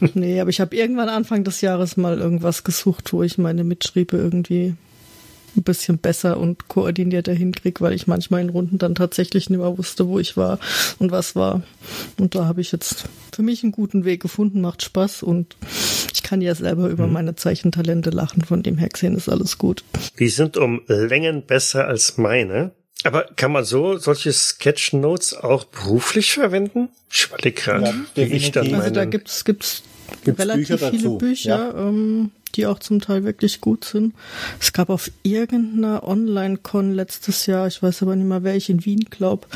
Ähm, 0.00 0.10
nee, 0.14 0.40
aber 0.40 0.50
ich 0.50 0.60
habe 0.60 0.76
irgendwann 0.76 1.08
Anfang 1.08 1.42
des 1.42 1.62
Jahres 1.62 1.96
mal 1.96 2.18
irgendwas 2.18 2.62
gesucht, 2.62 3.12
wo 3.12 3.24
ich 3.24 3.38
meine 3.38 3.64
Mitschriebe 3.64 4.16
irgendwie 4.16 4.74
ein 5.56 5.62
bisschen 5.62 5.98
besser 5.98 6.38
und 6.38 6.68
koordinierter 6.68 7.32
hinkriege, 7.32 7.80
weil 7.80 7.92
ich 7.92 8.06
manchmal 8.06 8.40
in 8.40 8.50
Runden 8.50 8.78
dann 8.78 8.94
tatsächlich 8.94 9.50
nicht 9.50 9.58
mehr 9.58 9.78
wusste, 9.78 10.08
wo 10.08 10.18
ich 10.18 10.36
war 10.36 10.58
und 10.98 11.10
was 11.10 11.34
war. 11.36 11.62
Und 12.18 12.34
da 12.34 12.46
habe 12.46 12.60
ich 12.60 12.72
jetzt 12.72 13.04
für 13.32 13.42
mich 13.42 13.62
einen 13.62 13.72
guten 13.72 14.04
Weg 14.04 14.22
gefunden, 14.22 14.60
macht 14.60 14.82
Spaß 14.82 15.22
und 15.22 15.56
ich 16.12 16.22
kann 16.22 16.40
ja 16.40 16.54
selber 16.54 16.88
über 16.88 17.06
mhm. 17.06 17.12
meine 17.12 17.36
Zeichentalente 17.36 18.10
lachen, 18.10 18.42
von 18.42 18.62
dem 18.62 18.78
her 18.78 18.88
gesehen 18.88 19.16
ist 19.16 19.28
alles 19.28 19.58
gut. 19.58 19.84
Die 20.18 20.28
sind 20.28 20.56
um 20.56 20.82
Längen 20.86 21.42
besser 21.46 21.86
als 21.86 22.18
meine. 22.18 22.72
Aber 23.02 23.24
kann 23.36 23.52
man 23.52 23.64
so 23.64 23.96
solche 23.96 24.32
Sketchnotes 24.32 25.34
auch 25.34 25.64
beruflich 25.64 26.32
verwenden? 26.32 26.90
Ich 27.10 27.26
überlege 27.26 27.62
gerade, 27.62 27.94
ja, 28.14 28.30
wie 28.30 28.34
ich 28.34 28.50
dann 28.52 28.74
Also 28.74 28.90
da 28.90 29.06
gibt's 29.06 29.44
gibt's, 29.44 29.82
gibt's 30.24 30.40
relativ 30.40 30.68
Bücher 30.68 30.90
viele 30.90 31.02
dazu. 31.02 31.18
Bücher. 31.18 31.72
Ja. 31.74 31.88
Ähm, 31.88 32.30
die 32.56 32.66
auch 32.66 32.78
zum 32.78 33.00
Teil 33.00 33.24
wirklich 33.24 33.60
gut 33.60 33.84
sind. 33.84 34.14
Es 34.58 34.72
gab 34.72 34.90
auf 34.90 35.10
irgendeiner 35.22 36.06
Online-Con 36.06 36.92
letztes 36.92 37.46
Jahr, 37.46 37.66
ich 37.66 37.82
weiß 37.82 38.02
aber 38.02 38.16
nicht 38.16 38.26
mehr, 38.26 38.42
wer 38.42 38.56
ich 38.56 38.70
in 38.70 38.84
Wien 38.84 39.06
glaube, 39.10 39.46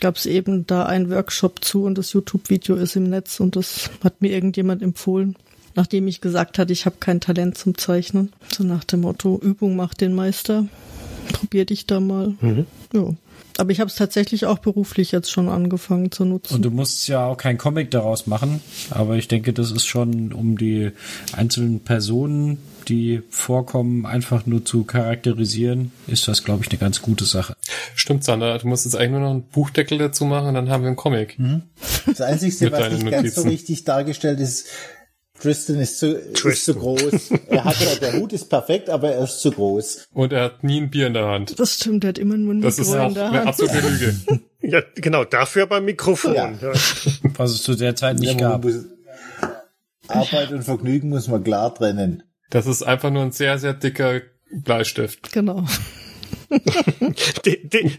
gab 0.00 0.16
es 0.16 0.26
eben 0.26 0.66
da 0.66 0.86
einen 0.86 1.10
Workshop 1.10 1.64
zu 1.64 1.84
und 1.84 1.98
das 1.98 2.12
YouTube-Video 2.12 2.76
ist 2.76 2.96
im 2.96 3.04
Netz 3.04 3.40
und 3.40 3.56
das 3.56 3.90
hat 4.02 4.22
mir 4.22 4.32
irgendjemand 4.32 4.82
empfohlen, 4.82 5.36
nachdem 5.74 6.08
ich 6.08 6.20
gesagt 6.20 6.58
hatte, 6.58 6.72
ich 6.72 6.86
habe 6.86 6.96
kein 6.98 7.20
Talent 7.20 7.58
zum 7.58 7.76
Zeichnen. 7.76 8.32
So 8.50 8.64
nach 8.64 8.84
dem 8.84 9.02
Motto, 9.02 9.38
Übung 9.38 9.76
macht 9.76 10.00
den 10.00 10.14
Meister. 10.14 10.66
Probier 11.32 11.64
dich 11.64 11.86
da 11.86 12.00
mal. 12.00 12.34
Mhm. 12.40 12.66
Ja. 12.92 13.14
Aber 13.58 13.70
ich 13.72 13.80
habe 13.80 13.88
es 13.88 13.96
tatsächlich 13.96 14.46
auch 14.46 14.58
beruflich 14.58 15.12
jetzt 15.12 15.30
schon 15.30 15.48
angefangen 15.48 16.10
zu 16.10 16.24
nutzen. 16.24 16.54
Und 16.54 16.62
du 16.62 16.70
musst 16.70 17.06
ja 17.08 17.26
auch 17.26 17.36
kein 17.36 17.58
Comic 17.58 17.90
daraus 17.90 18.26
machen, 18.26 18.62
aber 18.90 19.16
ich 19.16 19.28
denke, 19.28 19.52
das 19.52 19.70
ist 19.70 19.86
schon, 19.86 20.32
um 20.32 20.56
die 20.56 20.92
einzelnen 21.32 21.80
Personen, 21.80 22.58
die 22.88 23.22
vorkommen, 23.28 24.06
einfach 24.06 24.46
nur 24.46 24.64
zu 24.64 24.84
charakterisieren, 24.84 25.92
ist 26.06 26.26
das, 26.26 26.42
glaube 26.42 26.64
ich, 26.64 26.70
eine 26.70 26.78
ganz 26.78 27.02
gute 27.02 27.24
Sache. 27.26 27.54
Stimmt, 27.94 28.24
Sander, 28.24 28.56
du 28.58 28.66
musst 28.66 28.86
jetzt 28.86 28.96
eigentlich 28.96 29.10
nur 29.10 29.20
noch 29.20 29.30
einen 29.30 29.42
Buchdeckel 29.42 29.98
dazu 29.98 30.24
machen, 30.24 30.54
dann 30.54 30.70
haben 30.70 30.82
wir 30.82 30.88
einen 30.88 30.96
Comic. 30.96 31.38
Mhm. 31.38 31.62
Das 32.06 32.20
Einzige, 32.22 32.72
was 32.72 32.92
nicht 32.92 33.10
ganz 33.10 33.34
so 33.34 33.42
richtig 33.42 33.84
dargestellt 33.84 34.40
ist, 34.40 34.68
Tristan 35.40 35.80
ist 35.80 35.98
zu, 35.98 36.14
Tristan. 36.32 36.52
ist 36.52 36.64
zu 36.64 36.74
groß. 36.74 37.30
Er 37.48 37.64
hat 37.64 37.80
ja, 37.80 37.94
der 37.96 38.12
Hut 38.20 38.32
ist 38.32 38.48
perfekt, 38.48 38.88
aber 38.90 39.12
er 39.12 39.24
ist 39.24 39.40
zu 39.40 39.50
groß. 39.50 40.08
Und 40.12 40.32
er 40.32 40.44
hat 40.44 40.64
nie 40.64 40.80
ein 40.80 40.90
Bier 40.90 41.06
in 41.08 41.14
der 41.14 41.26
Hand. 41.26 41.58
Das 41.58 41.74
stimmt, 41.74 42.04
er 42.04 42.08
hat 42.08 42.18
immer 42.18 42.36
nur 42.36 42.54
ein 42.54 42.60
Das 42.60 42.78
ist 42.78 42.94
auch 42.94 43.08
in 43.08 43.14
der 43.14 43.28
eine 43.28 43.38
Hand. 43.40 43.48
absolute 43.48 43.80
Lüge. 43.80 44.14
ja, 44.60 44.82
genau, 44.94 45.24
dafür 45.24 45.66
beim 45.66 45.84
Mikrofon. 45.84 46.34
Ja. 46.34 46.52
Was 47.36 47.50
es 47.50 47.62
zu 47.62 47.74
der 47.74 47.96
Zeit 47.96 48.18
nicht 48.18 48.40
ja, 48.40 48.50
gab. 48.50 48.64
Muss, 48.64 48.84
Arbeit 50.08 50.52
und 50.52 50.62
Vergnügen 50.62 51.08
muss 51.08 51.28
man 51.28 51.42
klar 51.42 51.74
trennen. 51.74 52.22
Das 52.50 52.66
ist 52.66 52.82
einfach 52.82 53.10
nur 53.10 53.22
ein 53.22 53.32
sehr, 53.32 53.58
sehr 53.58 53.74
dicker 53.74 54.20
Bleistift. 54.52 55.32
Genau. 55.32 55.64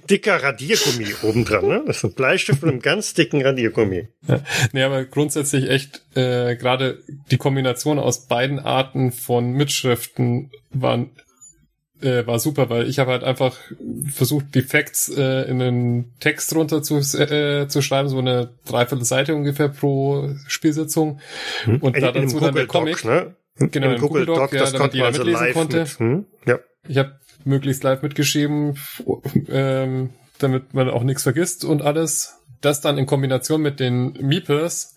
Dicker 0.10 0.44
Radiergummi 0.44 1.08
obendran, 1.24 1.68
ne? 1.68 1.84
Das 1.86 1.98
ist 1.98 2.04
ein 2.04 2.14
Bleistift 2.14 2.62
mit 2.62 2.72
einem 2.72 2.82
ganz 2.82 3.14
dicken 3.14 3.42
Radiergummi. 3.42 4.08
Ja. 4.28 4.42
Nee, 4.74 4.84
aber 4.84 5.06
grundsätzlich 5.06 5.70
echt, 5.70 6.04
äh, 6.16 6.56
gerade 6.56 7.00
die 7.32 7.38
Kombination 7.38 8.00
aus 8.00 8.28
beiden 8.28 8.60
Arten 8.60 9.12
von 9.12 9.52
Mitschriften 9.52 10.52
waren 10.72 11.12
äh, 12.02 12.26
war 12.26 12.40
super, 12.40 12.70
weil 12.70 12.88
ich 12.88 13.00
habe 13.00 13.12
halt 13.12 13.24
einfach 13.24 13.58
versucht, 14.12 14.56
die 14.56 14.62
Facts 14.62 15.10
äh, 15.10 15.44
in 15.44 15.62
einen 15.62 16.14
Text 16.20 16.54
runter 16.56 16.82
zu, 16.82 16.98
äh, 16.98 17.68
zu 17.68 17.82
schreiben, 17.82 18.10
so 18.10 18.18
eine 18.18 18.50
dreiviertel 18.66 19.06
Seite 19.06 19.36
ungefähr 19.36 19.70
pro 19.70 20.30
Spielsitzung. 20.48 21.20
Hm. 21.64 21.78
Und 21.78 21.96
in, 21.96 22.02
da 22.02 22.12
dazu 22.12 22.40
dann 22.40 22.56
der 22.56 22.68
Comic. 22.68 23.06
Ne? 23.06 23.36
Genau, 23.58 23.92
im 23.92 24.02
Google 24.02 24.26
Doc, 24.26 24.38
Doc 24.38 24.54
ja, 24.54 24.70
damit 24.72 24.94
jeder 24.94 25.12
mitlesen 25.12 25.36
also 25.36 25.54
konnte. 25.54 25.80
Mit, 25.80 26.00
hm? 26.00 26.26
Ja. 26.46 26.60
Ich 26.88 26.98
habe 26.98 27.20
möglichst 27.46 27.84
live 27.84 28.02
mitgeschrieben, 28.02 28.78
ähm, 29.50 30.12
damit 30.40 30.74
man 30.74 30.90
auch 30.90 31.04
nichts 31.04 31.24
vergisst 31.24 31.64
und 31.66 31.82
alles. 31.82 32.38
Das 32.62 32.82
dann 32.82 32.98
in 32.98 33.08
Kombination 33.08 33.62
mit 33.62 33.80
den 33.80 34.14
Meepers, 34.22 34.96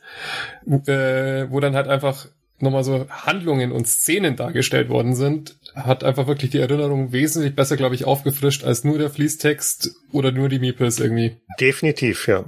äh, 0.67 1.47
wo 1.49 1.61
dann 1.61 1.75
halt 1.75 1.89
einfach 1.89 2.27
nochmal 2.59 2.85
so 2.85 3.07
Handlungen 3.09 3.73
und 3.73 3.87
Szenen 3.87 4.37
dargestellt 4.37 4.89
worden 4.89 5.15
sind, 5.15 5.57
hat 5.75 6.05
einfach 6.05 6.27
wirklich 6.27 6.51
die 6.51 6.59
Erinnerung 6.59 7.13
wesentlich 7.13 7.55
besser, 7.55 7.77
glaube 7.77 7.95
ich, 7.95 8.05
aufgefrischt 8.05 8.65
als 8.65 8.85
nur 8.85 8.99
der 8.99 9.11
Fließtext 9.11 9.95
oder 10.13 10.33
nur 10.33 10.49
die 10.49 10.59
Meepers 10.59 10.99
irgendwie. 10.99 11.37
Definitiv, 11.61 12.29
ja. 12.29 12.45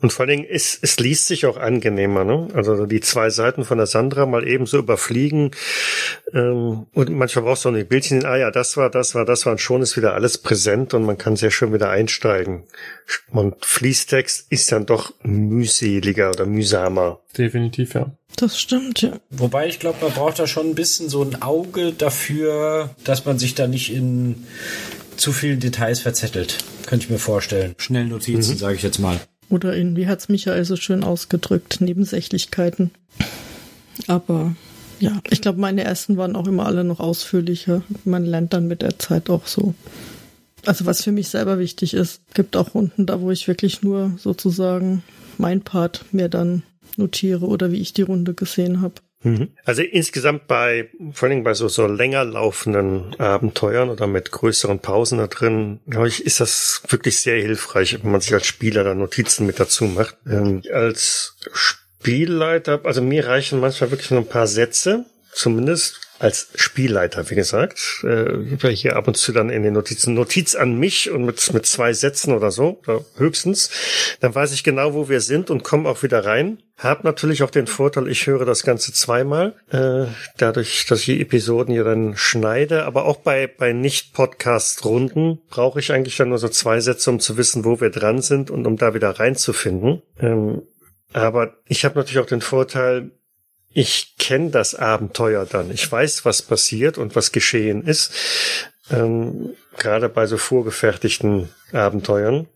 Und 0.00 0.12
vor 0.12 0.24
allen 0.24 0.38
Dingen, 0.38 0.48
es, 0.50 0.78
es 0.80 0.98
liest 0.98 1.26
sich 1.26 1.46
auch 1.46 1.56
angenehmer, 1.56 2.24
ne? 2.24 2.48
Also 2.54 2.86
die 2.86 3.00
zwei 3.00 3.28
Seiten 3.30 3.64
von 3.64 3.78
der 3.78 3.86
Sandra 3.86 4.24
mal 4.26 4.46
eben 4.46 4.66
so 4.66 4.78
überfliegen. 4.78 5.50
Ähm, 6.32 6.86
und 6.92 7.10
manchmal 7.10 7.44
brauchst 7.44 7.64
du 7.64 7.68
auch 7.68 7.74
ein 7.74 7.86
Bildchen, 7.86 8.24
ah 8.24 8.36
ja, 8.36 8.50
das 8.50 8.76
war, 8.76 8.90
das 8.90 9.14
war, 9.14 9.24
das 9.24 9.44
war, 9.44 9.52
und 9.52 9.60
schon 9.60 9.82
ist 9.82 9.96
wieder 9.96 10.14
alles 10.14 10.38
präsent 10.38 10.94
und 10.94 11.04
man 11.04 11.18
kann 11.18 11.36
sehr 11.36 11.50
schön 11.50 11.72
wieder 11.72 11.90
einsteigen. 11.90 12.64
Und 13.30 13.56
Fließtext 13.64 14.46
ist 14.50 14.72
dann 14.72 14.86
doch 14.86 15.12
mühseliger 15.22 16.30
oder 16.30 16.46
mühsamer. 16.46 17.20
Definitiv, 17.36 17.94
ja. 17.94 18.10
Das 18.36 18.58
stimmt, 18.58 19.02
ja. 19.02 19.18
Wobei 19.30 19.66
ich 19.66 19.80
glaube, 19.80 19.98
man 20.00 20.12
braucht 20.12 20.38
da 20.38 20.46
schon 20.46 20.70
ein 20.70 20.74
bisschen 20.74 21.08
so 21.08 21.22
ein 21.22 21.42
Auge 21.42 21.92
dafür, 21.92 22.90
dass 23.04 23.24
man 23.24 23.38
sich 23.38 23.54
da 23.54 23.66
nicht 23.66 23.92
in 23.92 24.46
zu 25.16 25.32
vielen 25.32 25.60
Details 25.60 26.00
verzettelt. 26.00 26.58
Könnte 26.86 27.04
ich 27.04 27.10
mir 27.10 27.18
vorstellen. 27.18 27.74
Schnell 27.76 28.06
Notizen, 28.06 28.54
mhm. 28.54 28.58
sage 28.58 28.76
ich 28.76 28.82
jetzt 28.82 28.98
mal. 28.98 29.20
Oder 29.50 29.74
in, 29.74 29.96
wie 29.96 30.06
hat's 30.06 30.28
Michael 30.28 30.64
so 30.64 30.76
schön 30.76 31.04
ausgedrückt, 31.04 31.80
Nebensächlichkeiten. 31.80 32.92
Aber 34.06 34.54
ja, 35.00 35.20
ich 35.28 35.40
glaube, 35.40 35.60
meine 35.60 35.84
ersten 35.84 36.16
waren 36.16 36.36
auch 36.36 36.46
immer 36.46 36.66
alle 36.66 36.84
noch 36.84 37.00
ausführlicher. 37.00 37.82
Man 38.04 38.24
lernt 38.24 38.52
dann 38.52 38.68
mit 38.68 38.82
der 38.82 38.98
Zeit 38.98 39.28
auch 39.28 39.46
so. 39.46 39.74
Also 40.66 40.86
was 40.86 41.02
für 41.02 41.12
mich 41.12 41.28
selber 41.28 41.58
wichtig 41.58 41.94
ist, 41.94 42.22
gibt 42.34 42.56
auch 42.56 42.74
Runden 42.74 43.06
da, 43.06 43.20
wo 43.20 43.30
ich 43.30 43.48
wirklich 43.48 43.82
nur 43.82 44.12
sozusagen 44.18 45.02
mein 45.38 45.62
Part 45.62 46.04
mir 46.12 46.28
dann 46.28 46.62
notiere 46.96 47.46
oder 47.46 47.72
wie 47.72 47.80
ich 47.80 47.92
die 47.92 48.02
Runde 48.02 48.34
gesehen 48.34 48.82
habe. 48.82 48.94
Mhm. 49.22 49.50
Also 49.64 49.82
insgesamt 49.82 50.46
bei, 50.46 50.90
vor 51.12 51.28
allem 51.28 51.44
bei 51.44 51.54
so, 51.54 51.68
so 51.68 51.86
länger 51.86 52.24
laufenden 52.24 53.18
Abenteuern 53.20 53.90
oder 53.90 54.06
mit 54.06 54.30
größeren 54.30 54.78
Pausen 54.78 55.18
da 55.18 55.26
drin, 55.26 55.80
glaube 55.88 56.08
ich, 56.08 56.24
ist 56.24 56.40
das 56.40 56.82
wirklich 56.88 57.18
sehr 57.18 57.40
hilfreich, 57.40 58.02
wenn 58.02 58.10
man 58.10 58.20
sich 58.20 58.32
als 58.32 58.46
Spieler 58.46 58.82
da 58.82 58.94
Notizen 58.94 59.46
mit 59.46 59.60
dazu 59.60 59.84
macht. 59.84 60.16
Ähm, 60.26 60.62
als 60.72 61.36
Spielleiter, 61.52 62.80
also 62.84 63.02
mir 63.02 63.26
reichen 63.26 63.60
manchmal 63.60 63.90
wirklich 63.90 64.10
nur 64.10 64.20
ein 64.20 64.28
paar 64.28 64.46
Sätze, 64.46 65.04
zumindest 65.32 66.00
als 66.20 66.48
Spielleiter, 66.54 67.30
wie 67.30 67.34
gesagt. 67.34 68.04
Äh, 68.04 68.74
hier 68.74 68.96
ab 68.96 69.08
und 69.08 69.16
zu 69.16 69.32
dann 69.32 69.48
in 69.48 69.62
den 69.62 69.72
Notizen 69.72 70.12
Notiz 70.12 70.54
an 70.54 70.78
mich 70.78 71.10
und 71.10 71.24
mit, 71.24 71.52
mit 71.54 71.64
zwei 71.64 71.94
Sätzen 71.94 72.34
oder 72.34 72.50
so, 72.50 72.78
oder 72.82 73.04
höchstens. 73.16 73.70
Dann 74.20 74.34
weiß 74.34 74.52
ich 74.52 74.62
genau, 74.62 74.92
wo 74.92 75.08
wir 75.08 75.22
sind 75.22 75.48
und 75.48 75.64
komme 75.64 75.88
auch 75.88 76.02
wieder 76.02 76.26
rein. 76.26 76.58
Hab 76.76 77.04
natürlich 77.04 77.42
auch 77.42 77.50
den 77.50 77.66
Vorteil, 77.66 78.06
ich 78.06 78.26
höre 78.26 78.44
das 78.44 78.64
Ganze 78.64 78.92
zweimal, 78.92 79.54
äh, 79.70 80.06
dadurch, 80.36 80.84
dass 80.86 81.00
ich 81.00 81.06
die 81.06 81.20
Episoden 81.22 81.74
ja 81.74 81.84
dann 81.84 82.16
schneide. 82.16 82.84
Aber 82.84 83.06
auch 83.06 83.16
bei, 83.16 83.46
bei 83.46 83.72
Nicht-Podcast-Runden 83.72 85.40
brauche 85.48 85.80
ich 85.80 85.90
eigentlich 85.90 86.18
dann 86.18 86.28
nur 86.28 86.38
so 86.38 86.48
zwei 86.48 86.80
Sätze, 86.80 87.10
um 87.10 87.18
zu 87.18 87.38
wissen, 87.38 87.64
wo 87.64 87.80
wir 87.80 87.90
dran 87.90 88.20
sind 88.20 88.50
und 88.50 88.66
um 88.66 88.76
da 88.76 88.92
wieder 88.92 89.10
reinzufinden. 89.10 90.02
Ähm, 90.18 90.62
aber 91.12 91.54
ich 91.66 91.84
habe 91.84 91.98
natürlich 91.98 92.20
auch 92.20 92.26
den 92.26 92.40
Vorteil, 92.42 93.10
ich 93.72 94.16
kenne 94.18 94.50
das 94.50 94.74
Abenteuer 94.74 95.46
dann. 95.46 95.70
Ich 95.70 95.90
weiß, 95.90 96.24
was 96.24 96.42
passiert 96.42 96.98
und 96.98 97.14
was 97.16 97.32
geschehen 97.32 97.86
ist. 97.86 98.12
Ähm, 98.90 99.54
gerade 99.76 100.08
bei 100.08 100.26
so 100.26 100.36
vorgefertigten 100.36 101.48
Abenteuern. 101.72 102.48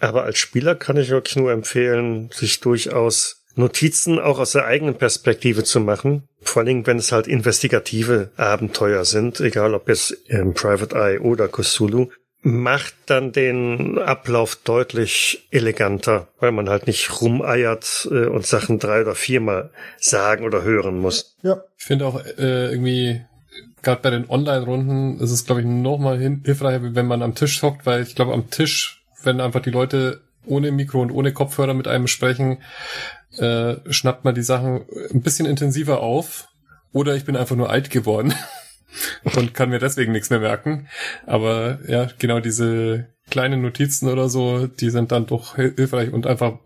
Aber 0.00 0.24
als 0.24 0.38
Spieler 0.38 0.74
kann 0.74 0.98
ich 0.98 1.08
wirklich 1.08 1.36
nur 1.36 1.52
empfehlen, 1.52 2.30
sich 2.32 2.60
durchaus 2.60 3.44
Notizen 3.54 4.18
auch 4.18 4.38
aus 4.38 4.52
der 4.52 4.66
eigenen 4.66 4.96
Perspektive 4.96 5.64
zu 5.64 5.80
machen. 5.80 6.28
Vor 6.42 6.62
allem, 6.62 6.86
wenn 6.86 6.98
es 6.98 7.12
halt 7.12 7.26
investigative 7.26 8.30
Abenteuer 8.36 9.06
sind, 9.06 9.40
egal 9.40 9.72
ob 9.72 9.88
jetzt 9.88 10.14
ähm, 10.28 10.52
Private 10.52 10.94
Eye 10.94 11.18
oder 11.18 11.48
Cthulhu 11.48 12.10
macht 12.46 12.94
dann 13.06 13.32
den 13.32 13.98
Ablauf 13.98 14.54
deutlich 14.54 15.48
eleganter, 15.50 16.28
weil 16.38 16.52
man 16.52 16.68
halt 16.68 16.86
nicht 16.86 17.20
rumeiert 17.20 18.06
äh, 18.12 18.26
und 18.26 18.46
Sachen 18.46 18.78
drei 18.78 19.00
oder 19.00 19.16
viermal 19.16 19.70
sagen 19.98 20.44
oder 20.44 20.62
hören 20.62 21.00
muss. 21.00 21.36
Ja. 21.42 21.64
Ich 21.76 21.84
finde 21.84 22.06
auch 22.06 22.24
äh, 22.24 22.70
irgendwie, 22.70 23.20
gerade 23.82 24.00
bei 24.00 24.10
den 24.10 24.30
Online-Runden 24.30 25.18
ist 25.18 25.32
es, 25.32 25.44
glaube 25.44 25.62
ich, 25.62 25.66
nochmal 25.66 26.20
hilfreicher, 26.20 26.94
wenn 26.94 27.06
man 27.06 27.22
am 27.22 27.34
Tisch 27.34 27.60
hockt, 27.62 27.84
weil 27.84 28.02
ich 28.02 28.14
glaube, 28.14 28.32
am 28.32 28.48
Tisch, 28.48 29.02
wenn 29.24 29.40
einfach 29.40 29.60
die 29.60 29.70
Leute 29.70 30.20
ohne 30.44 30.70
Mikro 30.70 31.02
und 31.02 31.10
ohne 31.10 31.32
Kopfhörer 31.32 31.74
mit 31.74 31.88
einem 31.88 32.06
sprechen, 32.06 32.58
äh, 33.38 33.74
schnappt 33.90 34.24
man 34.24 34.36
die 34.36 34.42
Sachen 34.42 34.84
ein 35.12 35.22
bisschen 35.22 35.46
intensiver 35.46 36.00
auf. 36.00 36.46
Oder 36.92 37.16
ich 37.16 37.24
bin 37.24 37.34
einfach 37.34 37.56
nur 37.56 37.70
alt 37.70 37.90
geworden. 37.90 38.32
und 39.36 39.54
kann 39.54 39.70
mir 39.70 39.78
deswegen 39.78 40.12
nichts 40.12 40.30
mehr 40.30 40.40
merken. 40.40 40.88
Aber 41.26 41.78
ja, 41.86 42.08
genau 42.18 42.40
diese 42.40 43.08
kleinen 43.30 43.62
Notizen 43.62 44.08
oder 44.08 44.28
so, 44.28 44.66
die 44.66 44.90
sind 44.90 45.12
dann 45.12 45.26
doch 45.26 45.56
hilfreich 45.56 46.12
und 46.12 46.26
einfach 46.26 46.58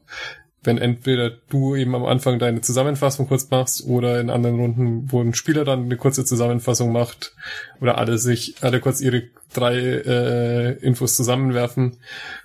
wenn 0.62 0.78
entweder 0.78 1.30
du 1.30 1.74
eben 1.74 1.94
am 1.94 2.04
Anfang 2.04 2.38
deine 2.38 2.60
Zusammenfassung 2.60 3.28
kurz 3.28 3.48
machst 3.50 3.86
oder 3.86 4.20
in 4.20 4.28
anderen 4.28 4.60
Runden, 4.60 5.10
wo 5.10 5.22
ein 5.22 5.34
Spieler 5.34 5.64
dann 5.64 5.84
eine 5.84 5.96
kurze 5.96 6.24
Zusammenfassung 6.24 6.92
macht 6.92 7.34
oder 7.80 7.96
alle 7.96 8.18
sich, 8.18 8.56
alle 8.60 8.80
kurz 8.80 9.00
ihre 9.00 9.22
drei 9.54 9.76
äh, 9.78 10.72
Infos 10.80 11.16
zusammenwerfen. 11.16 11.96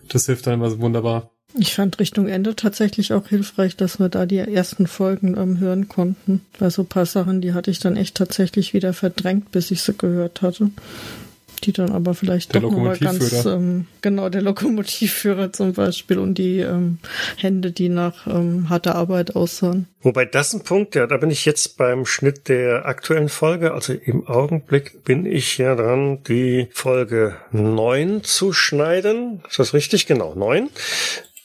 Das 0.08 0.28
hilft 0.28 0.48
dann 0.48 0.56
immer 0.56 0.70
so 0.70 0.80
wunderbar. 0.80 1.35
Ich 1.58 1.74
fand 1.74 2.00
Richtung 2.00 2.28
Ende 2.28 2.56
tatsächlich 2.56 3.14
auch 3.14 3.28
hilfreich, 3.28 3.78
dass 3.78 4.00
wir 4.00 4.10
da 4.10 4.26
die 4.26 4.38
ersten 4.38 4.88
Folgen 4.88 5.38
ähm, 5.38 5.60
hören 5.60 5.88
konnten. 5.88 6.42
Weil 6.60 6.72
so 6.72 6.82
ein 6.84 6.88
paar 6.88 7.06
Sachen, 7.06 7.42
die 7.42 7.54
hatte 7.54 7.72
ich 7.72 7.80
dann 7.80 7.96
echt 7.96 8.16
tatsächlich 8.16 8.74
wieder 8.74 8.94
verdrängt, 8.94 9.52
bis 9.52 9.72
ich 9.72 9.82
sie 9.82 9.94
gehört 9.94 10.42
hatte 10.42 10.72
die 11.64 11.74
dann 11.74 11.92
aber 11.92 12.14
vielleicht 12.14 12.54
der 12.54 12.62
doch 12.62 12.72
nochmal 12.72 12.98
ganz, 12.98 13.46
ähm, 13.46 13.88
genau, 14.02 14.30
der 14.30 14.42
Lokomotivführer 14.42 15.52
zum 15.54 15.74
Beispiel 15.74 16.20
und 16.20 16.38
die 16.38 16.60
ähm, 16.60 17.00
Hände, 17.38 17.72
die 17.72 17.90
nach 17.90 18.28
ähm, 18.28 18.70
harter 18.70 18.96
Arbeit 18.96 19.36
aussahen. 19.36 19.88
Wobei 20.02 20.26
das 20.26 20.54
ein 20.54 20.64
Punkt, 20.64 20.96
ja, 20.96 21.08
da 21.08 21.18
bin 21.18 21.32
ich 21.32 21.46
jetzt 21.46 21.78
beim 21.78 22.06
Schnitt 22.06 22.48
der 22.48 22.86
aktuellen 22.86 23.30
Folge, 23.30 23.74
also 23.74 23.94
im 23.94 24.28
Augenblick 24.28 25.04
bin 25.04 25.26
ich 25.26 25.58
ja 25.58 25.76
dran, 25.76 26.24
die 26.28 26.68
Folge 26.72 27.36
neun 27.52 28.24
zu 28.24 28.54
schneiden. 28.54 29.42
Ist 29.50 29.60
das 29.60 29.74
richtig? 29.74 30.06
Genau, 30.06 30.36
neun. 30.36 30.70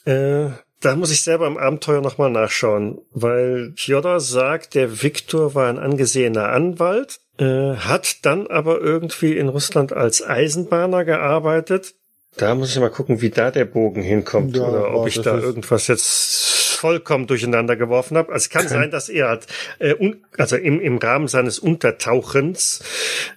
Äh, 0.05 0.49
da 0.81 0.95
muss 0.95 1.11
ich 1.11 1.21
selber 1.21 1.45
im 1.45 1.57
Abenteuer 1.57 2.01
nochmal 2.01 2.31
nachschauen, 2.31 2.99
weil 3.11 3.73
Fjodor 3.75 4.19
sagt, 4.19 4.73
der 4.73 5.03
Viktor 5.03 5.53
war 5.53 5.69
ein 5.69 5.77
angesehener 5.77 6.49
Anwalt, 6.49 7.19
äh, 7.37 7.75
hat 7.75 8.25
dann 8.25 8.47
aber 8.47 8.81
irgendwie 8.81 9.37
in 9.37 9.47
Russland 9.47 9.93
als 9.93 10.23
Eisenbahner 10.27 11.05
gearbeitet. 11.05 11.93
Da 12.37 12.55
muss 12.55 12.71
ich 12.71 12.79
mal 12.79 12.89
gucken, 12.89 13.21
wie 13.21 13.29
da 13.29 13.51
der 13.51 13.65
Bogen 13.65 14.01
hinkommt 14.01 14.55
ja, 14.55 14.67
oder 14.67 14.95
ob 14.95 15.07
ich 15.07 15.21
da 15.21 15.37
irgendwas 15.37 15.87
jetzt 15.87 16.60
vollkommen 16.81 17.27
durcheinander 17.27 17.75
geworfen 17.75 18.17
habe. 18.17 18.33
Also 18.33 18.45
es 18.45 18.49
kann 18.49 18.67
sein, 18.67 18.89
dass 18.89 19.07
er 19.07 19.29
hat, 19.29 19.45
äh, 19.77 19.93
un, 19.93 20.17
also 20.35 20.55
im, 20.55 20.81
im 20.81 20.97
Rahmen 20.97 21.27
seines 21.27 21.59
Untertauchens 21.59 22.81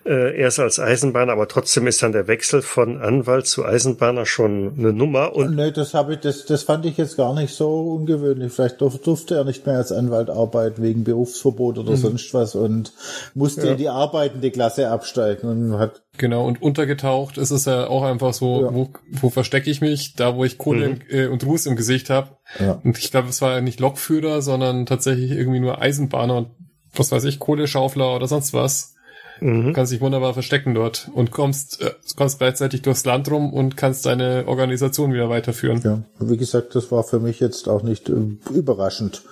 äh, 0.06 0.34
erst 0.40 0.60
als 0.60 0.80
Eisenbahner, 0.80 1.32
aber 1.32 1.46
trotzdem 1.46 1.86
ist 1.86 2.02
dann 2.02 2.12
der 2.12 2.26
Wechsel 2.26 2.62
von 2.62 3.02
Anwalt 3.02 3.46
zu 3.46 3.62
Eisenbahner 3.62 4.24
schon 4.24 4.72
eine 4.78 4.94
Nummer. 4.94 5.36
Und 5.36 5.56
nee, 5.56 5.72
das 5.72 5.92
habe 5.92 6.14
ich, 6.14 6.20
das, 6.20 6.46
das 6.46 6.62
fand 6.62 6.86
ich 6.86 6.96
jetzt 6.96 7.18
gar 7.18 7.34
nicht 7.34 7.54
so 7.54 7.68
ungewöhnlich. 7.92 8.50
Vielleicht 8.50 8.80
durf, 8.80 8.98
durfte 9.02 9.34
er 9.34 9.44
nicht 9.44 9.66
mehr 9.66 9.76
als 9.76 9.92
Anwalt 9.92 10.30
arbeiten 10.30 10.82
wegen 10.82 11.04
Berufsverbot 11.04 11.76
oder 11.76 11.92
mhm. 11.92 11.96
sonst 11.96 12.32
was 12.32 12.54
und 12.54 12.94
musste 13.34 13.66
ja. 13.66 13.72
in 13.72 13.78
die 13.78 13.90
arbeitende 13.90 14.50
Klasse 14.50 14.88
absteigen 14.88 15.48
und 15.48 15.78
hat 15.78 16.00
Genau, 16.16 16.46
und 16.46 16.62
untergetaucht 16.62 17.38
ist 17.38 17.50
es 17.50 17.64
ja 17.64 17.88
auch 17.88 18.04
einfach 18.04 18.32
so, 18.32 18.62
ja. 18.62 18.74
wo, 18.74 18.90
wo 19.10 19.30
verstecke 19.30 19.68
ich 19.68 19.80
mich? 19.80 20.14
Da, 20.14 20.36
wo 20.36 20.44
ich 20.44 20.58
Kohle 20.58 20.90
mhm. 20.90 21.00
äh, 21.08 21.26
und 21.26 21.44
Ruß 21.44 21.66
im 21.66 21.76
Gesicht 21.76 22.08
habe. 22.08 22.36
Ja. 22.60 22.80
Und 22.84 22.98
ich 22.98 23.10
glaube, 23.10 23.28
es 23.28 23.42
war 23.42 23.52
ja 23.52 23.60
nicht 23.60 23.80
Lokführer, 23.80 24.40
sondern 24.40 24.86
tatsächlich 24.86 25.32
irgendwie 25.32 25.60
nur 25.60 25.80
Eisenbahner 25.82 26.36
und 26.36 26.48
was 26.94 27.10
weiß 27.10 27.24
ich, 27.24 27.40
Kohleschaufler 27.40 28.14
oder 28.14 28.28
sonst 28.28 28.52
was. 28.52 28.94
Mhm. 29.40 29.66
Du 29.66 29.72
kannst 29.72 29.92
dich 29.92 30.00
wunderbar 30.00 30.34
verstecken 30.34 30.74
dort 30.74 31.10
und 31.12 31.32
kommst, 31.32 31.82
äh, 31.82 31.92
kommst 32.16 32.38
gleichzeitig 32.38 32.82
durchs 32.82 33.04
Land 33.04 33.28
rum 33.30 33.52
und 33.52 33.76
kannst 33.76 34.06
deine 34.06 34.44
Organisation 34.46 35.12
wieder 35.12 35.28
weiterführen. 35.28 35.80
Ja, 35.82 36.02
wie 36.20 36.36
gesagt, 36.36 36.76
das 36.76 36.92
war 36.92 37.02
für 37.02 37.18
mich 37.18 37.40
jetzt 37.40 37.68
auch 37.68 37.82
nicht 37.82 38.08
äh, 38.08 38.14
überraschend, 38.52 39.22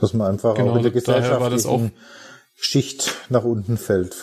dass 0.00 0.14
man 0.14 0.30
einfach 0.30 0.54
genau, 0.54 0.70
auch 0.70 0.76
in 0.76 0.82
der 0.82 0.92
gesellschaftlichen 0.92 1.92
Schicht 2.54 3.14
nach 3.28 3.44
unten 3.44 3.76
fällt, 3.76 4.16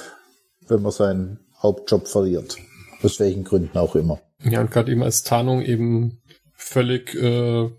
wenn 0.68 0.82
man 0.82 0.92
seinen 0.92 1.40
Hauptjob 1.66 2.08
verliert. 2.08 2.58
Aus 3.04 3.20
welchen 3.20 3.44
Gründen 3.44 3.78
auch 3.78 3.96
immer. 3.96 4.20
Ja, 4.44 4.62
und 4.62 4.72
gerade 4.72 4.92
eben 4.92 5.04
als 5.04 5.24
Tarnung 5.24 5.62
eben 5.62 6.22
völlig 6.54 7.14
äh, 7.16 7.70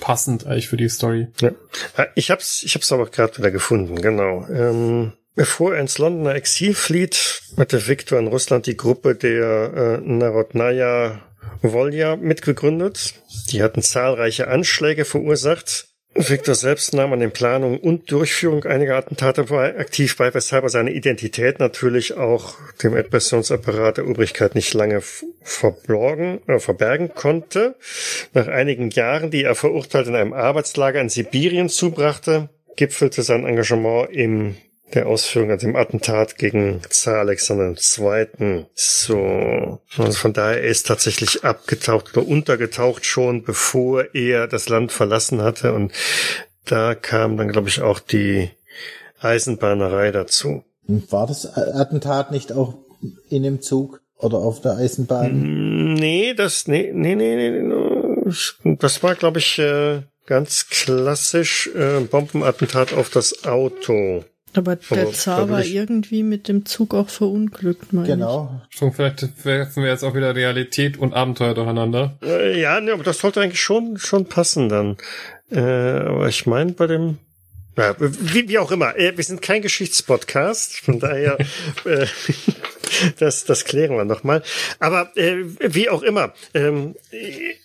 passend 0.00 0.46
eigentlich 0.46 0.68
für 0.68 0.76
die 0.76 0.88
Story. 0.88 1.28
Ja. 1.40 1.52
Ah, 1.96 2.06
ich 2.14 2.30
hab's, 2.30 2.62
ich 2.62 2.74
hab's 2.74 2.92
aber 2.92 3.06
gerade 3.06 3.38
wieder 3.38 3.50
gefunden, 3.50 3.96
genau. 3.96 4.46
Ähm, 4.48 5.12
bevor 5.34 5.74
er 5.74 5.80
ins 5.80 5.98
Londoner 5.98 6.34
Exil 6.34 6.74
flieht, 6.74 7.42
hatte 7.56 7.86
Viktor 7.86 8.18
in 8.18 8.28
Russland 8.28 8.66
die 8.66 8.76
Gruppe 8.76 9.14
der 9.14 10.00
äh, 10.00 10.00
Narodnaya 10.00 11.20
Volja 11.62 12.16
mitgegründet. 12.16 13.14
Die 13.50 13.62
hatten 13.62 13.82
zahlreiche 13.82 14.48
Anschläge 14.48 15.04
verursacht 15.04 15.87
Victor 16.18 16.56
selbst 16.56 16.94
nahm 16.94 17.12
an 17.12 17.20
den 17.20 17.30
Planungen 17.30 17.78
und 17.78 18.10
Durchführung 18.10 18.64
einiger 18.64 18.96
Attentate 18.96 19.48
aktiv 19.78 20.16
bei, 20.16 20.34
weshalb 20.34 20.64
er 20.64 20.68
seine 20.68 20.90
Identität 20.90 21.60
natürlich 21.60 22.14
auch 22.16 22.56
dem 22.82 22.94
Adversionsapparat 22.94 23.98
der 23.98 24.08
Obrigkeit 24.08 24.56
nicht 24.56 24.74
lange 24.74 25.00
verborgen, 25.42 26.40
äh, 26.48 26.58
verbergen 26.58 27.14
konnte. 27.14 27.76
Nach 28.34 28.48
einigen 28.48 28.90
Jahren, 28.90 29.30
die 29.30 29.44
er 29.44 29.54
verurteilt 29.54 30.08
in 30.08 30.16
einem 30.16 30.32
Arbeitslager 30.32 31.00
in 31.00 31.08
Sibirien 31.08 31.68
zubrachte, 31.68 32.48
gipfelte 32.74 33.22
sein 33.22 33.46
Engagement 33.46 34.10
im 34.10 34.56
der 34.94 35.06
Ausführung, 35.06 35.50
also 35.50 35.66
dem 35.66 35.76
Attentat 35.76 36.38
gegen 36.38 36.80
Zar 36.88 37.18
Alexander 37.18 37.74
II. 37.74 38.66
So, 38.74 39.80
also 39.96 40.12
von 40.12 40.32
daher 40.32 40.62
er 40.62 40.68
ist 40.68 40.86
tatsächlich 40.86 41.44
abgetaucht 41.44 42.16
oder 42.16 42.26
untergetaucht 42.26 43.04
schon, 43.04 43.42
bevor 43.42 44.14
er 44.14 44.46
das 44.46 44.68
Land 44.68 44.92
verlassen 44.92 45.42
hatte 45.42 45.72
und 45.72 45.92
da 46.64 46.94
kam 46.94 47.36
dann, 47.36 47.48
glaube 47.48 47.68
ich, 47.68 47.80
auch 47.80 47.98
die 47.98 48.50
Eisenbahnerei 49.20 50.10
dazu. 50.10 50.64
War 50.86 51.26
das 51.26 51.46
Attentat 51.46 52.30
nicht 52.30 52.52
auch 52.52 52.74
in 53.28 53.42
dem 53.42 53.60
Zug 53.60 54.00
oder 54.16 54.38
auf 54.38 54.60
der 54.60 54.76
Eisenbahn? 54.76 55.94
Nee, 55.94 56.34
das, 56.34 56.66
nee, 56.66 56.90
nee, 56.92 57.14
nee, 57.14 57.50
nee, 57.50 58.74
das 58.78 59.02
war, 59.02 59.14
glaube 59.14 59.38
ich, 59.38 59.58
äh, 59.58 60.02
ganz 60.26 60.68
klassisch 60.68 61.70
äh, 61.74 62.00
Bombenattentat 62.00 62.92
auf 62.92 63.10
das 63.10 63.44
Auto. 63.44 64.24
Aber 64.58 64.74
der 64.74 65.12
Zar 65.12 65.48
war 65.48 65.64
irgendwie 65.64 66.24
mit 66.24 66.48
dem 66.48 66.66
Zug 66.66 66.92
auch 66.92 67.08
verunglückt, 67.08 67.92
meine 67.92 68.08
Genau. 68.08 68.60
Ich. 68.70 68.78
So, 68.78 68.90
vielleicht 68.90 69.44
werfen 69.44 69.84
wir 69.84 69.90
jetzt 69.90 70.02
auch 70.02 70.16
wieder 70.16 70.34
Realität 70.34 70.98
und 70.98 71.14
Abenteuer 71.14 71.54
durcheinander. 71.54 72.18
Äh, 72.24 72.60
ja, 72.60 72.80
ne, 72.80 72.92
aber 72.92 73.04
das 73.04 73.18
sollte 73.18 73.40
eigentlich 73.40 73.60
schon, 73.60 73.98
schon 73.98 74.26
passen 74.26 74.68
dann. 74.68 74.96
Äh, 75.50 75.60
aber 75.60 76.28
ich 76.28 76.44
meine, 76.46 76.72
bei 76.72 76.88
dem 76.88 77.18
ja, 77.78 77.94
wie, 77.98 78.48
wie 78.48 78.58
auch 78.58 78.70
immer. 78.72 78.96
Äh, 78.96 79.16
wir 79.16 79.24
sind 79.24 79.40
kein 79.40 79.62
Geschichtspodcast, 79.62 80.80
von 80.80 80.98
daher 81.00 81.38
äh, 81.84 82.06
das, 83.18 83.44
das 83.44 83.64
klären 83.64 83.96
wir 83.96 84.04
nochmal. 84.04 84.42
Aber 84.78 85.16
äh, 85.16 85.44
wie 85.60 85.88
auch 85.88 86.02
immer, 86.02 86.32
ähm, 86.54 86.96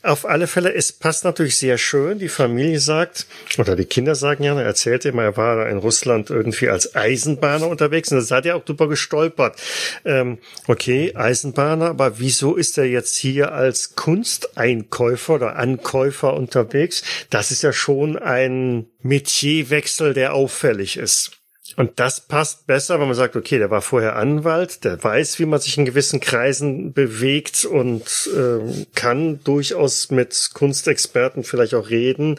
auf 0.03 0.25
alle 0.25 0.47
Fälle, 0.47 0.73
es 0.73 0.91
passt 0.91 1.23
natürlich 1.23 1.57
sehr 1.57 1.77
schön. 1.77 2.19
Die 2.19 2.29
Familie 2.29 2.79
sagt, 2.79 3.25
oder 3.57 3.75
die 3.75 3.85
Kinder 3.85 4.15
sagen 4.15 4.43
ja, 4.43 4.53
er 4.53 4.65
erzählte 4.65 5.09
immer, 5.09 5.23
er 5.23 5.37
war 5.37 5.67
in 5.67 5.77
Russland 5.77 6.29
irgendwie 6.29 6.69
als 6.69 6.95
Eisenbahner 6.95 7.67
unterwegs 7.67 8.11
und 8.11 8.17
da 8.17 8.21
seid 8.21 8.45
ihr 8.45 8.55
auch 8.55 8.65
drüber 8.65 8.87
gestolpert. 8.87 9.59
Ähm, 10.05 10.37
okay, 10.67 11.15
Eisenbahner, 11.15 11.89
aber 11.89 12.19
wieso 12.19 12.55
ist 12.55 12.77
er 12.77 12.85
jetzt 12.85 13.15
hier 13.15 13.53
als 13.53 13.95
Kunsteinkäufer 13.95 15.35
oder 15.35 15.55
Ankäufer 15.55 16.33
unterwegs? 16.35 17.03
Das 17.29 17.51
ist 17.51 17.63
ja 17.63 17.73
schon 17.73 18.17
ein 18.17 18.85
Metierwechsel, 19.03 20.13
der 20.13 20.33
auffällig 20.33 20.97
ist. 20.97 21.31
Und 21.75 21.99
das 21.99 22.21
passt 22.21 22.67
besser, 22.67 22.99
wenn 22.99 23.07
man 23.07 23.15
sagt, 23.15 23.35
okay, 23.35 23.57
der 23.57 23.71
war 23.71 23.81
vorher 23.81 24.15
Anwalt, 24.15 24.83
der 24.83 25.01
weiß, 25.03 25.39
wie 25.39 25.45
man 25.45 25.59
sich 25.59 25.77
in 25.77 25.85
gewissen 25.85 26.19
Kreisen 26.19 26.93
bewegt 26.93 27.65
und 27.65 28.29
äh, 28.35 28.85
kann 28.93 29.43
durchaus 29.43 30.11
mit 30.11 30.51
Kunstexperten 30.53 31.43
vielleicht 31.43 31.73
auch 31.73 31.89
reden. 31.89 32.37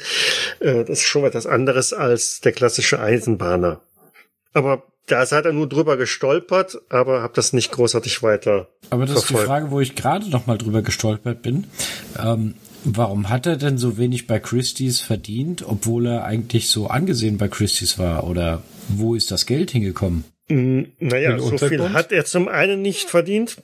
Äh, 0.60 0.84
das 0.84 1.00
ist 1.00 1.06
schon 1.06 1.24
etwas 1.24 1.46
anderes 1.46 1.92
als 1.92 2.40
der 2.40 2.52
klassische 2.52 3.00
Eisenbahner. 3.00 3.80
Aber 4.52 4.84
da 5.06 5.26
seid 5.26 5.46
er 5.46 5.52
nur 5.52 5.68
drüber 5.68 5.96
gestolpert, 5.96 6.78
aber 6.88 7.22
habe 7.22 7.34
das 7.34 7.52
nicht 7.52 7.72
großartig 7.72 8.22
weiter. 8.22 8.68
Aber 8.90 9.04
das 9.04 9.24
verfolgt. 9.24 9.30
ist 9.30 9.40
die 9.40 9.46
Frage, 9.46 9.70
wo 9.70 9.80
ich 9.80 9.96
gerade 9.96 10.30
noch 10.30 10.46
mal 10.46 10.58
drüber 10.58 10.82
gestolpert 10.82 11.42
bin. 11.42 11.66
Ähm, 12.18 12.54
Warum 12.84 13.30
hat 13.30 13.46
er 13.46 13.56
denn 13.56 13.78
so 13.78 13.96
wenig 13.96 14.26
bei 14.26 14.38
Christie's 14.38 15.00
verdient, 15.00 15.64
obwohl 15.66 16.06
er 16.06 16.24
eigentlich 16.24 16.68
so 16.68 16.86
angesehen 16.86 17.38
bei 17.38 17.48
Christie's 17.48 17.98
war? 17.98 18.28
Oder 18.28 18.62
wo 18.88 19.14
ist 19.14 19.30
das 19.30 19.46
Geld 19.46 19.70
hingekommen? 19.70 20.24
Mm, 20.48 20.82
naja, 20.98 21.38
so 21.38 21.56
viel 21.56 21.92
hat 21.92 22.12
er 22.12 22.24
zum 22.26 22.48
einen 22.48 22.82
nicht 22.82 23.08
verdient. 23.08 23.56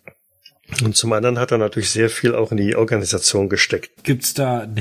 Und 0.85 0.97
zum 0.97 1.13
anderen 1.13 1.39
hat 1.39 1.51
er 1.51 1.59
natürlich 1.59 1.91
sehr 1.91 2.09
viel 2.09 2.35
auch 2.35 2.53
in 2.53 2.57
die 2.57 2.77
Organisation 2.77 3.49
gesteckt. 3.49 4.05
Gibt's 4.05 4.35
da 4.35 4.61
eine, 4.61 4.81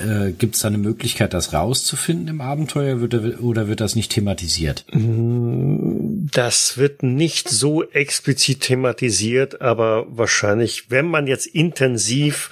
äh, 0.00 0.32
gibt's 0.32 0.60
da 0.60 0.68
eine 0.68 0.78
Möglichkeit, 0.78 1.34
das 1.34 1.52
rauszufinden 1.52 2.28
im 2.28 2.40
Abenteuer 2.40 3.00
wird 3.00 3.14
er, 3.14 3.42
oder 3.42 3.68
wird 3.68 3.80
das 3.80 3.94
nicht 3.94 4.10
thematisiert? 4.10 4.84
Mm, 4.92 6.26
das 6.32 6.76
wird 6.78 7.02
nicht 7.02 7.48
so 7.48 7.84
explizit 7.84 8.60
thematisiert, 8.60 9.60
aber 9.60 10.06
wahrscheinlich, 10.08 10.90
wenn 10.90 11.06
man 11.06 11.26
jetzt 11.26 11.46
intensiv 11.46 12.50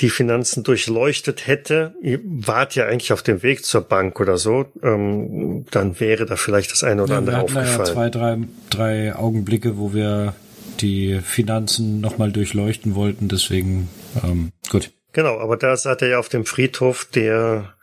die 0.00 0.10
Finanzen 0.10 0.62
durchleuchtet 0.62 1.46
hätte, 1.46 1.94
ihr 2.00 2.20
wart 2.24 2.74
ja 2.74 2.86
eigentlich 2.86 3.12
auf 3.12 3.22
dem 3.22 3.42
Weg 3.42 3.64
zur 3.64 3.80
Bank 3.80 4.20
oder 4.20 4.38
so, 4.38 4.66
ähm, 4.82 5.66
dann 5.70 5.98
wäre 6.00 6.26
da 6.26 6.36
vielleicht 6.36 6.70
das 6.70 6.84
eine 6.84 7.02
oder 7.02 7.14
ja, 7.14 7.18
andere 7.18 7.36
wir 7.36 7.42
aufgefallen. 7.42 7.78
Ja 7.78 7.84
zwei, 7.84 8.10
drei, 8.10 8.38
drei 8.70 9.16
Augenblicke, 9.16 9.78
wo 9.78 9.92
wir 9.92 10.34
die 10.80 11.20
Finanzen 11.22 12.00
nochmal 12.00 12.30
durchleuchten 12.30 12.94
wollten, 12.94 13.28
deswegen 13.28 13.88
ähm, 14.22 14.52
gut. 14.70 14.92
Genau, 15.12 15.38
aber 15.38 15.56
da 15.56 15.76
seid 15.76 16.02
ihr 16.02 16.08
ja 16.08 16.18
auf 16.18 16.28
dem 16.28 16.44
Friedhof 16.44 17.06
der 17.12 17.74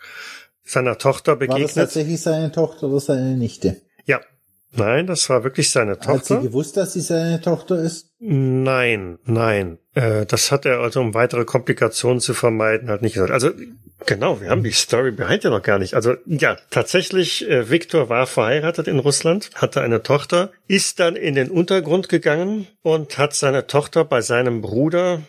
seiner 0.63 0.97
Tochter 0.97 1.33
War 1.33 1.39
begegnet. 1.39 1.65
das 1.65 1.73
tatsächlich 1.73 2.21
seine 2.21 2.51
Tochter 2.51 2.87
oder 2.87 2.99
seine 2.99 3.35
Nichte? 3.35 3.81
ja. 4.05 4.21
Nein, 4.73 5.07
das 5.07 5.29
war 5.29 5.43
wirklich 5.43 5.71
seine 5.71 5.91
Hat 5.91 6.03
sie 6.03 6.07
Tochter. 6.07 6.41
gewusst, 6.41 6.77
dass 6.77 6.93
sie 6.93 7.01
seine 7.01 7.39
Tochter 7.41 7.81
ist? 7.81 8.11
Nein, 8.19 9.19
nein. 9.25 9.77
Äh, 9.93 10.25
das 10.25 10.51
hat 10.51 10.65
er 10.65 10.79
also, 10.79 10.99
um 10.99 11.13
weitere 11.13 11.45
Komplikationen 11.45 12.19
zu 12.19 12.33
vermeiden, 12.33 12.89
halt 12.89 13.01
nicht 13.01 13.13
gesagt. 13.13 13.31
Also, 13.31 13.51
genau, 14.05 14.41
wir 14.41 14.49
haben 14.49 14.63
die 14.63 14.71
Story 14.71 15.11
behind 15.11 15.43
ja 15.43 15.49
noch 15.49 15.61
gar 15.61 15.79
nicht. 15.79 15.93
Also, 15.93 16.15
ja, 16.25 16.57
tatsächlich, 16.69 17.49
äh, 17.49 17.69
Viktor 17.69 18.09
war 18.09 18.27
verheiratet 18.27 18.87
in 18.87 18.99
Russland, 18.99 19.49
hatte 19.55 19.81
eine 19.81 20.03
Tochter, 20.03 20.51
ist 20.67 20.99
dann 20.99 21.15
in 21.15 21.35
den 21.35 21.49
Untergrund 21.49 22.09
gegangen 22.09 22.67
und 22.81 23.17
hat 23.17 23.33
seine 23.33 23.67
Tochter 23.67 24.03
bei 24.03 24.21
seinem 24.21 24.61
Bruder 24.61 25.21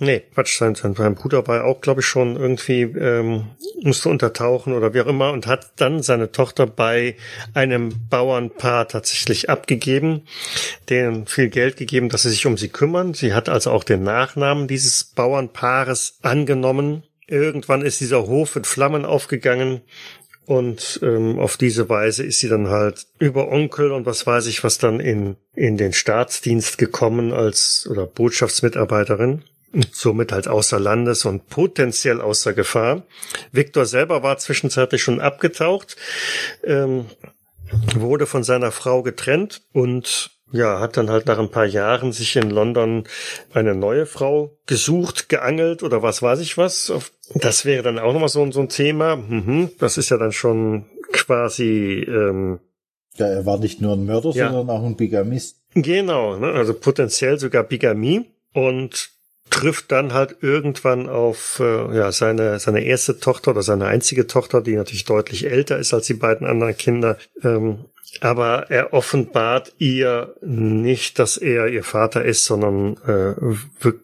Nee, 0.00 0.22
Quatsch, 0.34 0.58
sein, 0.58 0.74
sein, 0.74 0.94
sein 0.94 1.14
Bruder 1.14 1.46
war 1.46 1.64
auch, 1.64 1.80
glaube 1.80 2.00
ich, 2.00 2.06
schon 2.06 2.34
irgendwie, 2.34 2.82
ähm, 2.82 3.50
musste 3.80 4.08
untertauchen 4.08 4.72
oder 4.72 4.92
wie 4.92 5.00
auch 5.00 5.06
immer 5.06 5.30
und 5.30 5.46
hat 5.46 5.70
dann 5.76 6.02
seine 6.02 6.32
Tochter 6.32 6.66
bei 6.66 7.14
einem 7.54 7.92
Bauernpaar 8.10 8.88
tatsächlich 8.88 9.50
abgegeben, 9.50 10.22
denen 10.90 11.26
viel 11.26 11.48
Geld 11.48 11.76
gegeben, 11.76 12.08
dass 12.08 12.22
sie 12.22 12.30
sich 12.30 12.44
um 12.44 12.56
sie 12.56 12.70
kümmern. 12.70 13.14
Sie 13.14 13.34
hat 13.34 13.48
also 13.48 13.70
auch 13.70 13.84
den 13.84 14.02
Nachnamen 14.02 14.66
dieses 14.66 15.04
Bauernpaares 15.04 16.18
angenommen. 16.22 17.04
Irgendwann 17.28 17.82
ist 17.82 18.00
dieser 18.00 18.26
Hof 18.26 18.56
in 18.56 18.64
Flammen 18.64 19.04
aufgegangen 19.04 19.80
und 20.44 21.00
ähm, 21.02 21.38
auf 21.38 21.56
diese 21.56 21.88
Weise 21.88 22.24
ist 22.24 22.40
sie 22.40 22.48
dann 22.48 22.68
halt 22.68 23.06
über 23.18 23.48
Onkel 23.48 23.92
und 23.92 24.04
was 24.04 24.26
weiß 24.26 24.46
ich 24.46 24.62
was 24.62 24.76
dann 24.76 25.00
in 25.00 25.36
in 25.54 25.78
den 25.78 25.94
Staatsdienst 25.94 26.76
gekommen 26.76 27.32
als 27.32 27.88
oder 27.90 28.06
Botschaftsmitarbeiterin 28.06 29.42
und 29.74 29.94
somit 29.94 30.32
halt 30.32 30.48
außer 30.48 30.78
Landes 30.78 31.24
und 31.24 31.48
potenziell 31.48 32.20
außer 32.20 32.52
Gefahr. 32.54 33.02
Viktor 33.52 33.86
selber 33.86 34.22
war 34.22 34.38
zwischenzeitlich 34.38 35.02
schon 35.02 35.20
abgetaucht, 35.20 35.96
ähm, 36.62 37.06
wurde 37.96 38.26
von 38.26 38.44
seiner 38.44 38.70
Frau 38.70 39.02
getrennt 39.02 39.62
und 39.72 40.30
ja, 40.52 40.78
hat 40.78 40.96
dann 40.96 41.10
halt 41.10 41.26
nach 41.26 41.38
ein 41.38 41.50
paar 41.50 41.64
Jahren 41.66 42.12
sich 42.12 42.36
in 42.36 42.50
London 42.50 43.04
eine 43.52 43.74
neue 43.74 44.06
Frau 44.06 44.56
gesucht, 44.66 45.28
geangelt 45.28 45.82
oder 45.82 46.02
was 46.02 46.22
weiß 46.22 46.38
ich 46.40 46.56
was. 46.56 46.92
Das 47.34 47.64
wäre 47.64 47.82
dann 47.82 47.98
auch 47.98 48.12
nochmal 48.12 48.28
so, 48.28 48.48
so 48.52 48.60
ein 48.60 48.68
Thema. 48.68 49.16
Mhm, 49.16 49.70
das 49.80 49.98
ist 49.98 50.10
ja 50.10 50.16
dann 50.16 50.30
schon 50.30 50.86
quasi 51.10 52.04
ähm, 52.06 52.60
Ja, 53.16 53.26
er 53.26 53.46
war 53.46 53.58
nicht 53.58 53.80
nur 53.80 53.94
ein 53.94 54.04
Mörder, 54.06 54.30
Ja. 54.30 54.50
sondern 54.52 54.70
auch 54.76 54.84
ein 54.84 54.96
Bigamist. 54.96 55.56
Genau, 55.74 56.36
ne? 56.36 56.52
also 56.52 56.72
potenziell 56.74 57.40
sogar 57.40 57.64
Bigamie 57.64 58.26
und 58.52 59.10
trifft 59.54 59.92
dann 59.92 60.12
halt 60.12 60.38
irgendwann 60.40 61.08
auf 61.08 61.60
äh, 61.60 61.96
ja 61.96 62.10
seine 62.10 62.58
seine 62.58 62.84
erste 62.84 63.20
Tochter 63.20 63.52
oder 63.52 63.62
seine 63.62 63.86
einzige 63.86 64.26
Tochter, 64.26 64.60
die 64.60 64.74
natürlich 64.74 65.04
deutlich 65.04 65.46
älter 65.46 65.78
ist 65.78 65.94
als 65.94 66.08
die 66.08 66.14
beiden 66.14 66.44
anderen 66.44 66.76
Kinder. 66.76 67.18
Ähm, 67.42 67.84
aber 68.20 68.70
er 68.70 68.92
offenbart 68.92 69.72
ihr 69.78 70.34
nicht, 70.40 71.18
dass 71.18 71.36
er 71.36 71.68
ihr 71.68 71.84
Vater 71.84 72.24
ist, 72.24 72.44
sondern 72.44 72.96
äh, 73.06 73.34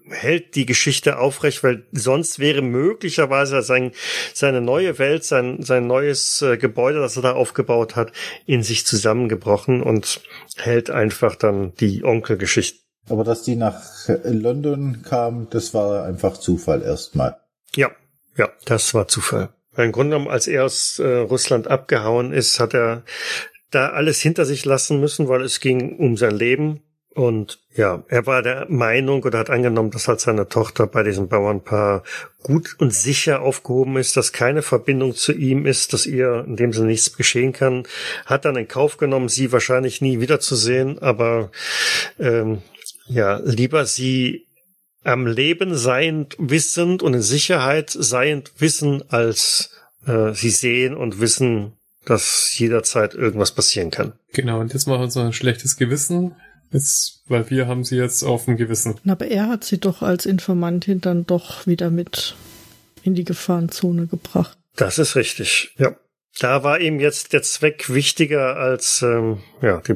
hält 0.08 0.54
die 0.54 0.66
Geschichte 0.66 1.18
aufrecht, 1.18 1.62
weil 1.62 1.84
sonst 1.92 2.38
wäre 2.38 2.62
möglicherweise 2.62 3.62
sein, 3.62 3.92
seine 4.34 4.60
neue 4.60 4.98
Welt, 4.98 5.24
sein, 5.24 5.62
sein 5.62 5.86
neues 5.86 6.42
äh, 6.42 6.56
Gebäude, 6.56 7.00
das 7.00 7.16
er 7.16 7.22
da 7.22 7.32
aufgebaut 7.32 7.94
hat, 7.94 8.12
in 8.46 8.62
sich 8.62 8.84
zusammengebrochen 8.84 9.82
und 9.82 10.22
hält 10.56 10.90
einfach 10.90 11.36
dann 11.36 11.74
die 11.76 12.04
Onkelgeschichte. 12.04 12.79
Aber 13.08 13.24
dass 13.24 13.42
die 13.42 13.56
nach 13.56 13.82
London 14.24 15.02
kam, 15.02 15.48
das 15.50 15.74
war 15.74 16.04
einfach 16.04 16.36
Zufall 16.36 16.82
erstmal. 16.82 17.36
Ja, 17.74 17.90
ja, 18.36 18.48
das 18.64 18.94
war 18.94 19.08
Zufall. 19.08 19.50
Weil 19.72 19.86
im 19.86 19.92
Grunde 19.92 20.16
genommen, 20.16 20.30
als 20.30 20.46
er 20.46 20.64
aus 20.64 20.98
äh, 20.98 21.06
Russland 21.06 21.68
abgehauen 21.68 22.32
ist, 22.32 22.60
hat 22.60 22.74
er 22.74 23.02
da 23.70 23.90
alles 23.90 24.20
hinter 24.20 24.44
sich 24.44 24.64
lassen 24.64 25.00
müssen, 25.00 25.28
weil 25.28 25.42
es 25.42 25.60
ging 25.60 25.96
um 25.98 26.16
sein 26.16 26.34
Leben. 26.34 26.82
Und 27.12 27.58
ja, 27.74 28.04
er 28.08 28.26
war 28.26 28.42
der 28.42 28.66
Meinung 28.68 29.24
oder 29.24 29.40
hat 29.40 29.50
angenommen, 29.50 29.90
dass 29.90 30.06
halt 30.06 30.20
seine 30.20 30.48
Tochter 30.48 30.86
bei 30.86 31.02
diesem 31.02 31.28
Bauernpaar 31.28 32.04
gut 32.42 32.76
und 32.78 32.94
sicher 32.94 33.42
aufgehoben 33.42 33.96
ist, 33.96 34.16
dass 34.16 34.32
keine 34.32 34.62
Verbindung 34.62 35.14
zu 35.14 35.32
ihm 35.32 35.66
ist, 35.66 35.92
dass 35.92 36.06
ihr 36.06 36.44
in 36.46 36.56
dem 36.56 36.72
Sinne 36.72 36.86
nichts 36.86 37.16
geschehen 37.16 37.52
kann. 37.52 37.82
Hat 38.26 38.44
dann 38.44 38.56
in 38.56 38.68
Kauf 38.68 38.96
genommen, 38.96 39.28
sie 39.28 39.50
wahrscheinlich 39.50 40.00
nie 40.00 40.20
wiederzusehen, 40.20 41.00
aber 41.00 41.50
ähm, 42.20 42.62
ja, 43.10 43.40
lieber 43.44 43.86
sie 43.86 44.46
am 45.02 45.26
Leben 45.26 45.76
seiend 45.76 46.36
wissend 46.38 47.02
und 47.02 47.14
in 47.14 47.22
Sicherheit 47.22 47.90
seiend 47.90 48.52
wissen, 48.58 49.02
als 49.08 49.70
äh, 50.06 50.32
sie 50.32 50.50
sehen 50.50 50.96
und 50.96 51.20
wissen, 51.20 51.72
dass 52.04 52.56
jederzeit 52.58 53.14
irgendwas 53.14 53.52
passieren 53.52 53.90
kann. 53.90 54.12
Genau, 54.32 54.60
und 54.60 54.72
jetzt 54.72 54.86
machen 54.86 55.00
wir 55.00 55.04
uns 55.04 55.14
noch 55.14 55.24
ein 55.24 55.32
schlechtes 55.32 55.76
Gewissen. 55.76 56.36
Jetzt, 56.72 57.24
weil 57.26 57.50
wir 57.50 57.66
haben 57.66 57.84
sie 57.84 57.96
jetzt 57.96 58.22
auf 58.22 58.44
dem 58.44 58.56
Gewissen. 58.56 58.94
Aber 59.06 59.26
er 59.26 59.48
hat 59.48 59.64
sie 59.64 59.78
doch 59.78 60.02
als 60.02 60.24
Informantin 60.24 61.00
dann 61.00 61.26
doch 61.26 61.66
wieder 61.66 61.90
mit 61.90 62.36
in 63.02 63.14
die 63.14 63.24
Gefahrenzone 63.24 64.06
gebracht. 64.06 64.56
Das 64.76 64.98
ist 64.98 65.16
richtig, 65.16 65.74
ja. 65.78 65.96
Da 66.38 66.62
war 66.62 66.80
ihm 66.80 67.00
jetzt 67.00 67.32
der 67.32 67.42
Zweck 67.42 67.92
wichtiger 67.92 68.56
als 68.56 69.02
ähm, 69.02 69.40
ja, 69.62 69.80
die 69.80 69.94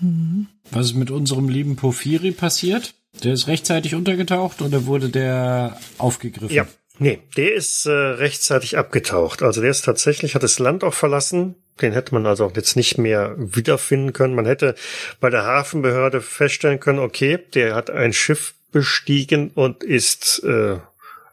Blutsbahn. 0.00 0.48
Was 0.70 0.86
ist 0.86 0.94
mit 0.94 1.10
unserem 1.10 1.48
lieben 1.48 1.76
Porphyri 1.76 2.32
passiert? 2.32 2.94
Der 3.24 3.32
ist 3.32 3.48
rechtzeitig 3.48 3.94
untergetaucht 3.94 4.62
oder 4.62 4.86
wurde 4.86 5.08
der 5.08 5.78
aufgegriffen? 5.96 6.54
Ja, 6.54 6.66
nee, 6.98 7.20
der 7.36 7.54
ist 7.54 7.86
äh, 7.86 7.90
rechtzeitig 7.90 8.76
abgetaucht. 8.76 9.42
Also 9.42 9.60
der 9.60 9.70
ist 9.70 9.84
tatsächlich, 9.84 10.34
hat 10.34 10.42
das 10.42 10.58
Land 10.58 10.84
auch 10.84 10.94
verlassen. 10.94 11.56
Den 11.80 11.92
hätte 11.92 12.12
man 12.14 12.26
also 12.26 12.44
auch 12.44 12.56
jetzt 12.56 12.76
nicht 12.76 12.98
mehr 12.98 13.34
wiederfinden 13.38 14.12
können. 14.12 14.34
Man 14.34 14.46
hätte 14.46 14.74
bei 15.20 15.30
der 15.30 15.44
Hafenbehörde 15.44 16.20
feststellen 16.20 16.80
können, 16.80 16.98
okay, 16.98 17.38
der 17.54 17.74
hat 17.74 17.90
ein 17.90 18.12
Schiff 18.12 18.54
bestiegen 18.72 19.50
und 19.54 19.84
ist 19.84 20.42
äh, 20.44 20.76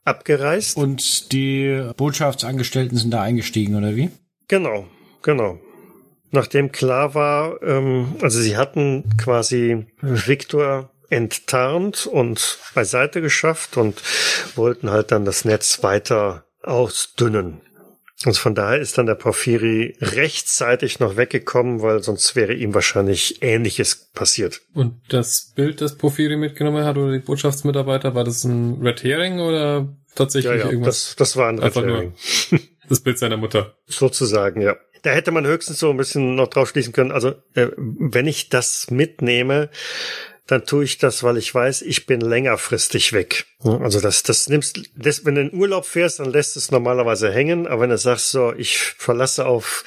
abgereist. 0.05 0.77
Und 0.77 1.31
die 1.31 1.89
Botschaftsangestellten 1.97 2.97
sind 2.97 3.11
da 3.11 3.21
eingestiegen, 3.21 3.75
oder 3.75 3.95
wie? 3.95 4.11
Genau, 4.47 4.87
genau. 5.23 5.59
Nachdem 6.31 6.71
klar 6.71 7.13
war, 7.15 7.61
ähm, 7.63 8.15
also 8.21 8.39
sie 8.39 8.57
hatten 8.57 9.05
quasi 9.17 9.85
Viktor 10.01 10.91
enttarnt 11.09 12.07
und 12.07 12.57
beiseite 12.73 13.21
geschafft 13.21 13.77
und 13.77 14.01
wollten 14.55 14.89
halt 14.89 15.11
dann 15.11 15.25
das 15.25 15.45
Netz 15.45 15.83
weiter 15.83 16.45
ausdünnen. 16.63 17.61
Und 18.25 18.37
von 18.37 18.55
daher 18.55 18.79
ist 18.79 18.97
dann 18.97 19.07
der 19.07 19.15
Porphyri 19.15 19.97
rechtzeitig 19.99 20.99
noch 20.99 21.17
weggekommen, 21.17 21.81
weil 21.81 22.01
sonst 22.01 22.35
wäre 22.35 22.53
ihm 22.53 22.73
wahrscheinlich 22.73 23.41
Ähnliches 23.41 24.09
passiert. 24.13 24.61
Und 24.73 25.01
das 25.09 25.51
Bild, 25.53 25.81
das 25.81 25.97
Porphyri 25.97 26.37
mitgenommen 26.37 26.85
hat, 26.85 26.97
oder 26.97 27.11
die 27.11 27.19
Botschaftsmitarbeiter, 27.19 28.15
war 28.15 28.23
das 28.23 28.45
ein 28.45 28.81
Red 28.81 29.03
Herring 29.03 29.39
oder 29.39 29.93
tatsächlich 30.15 30.53
Ja, 30.53 30.57
ja, 30.57 30.65
irgendwas? 30.69 31.07
das, 31.09 31.15
das 31.17 31.37
war 31.37 31.49
ein 31.49 31.59
Red. 31.59 31.75
Herring. 31.75 32.13
Das 32.87 33.01
Bild 33.01 33.19
seiner 33.19 33.37
Mutter. 33.37 33.75
Sozusagen, 33.87 34.61
ja. 34.61 34.77
Da 35.05 35.11
hätte 35.11 35.31
man 35.31 35.45
höchstens 35.45 35.79
so 35.79 35.91
ein 35.91 35.97
bisschen 35.97 36.35
noch 36.35 36.47
drauf 36.47 36.69
schließen 36.69 36.91
können. 36.91 37.11
Also, 37.11 37.35
äh, 37.53 37.67
wenn 37.77 38.25
ich 38.25 38.49
das 38.49 38.89
mitnehme, 38.89 39.69
dann 40.47 40.65
tue 40.65 40.83
ich 40.83 40.97
das, 40.97 41.23
weil 41.23 41.37
ich 41.37 41.53
weiß, 41.53 41.81
ich 41.81 42.05
bin 42.05 42.21
längerfristig 42.21 43.13
weg. 43.13 43.45
Also 43.63 43.99
das, 43.99 44.23
das 44.23 44.47
nimmst, 44.47 44.79
das, 44.95 45.25
wenn 45.25 45.35
du 45.35 45.41
in 45.41 45.53
Urlaub 45.53 45.85
fährst, 45.85 46.19
dann 46.19 46.31
lässt 46.31 46.55
es 46.55 46.71
normalerweise 46.71 47.31
hängen. 47.31 47.65
Aber 47.67 47.81
wenn 47.81 47.89
du 47.89 47.97
sagst, 47.97 48.31
so, 48.31 48.53
ich 48.53 48.77
verlasse 48.77 49.45
auf 49.45 49.83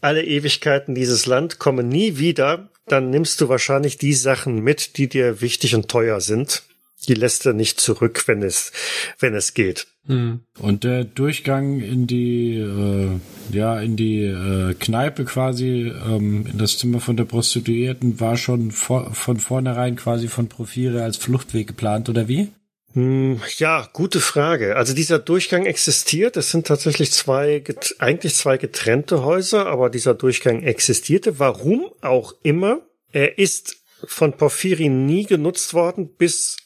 alle 0.00 0.24
Ewigkeiten 0.24 0.94
dieses 0.94 1.26
Land, 1.26 1.58
komme 1.58 1.82
nie 1.82 2.18
wieder, 2.18 2.68
dann 2.86 3.10
nimmst 3.10 3.40
du 3.40 3.48
wahrscheinlich 3.48 3.98
die 3.98 4.14
Sachen 4.14 4.60
mit, 4.60 4.96
die 4.96 5.08
dir 5.08 5.40
wichtig 5.40 5.74
und 5.74 5.88
teuer 5.88 6.20
sind. 6.20 6.62
Die 7.08 7.14
lässt 7.14 7.44
du 7.44 7.52
nicht 7.52 7.80
zurück, 7.80 8.24
wenn 8.26 8.42
es, 8.42 8.72
wenn 9.18 9.34
es 9.34 9.54
geht. 9.54 9.86
Hm. 10.06 10.40
Und 10.58 10.84
der 10.84 11.04
Durchgang 11.04 11.80
in 11.80 12.06
die, 12.06 12.56
äh, 12.56 13.20
ja, 13.52 13.80
in 13.80 13.96
die 13.96 14.24
äh, 14.24 14.74
Kneipe 14.74 15.24
quasi, 15.24 15.92
ähm, 16.06 16.46
in 16.50 16.58
das 16.58 16.78
Zimmer 16.78 17.00
von 17.00 17.16
der 17.16 17.24
Prostituierten, 17.24 18.18
war 18.18 18.36
schon 18.36 18.72
vor, 18.72 19.14
von 19.14 19.38
vornherein 19.38 19.96
quasi 19.96 20.28
von 20.28 20.48
Profire 20.48 21.04
als 21.04 21.16
Fluchtweg 21.16 21.68
geplant, 21.68 22.08
oder 22.08 22.26
wie? 22.26 22.48
Hm, 22.94 23.40
Ja, 23.58 23.88
gute 23.92 24.20
Frage. 24.20 24.76
Also 24.76 24.92
dieser 24.94 25.18
Durchgang 25.18 25.66
existiert. 25.66 26.36
Es 26.36 26.50
sind 26.50 26.66
tatsächlich 26.66 27.12
zwei, 27.12 27.62
eigentlich 27.98 28.34
zwei 28.34 28.58
getrennte 28.58 29.22
Häuser, 29.22 29.66
aber 29.66 29.88
dieser 29.88 30.14
Durchgang 30.14 30.62
existierte. 30.62 31.38
Warum 31.38 31.86
auch 32.00 32.34
immer. 32.42 32.80
Er 33.12 33.38
ist 33.38 33.76
von 34.04 34.32
Porphyri 34.32 34.88
nie 34.88 35.24
genutzt 35.24 35.74
worden 35.74 36.16
bis 36.16 36.56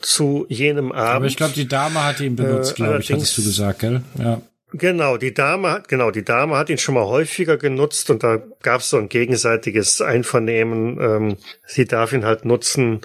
zu 0.00 0.46
jenem 0.48 0.92
Abend. 0.92 1.16
Aber 1.16 1.26
ich 1.26 1.36
glaube, 1.36 1.54
die 1.54 1.68
Dame 1.68 2.04
hatte 2.04 2.24
ihn 2.24 2.36
benutzt, 2.36 2.72
Äh, 2.72 2.74
glaube 2.74 3.00
ich, 3.00 3.12
hattest 3.12 3.36
du 3.38 3.42
gesagt, 3.42 3.80
gell? 3.80 4.02
Ja. 4.18 4.40
Genau, 4.72 5.16
die 5.16 5.32
Dame 5.32 5.70
hat, 5.70 5.88
genau, 5.88 6.10
die 6.10 6.24
Dame 6.24 6.56
hat 6.56 6.68
ihn 6.68 6.78
schon 6.78 6.96
mal 6.96 7.06
häufiger 7.06 7.56
genutzt 7.56 8.10
und 8.10 8.22
da 8.24 8.42
gab 8.62 8.80
es 8.80 8.90
so 8.90 8.98
ein 8.98 9.08
gegenseitiges 9.08 10.00
Einvernehmen. 10.00 10.98
Ähm, 11.00 11.36
sie 11.66 11.86
darf 11.86 12.12
ihn 12.12 12.24
halt 12.24 12.44
nutzen, 12.44 13.00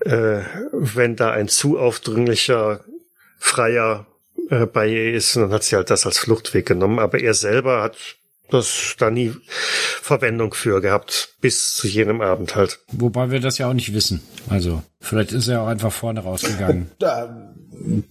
äh, 0.00 0.40
wenn 0.72 1.14
da 1.16 1.30
ein 1.30 1.48
zu 1.48 1.78
aufdringlicher 1.78 2.80
freier 3.38 4.06
äh, 4.50 4.66
bei 4.66 4.88
ihr 4.88 5.14
ist 5.14 5.36
und 5.36 5.42
dann 5.42 5.52
hat 5.52 5.62
sie 5.62 5.76
halt 5.76 5.90
das 5.90 6.06
als 6.06 6.18
Fluchtweg 6.18 6.66
genommen. 6.66 6.98
Aber 6.98 7.20
er 7.20 7.34
selber 7.34 7.82
hat 7.82 7.96
das 8.50 8.94
da 8.98 9.10
nie 9.10 9.32
Verwendung 10.02 10.54
für 10.54 10.80
gehabt, 10.80 11.34
bis 11.40 11.74
zu 11.74 11.88
jenem 11.88 12.20
Abend 12.20 12.54
halt. 12.54 12.78
Wobei 12.92 13.30
wir 13.30 13.40
das 13.40 13.58
ja 13.58 13.68
auch 13.68 13.74
nicht 13.74 13.92
wissen. 13.92 14.20
Also, 14.48 14.82
vielleicht 15.00 15.32
ist 15.32 15.48
er 15.48 15.62
auch 15.62 15.66
einfach 15.66 15.92
vorne 15.92 16.20
rausgegangen. 16.20 16.90
Da, 16.98 17.52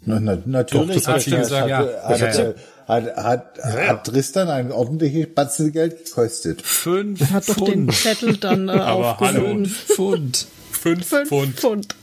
na, 0.05 0.19
na, 0.19 0.37
natürlich. 0.45 1.03
Doch, 1.03 1.13
das 1.13 1.25
hat 1.25 1.25
gesagt, 1.25 1.69
ja. 1.69 1.79
Hat, 2.03 2.19
ja. 2.19 2.53
hat, 2.87 3.15
hat, 3.17 3.57
ja. 3.57 3.87
hat 3.87 4.03
Tristan 4.05 4.49
ein 4.49 4.71
ordentliches 4.71 5.33
Batzen 5.33 5.71
Geld 5.71 6.05
gekostet. 6.05 6.61
Fünf 6.61 7.31
Hat 7.31 7.49
doch 7.49 7.55
den 7.55 7.89
Pfund. 7.89 7.93
Zettel 7.93 8.37
dann 8.37 8.69
äh, 8.69 8.73
Aber 8.73 9.19
hallo. 9.19 9.39
aufgehoben. 9.39 9.65
Pfund. 9.65 10.47
Fünf, 10.71 11.07
Fünf 11.07 11.29
Pfund. 11.29 11.59
Pfund. 11.59 11.95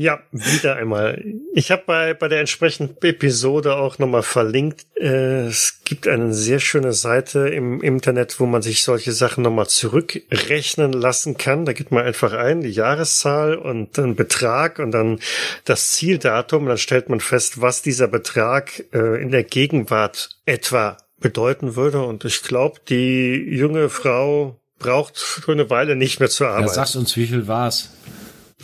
Ja, 0.00 0.20
wieder 0.30 0.76
einmal. 0.76 1.24
Ich 1.54 1.72
habe 1.72 1.82
bei, 1.84 2.14
bei 2.14 2.28
der 2.28 2.38
entsprechenden 2.38 2.96
Episode 3.02 3.74
auch 3.74 3.98
nochmal 3.98 4.22
verlinkt. 4.22 4.86
Äh, 4.94 5.46
es 5.48 5.80
gibt 5.84 6.06
eine 6.06 6.32
sehr 6.32 6.60
schöne 6.60 6.92
Seite 6.92 7.48
im 7.48 7.82
Internet, 7.82 8.38
wo 8.38 8.46
man 8.46 8.62
sich 8.62 8.84
solche 8.84 9.10
Sachen 9.10 9.42
nochmal 9.42 9.66
zurückrechnen 9.66 10.92
lassen 10.92 11.36
kann. 11.36 11.64
Da 11.64 11.72
gibt 11.72 11.90
man 11.90 12.06
einfach 12.06 12.32
ein, 12.32 12.60
die 12.60 12.70
Jahreszahl 12.70 13.56
und 13.56 13.96
den 13.96 14.14
Betrag 14.14 14.78
und 14.78 14.92
dann 14.92 15.18
das 15.64 15.90
Zieldatum. 15.90 16.62
Und 16.62 16.68
dann 16.68 16.78
stellt 16.78 17.08
man 17.08 17.18
fest, 17.18 17.60
was 17.60 17.82
dieser 17.82 18.06
Betrag 18.06 18.84
äh, 18.92 19.20
in 19.20 19.32
der 19.32 19.42
Gegenwart 19.42 20.30
etwa 20.46 20.96
bedeuten 21.18 21.74
würde. 21.74 22.02
Und 22.04 22.24
ich 22.24 22.44
glaube, 22.44 22.78
die 22.88 23.34
junge 23.50 23.88
Frau 23.88 24.60
braucht 24.78 25.18
für 25.18 25.50
eine 25.50 25.70
Weile 25.70 25.96
nicht 25.96 26.20
mehr 26.20 26.28
zur 26.30 26.46
Ja, 26.46 26.54
Arbeit. 26.54 26.70
sagst 26.74 26.94
uns, 26.94 27.16
wie 27.16 27.26
viel 27.26 27.48
war's? 27.48 27.90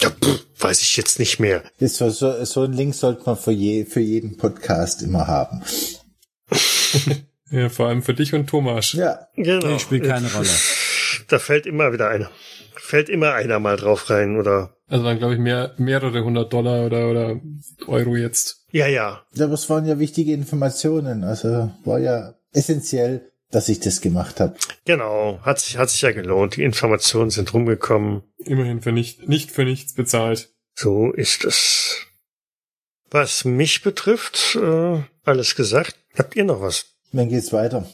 Ja, 0.01 0.11
pff, 0.11 0.45
weiß 0.59 0.80
ich 0.82 0.97
jetzt 0.97 1.18
nicht 1.18 1.38
mehr. 1.38 1.62
Das 1.78 1.97
so, 1.97 2.11
so, 2.11 2.45
so 2.45 2.62
ein 2.62 2.72
Link 2.72 2.95
sollte 2.95 3.22
man 3.26 3.36
für, 3.36 3.53
je, 3.53 3.84
für 3.84 4.01
jeden 4.01 4.36
Podcast 4.36 5.03
immer 5.03 5.26
haben. 5.26 5.62
Ja, 7.51 7.68
vor 7.68 7.86
allem 7.86 8.03
für 8.03 8.14
dich 8.14 8.34
und 8.34 8.49
Thomas. 8.49 8.95
Ja, 8.95 9.28
Genau. 9.36 9.66
Nee, 9.66 9.78
spielt 9.78 10.05
keine 10.05 10.32
Rolle. 10.32 10.49
Da 11.28 11.38
fällt 11.38 11.66
immer 11.66 11.92
wieder 11.92 12.09
einer. 12.09 12.28
Fällt 12.74 13.09
immer 13.09 13.34
einer 13.34 13.61
mal 13.61 13.76
drauf 13.76 14.11
rein, 14.11 14.36
oder? 14.36 14.76
Also 14.88 15.05
waren, 15.05 15.18
glaube 15.18 15.34
ich, 15.34 15.40
mehr, 15.40 15.72
mehrere 15.78 16.24
hundert 16.24 16.53
Dollar 16.53 16.84
oder, 16.84 17.09
oder 17.09 17.40
Euro 17.86 18.16
jetzt. 18.16 18.64
Ja, 18.72 18.88
ja. 18.88 19.22
aber 19.38 19.53
es 19.53 19.70
waren 19.70 19.86
ja 19.86 20.01
wichtige 20.01 20.32
Informationen. 20.32 21.22
Also 21.22 21.70
war 21.84 22.01
ja 22.01 22.34
essentiell, 22.53 23.30
dass 23.55 23.68
ich 23.68 23.80
das 23.80 24.00
gemacht 24.00 24.40
habe. 24.40 24.57
Genau. 24.84 25.38
Hat 25.42 25.61
sich, 25.61 25.78
hat 25.78 25.90
sich 25.90 26.02
ja 26.02 26.12
gelohnt. 26.12 26.57
Die 26.57 26.64
Informationen 26.64 27.30
sind 27.30 27.52
rumgekommen. 27.55 28.22
Immerhin 28.38 28.82
für 28.82 28.92
nicht, 28.92 29.28
nicht 29.28 29.50
für 29.50 29.64
nichts 29.64 29.94
bezahlt. 29.94 30.50
So 30.74 31.12
ist 31.12 31.44
es. 31.44 32.07
Was 33.11 33.44
mich 33.44 33.82
betrifft, 33.82 34.57
äh, 34.61 35.02
alles 35.24 35.55
gesagt. 35.55 35.96
Habt 36.18 36.34
ihr 36.36 36.44
noch 36.44 36.61
was? 36.61 36.86
Dann 37.12 37.28
geht's 37.28 37.52
weiter. 37.52 37.88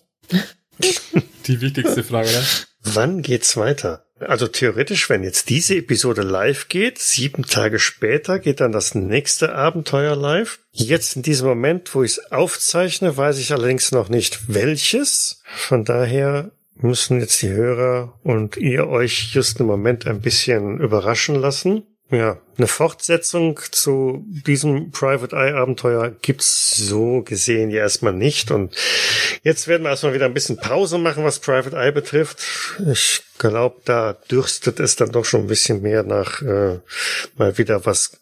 Die 1.46 1.60
wichtigste 1.60 2.02
Frage, 2.02 2.30
ne? 2.30 2.42
Wann 2.82 3.20
geht's 3.20 3.56
weiter? 3.56 4.06
Also 4.20 4.46
theoretisch, 4.46 5.08
wenn 5.08 5.24
jetzt 5.24 5.48
diese 5.48 5.76
Episode 5.76 6.22
live 6.22 6.68
geht, 6.68 6.98
sieben 6.98 7.44
Tage 7.44 7.78
später 7.78 8.38
geht 8.38 8.60
dann 8.60 8.72
das 8.72 8.94
nächste 8.94 9.54
Abenteuer 9.54 10.14
live. 10.14 10.58
Jetzt 10.72 11.16
in 11.16 11.22
diesem 11.22 11.48
Moment, 11.48 11.94
wo 11.94 12.02
ich 12.02 12.12
es 12.12 12.30
aufzeichne, 12.30 13.16
weiß 13.16 13.38
ich 13.38 13.52
allerdings 13.52 13.92
noch 13.92 14.08
nicht 14.08 14.54
welches. 14.54 15.42
Von 15.44 15.84
daher 15.84 16.50
müssen 16.76 17.20
jetzt 17.20 17.40
die 17.42 17.50
Hörer 17.50 18.18
und 18.22 18.56
ihr 18.56 18.88
euch 18.88 19.30
just 19.32 19.60
im 19.60 19.66
Moment 19.66 20.06
ein 20.06 20.20
bisschen 20.20 20.78
überraschen 20.80 21.36
lassen. 21.36 21.84
Ja, 22.10 22.40
eine 22.56 22.66
Fortsetzung 22.66 23.60
zu 23.70 24.24
diesem 24.26 24.90
Private 24.90 25.36
Eye 25.36 25.54
Abenteuer 25.54 26.10
gibt's 26.10 26.76
so 26.76 27.22
gesehen 27.22 27.70
ja 27.70 27.82
erstmal 27.82 28.12
nicht. 28.12 28.50
Und 28.50 28.74
jetzt 29.44 29.68
werden 29.68 29.84
wir 29.84 29.90
erstmal 29.90 30.14
wieder 30.14 30.26
ein 30.26 30.34
bisschen 30.34 30.56
Pause 30.56 30.98
machen, 30.98 31.24
was 31.24 31.38
Private 31.38 31.76
Eye 31.76 31.92
betrifft. 31.92 32.38
Ich 32.90 33.22
glaube, 33.38 33.80
da 33.84 34.14
dürstet 34.28 34.80
es 34.80 34.96
dann 34.96 35.12
doch 35.12 35.24
schon 35.24 35.42
ein 35.42 35.46
bisschen 35.46 35.82
mehr 35.82 36.02
nach 36.02 36.42
äh, 36.42 36.80
mal 37.36 37.56
wieder 37.58 37.86
was 37.86 38.18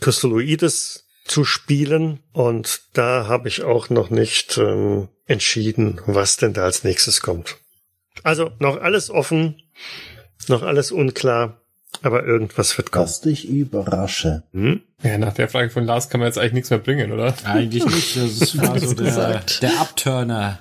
Crystalloides 0.00 1.08
zu 1.24 1.44
spielen. 1.44 2.20
Und 2.32 2.82
da 2.92 3.26
habe 3.26 3.48
ich 3.48 3.64
auch 3.64 3.90
noch 3.90 4.10
nicht 4.10 4.58
ähm, 4.58 5.08
entschieden, 5.26 6.00
was 6.06 6.36
denn 6.36 6.52
da 6.52 6.62
als 6.62 6.84
nächstes 6.84 7.20
kommt. 7.20 7.56
Also 8.22 8.52
noch 8.60 8.80
alles 8.80 9.10
offen, 9.10 9.60
noch 10.46 10.62
alles 10.62 10.92
unklar, 10.92 11.60
aber 12.02 12.24
irgendwas 12.24 12.76
wird 12.78 12.90
kommen. 12.92 13.06
Lass 13.06 13.20
dich 13.20 13.48
überrasche. 13.48 14.42
Hm? 14.52 14.80
Ja, 15.02 15.18
nach 15.18 15.32
der 15.34 15.48
Frage 15.48 15.70
von 15.70 15.84
Lars 15.84 16.08
kann 16.10 16.20
man 16.20 16.28
jetzt 16.28 16.38
eigentlich 16.38 16.52
nichts 16.54 16.70
mehr 16.70 16.78
bringen, 16.78 17.12
oder? 17.12 17.34
Eigentlich 17.44 17.84
nicht. 18.14 18.16
Das 18.16 18.56
war 18.58 18.78
so 18.78 18.94
der, 18.94 19.04
gesagt. 19.06 19.62
der 19.62 19.80
Abturner. 19.80 20.60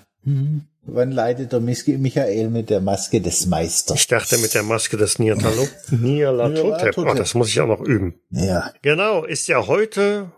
Wann 0.90 1.12
leidet 1.12 1.52
der 1.54 1.60
Mis- 1.62 1.88
Michael 1.98 2.50
mit 2.50 2.70
der 2.70 2.82
Maske 2.82 3.20
des 3.22 3.46
Meisters? 3.46 3.98
Ich 3.98 4.08
dachte 4.08 4.38
mit 4.38 4.54
der 4.54 4.64
Maske 4.64 4.98
des 4.98 5.20
Niatalop. 5.20 5.70
Nialatotep. 5.92 6.98
Oh, 6.98 7.14
das 7.14 7.34
muss 7.34 7.50
ich 7.50 7.60
auch 7.62 7.68
noch 7.68 7.82
üben. 7.82 8.16
Ja, 8.30 8.72
Genau, 8.82 9.24
ist 9.26 9.48
ja 9.48 9.68
heute 9.68 10.32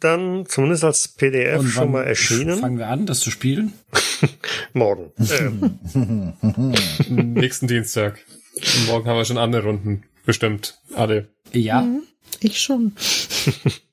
dann 0.00 0.44
zumindest 0.46 0.84
als 0.84 1.08
PDF 1.08 1.60
Und 1.60 1.68
schon 1.68 1.90
mal 1.92 2.04
erschienen. 2.04 2.58
Fangen 2.58 2.76
wir 2.78 2.88
an, 2.88 3.06
das 3.06 3.20
zu 3.20 3.30
spielen? 3.30 3.72
Morgen. 4.74 5.12
Ähm, 5.94 6.74
Nächsten 7.34 7.66
Dienstag. 7.66 8.18
Und 8.56 8.86
morgen 8.86 9.08
haben 9.08 9.16
wir 9.16 9.24
schon 9.24 9.38
andere 9.38 9.64
Runden. 9.64 10.04
Bestimmt. 10.24 10.78
Alle. 10.94 11.28
Ja. 11.52 11.86
Ich 12.40 12.60
schon. 12.60 12.92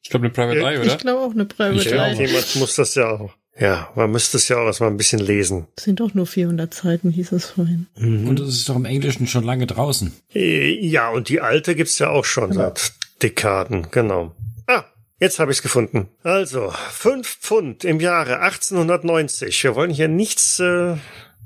Ich 0.01 0.09
glaube, 0.09 0.25
eine 0.25 0.33
Private 0.33 0.59
Eye, 0.59 0.75
Ich 0.81 0.87
oder? 0.87 0.97
glaube 0.97 1.21
auch 1.21 1.31
eine 1.31 1.45
Private 1.45 1.79
Ich 1.81 1.91
Eye. 1.91 2.13
jemand 2.25 2.55
muss 2.55 2.75
das 2.75 2.95
ja 2.95 3.09
auch. 3.11 3.33
Ja, 3.59 3.89
man 3.95 4.11
müsste 4.11 4.37
es 4.37 4.47
ja 4.47 4.57
auch 4.57 4.65
erstmal 4.65 4.89
ein 4.89 4.97
bisschen 4.97 5.19
lesen. 5.19 5.67
Sind 5.79 5.99
doch 5.99 6.13
nur 6.13 6.25
400 6.25 6.73
Seiten, 6.73 7.11
hieß 7.11 7.33
es 7.33 7.45
vorhin. 7.47 7.87
Und 7.97 8.39
es 8.39 8.49
ist 8.55 8.69
doch 8.69 8.75
im 8.77 8.85
Englischen 8.85 9.27
schon 9.27 9.43
lange 9.43 9.67
draußen. 9.67 10.13
Äh, 10.33 10.79
Ja, 10.85 11.09
und 11.09 11.29
die 11.29 11.41
alte 11.41 11.75
gibt's 11.75 11.99
ja 11.99 12.09
auch 12.09 12.25
schon 12.25 12.53
seit 12.53 12.93
Dekaden, 13.21 13.87
genau. 13.91 14.33
Ah, 14.67 14.85
jetzt 15.19 15.37
habe 15.39 15.51
ich's 15.51 15.61
gefunden. 15.61 16.07
Also, 16.23 16.73
fünf 16.91 17.37
Pfund 17.41 17.83
im 17.83 17.99
Jahre 17.99 18.39
1890. 18.39 19.63
Wir 19.63 19.75
wollen 19.75 19.91
hier 19.91 20.07
nichts 20.07 20.59
äh, 20.59 20.95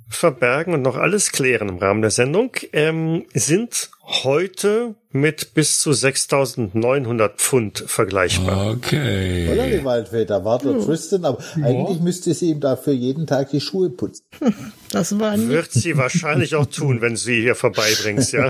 verbergen 0.07 0.73
und 0.73 0.81
noch 0.81 0.95
alles 0.97 1.31
klären 1.31 1.69
im 1.69 1.77
Rahmen 1.77 2.01
der 2.01 2.11
Sendung. 2.11 2.51
Ähm, 2.73 3.25
sind 3.33 3.89
heute 4.01 4.95
mit 5.11 5.53
bis 5.53 5.79
zu 5.79 5.91
6.900 5.91 7.29
Pfund 7.37 7.83
vergleichbar. 7.87 8.67
oder 8.67 8.71
Okay. 8.71 9.77
die 9.79 9.83
Waldväter? 9.83 10.45
War 10.45 10.59
der 10.59 10.79
Tristan, 10.79 11.25
aber 11.25 11.43
eigentlich 11.63 11.99
müsste 12.01 12.33
sie 12.33 12.51
ihm 12.51 12.59
dafür 12.59 12.93
jeden 12.93 13.25
Tag 13.25 13.49
die 13.51 13.61
Schuhe 13.61 13.89
putzen. 13.89 14.23
Das 14.91 15.19
war 15.19 15.35
nicht, 15.35 15.49
Wird 15.49 15.71
sie 15.73 15.97
wahrscheinlich 15.97 16.55
auch 16.55 16.67
tun, 16.67 17.01
wenn 17.01 17.13
du 17.13 17.17
sie 17.19 17.41
hier 17.41 17.55
vorbeibringst, 17.55 18.31
ja. 18.31 18.49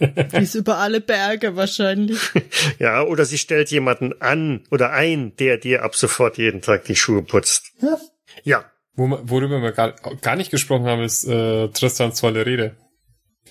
die 0.00 0.36
ist 0.42 0.54
über 0.54 0.78
alle 0.78 1.00
Berge 1.00 1.56
wahrscheinlich. 1.56 2.18
Ja, 2.78 3.02
oder 3.02 3.24
sie 3.26 3.36
stellt 3.38 3.70
jemanden 3.70 4.14
an 4.20 4.62
oder 4.70 4.92
ein, 4.92 5.34
der 5.36 5.58
dir 5.58 5.82
ab 5.82 5.94
sofort 5.94 6.38
jeden 6.38 6.62
Tag 6.62 6.84
die 6.84 6.96
Schuhe 6.96 7.22
putzt. 7.22 7.72
Ja. 7.82 7.98
Ja, 8.44 8.64
worüber 8.96 9.60
wir 9.60 9.72
gar, 9.72 9.92
gar 9.92 10.36
nicht 10.36 10.50
gesprochen 10.50 10.86
haben, 10.86 11.02
ist 11.02 11.24
äh, 11.24 11.68
Tristans 11.68 12.20
tolle 12.20 12.46
Rede. 12.46 12.76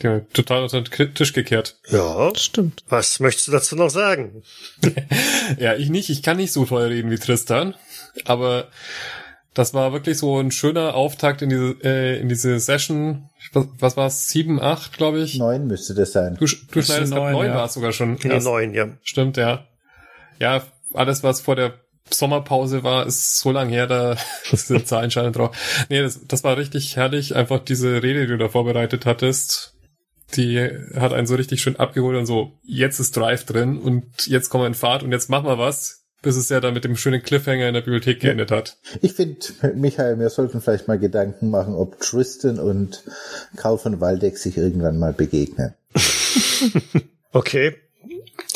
Die 0.02 0.08
haben 0.08 0.16
wir 0.16 0.30
total 0.30 0.64
unter 0.64 0.82
den 0.82 1.14
Tisch 1.14 1.34
gekehrt. 1.34 1.78
ja. 1.90 2.32
Stimmt. 2.36 2.84
Was 2.90 3.20
möchtest 3.20 3.48
du 3.48 3.52
dazu 3.52 3.76
noch 3.76 3.90
sagen? 3.90 4.44
Ja, 5.60 5.76
ich 5.76 5.90
nicht. 5.90 6.10
Ich 6.10 6.24
kann 6.24 6.38
nicht 6.38 6.54
so 6.54 6.66
toll 6.66 6.84
reden 6.84 7.12
wie 7.12 7.18
Tristan. 7.18 7.76
Aber 8.24 8.70
das 9.54 9.74
war 9.74 9.92
wirklich 9.92 10.18
so 10.18 10.40
ein 10.40 10.52
schöner 10.52 10.96
Auftakt 10.96 11.42
in 11.42 11.50
diese, 11.50 11.76
äh, 11.84 12.20
in 12.20 12.30
diese 12.30 12.60
Session. 12.60 13.30
Was, 13.52 13.68
was 13.78 13.98
war 13.98 14.08
es? 14.08 14.30
Sieben, 14.30 14.62
acht, 14.62 14.98
glaube 14.98 15.20
ich. 15.20 15.38
Neun 15.38 15.68
müsste 15.68 15.94
das 15.94 16.14
sein. 16.14 16.38
Du, 16.40 16.46
du 16.46 16.82
schneidest 16.82 17.14
neun, 17.14 17.34
neun, 17.34 17.48
ja. 17.48 17.56
war 17.56 17.66
es 17.66 17.74
sogar 17.74 17.92
schon. 17.92 18.16
In 18.16 18.22
den 18.22 18.32
erst. 18.32 18.46
neuen, 18.46 18.74
ja. 18.74 18.88
Stimmt, 19.04 19.36
ja. 19.36 19.68
Ja, 20.40 20.64
alles, 20.94 21.24
was 21.24 21.42
vor 21.42 21.56
der 21.58 21.74
Sommerpause 22.10 22.84
war, 22.84 23.06
ist 23.06 23.40
so 23.40 23.52
lang 23.52 23.70
her, 23.70 23.88
da 23.88 24.18
sind 24.52 24.88
Zahlen 24.88 25.12
scheinen 25.12 25.34
drauf. 25.34 25.56
Nee, 25.90 26.02
das, 26.02 26.28
das 26.28 26.44
war 26.44 26.58
richtig 26.58 26.96
herrlich. 26.96 27.36
Einfach 27.36 27.60
diese 27.60 28.04
Rede, 28.04 28.22
die 28.22 28.28
du 28.28 28.38
da 28.38 28.50
vorbereitet 28.50 29.06
hattest, 29.06 29.74
die 30.36 30.70
hat 30.96 31.14
einen 31.14 31.28
so 31.28 31.36
richtig 31.36 31.62
schön 31.62 31.76
abgeholt 31.76 32.18
und 32.18 32.26
so, 32.26 32.54
jetzt 32.64 33.00
ist 33.00 33.16
Drive 33.16 33.46
drin 33.46 33.78
und 33.78 34.28
jetzt 34.28 34.50
kommen 34.50 34.64
wir 34.64 34.68
in 34.68 34.74
Fahrt 34.74 35.04
und 35.04 35.12
jetzt 35.12 35.30
machen 35.30 35.46
wir 35.46 35.58
was, 35.58 36.06
bis 36.22 36.36
es 36.36 36.50
ja 36.50 36.60
dann 36.60 36.74
mit 36.74 36.84
dem 36.84 36.96
schönen 36.96 37.22
Cliffhanger 37.22 37.68
in 37.68 37.74
der 37.74 37.82
Bibliothek 37.82 38.20
geendet 38.20 38.50
hat. 38.50 38.78
Ich 39.02 39.14
finde, 39.14 39.46
Michael, 39.76 40.20
wir 40.20 40.30
sollten 40.30 40.62
vielleicht 40.62 40.88
mal 40.88 40.98
Gedanken 40.98 41.50
machen, 41.50 41.76
ob 41.76 42.00
Tristan 42.00 42.60
und 42.60 43.04
Karl 43.56 43.78
von 43.78 44.02
Waldeck 44.02 44.38
sich 44.38 44.58
irgendwann 44.58 44.98
mal 44.98 45.14
begegnen. 45.14 45.74
Okay. 47.34 47.76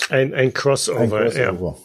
Ein, 0.10 0.34
ein 0.34 0.36
Ein 0.36 0.54
Crossover, 0.54 1.36
ja. 1.36 1.76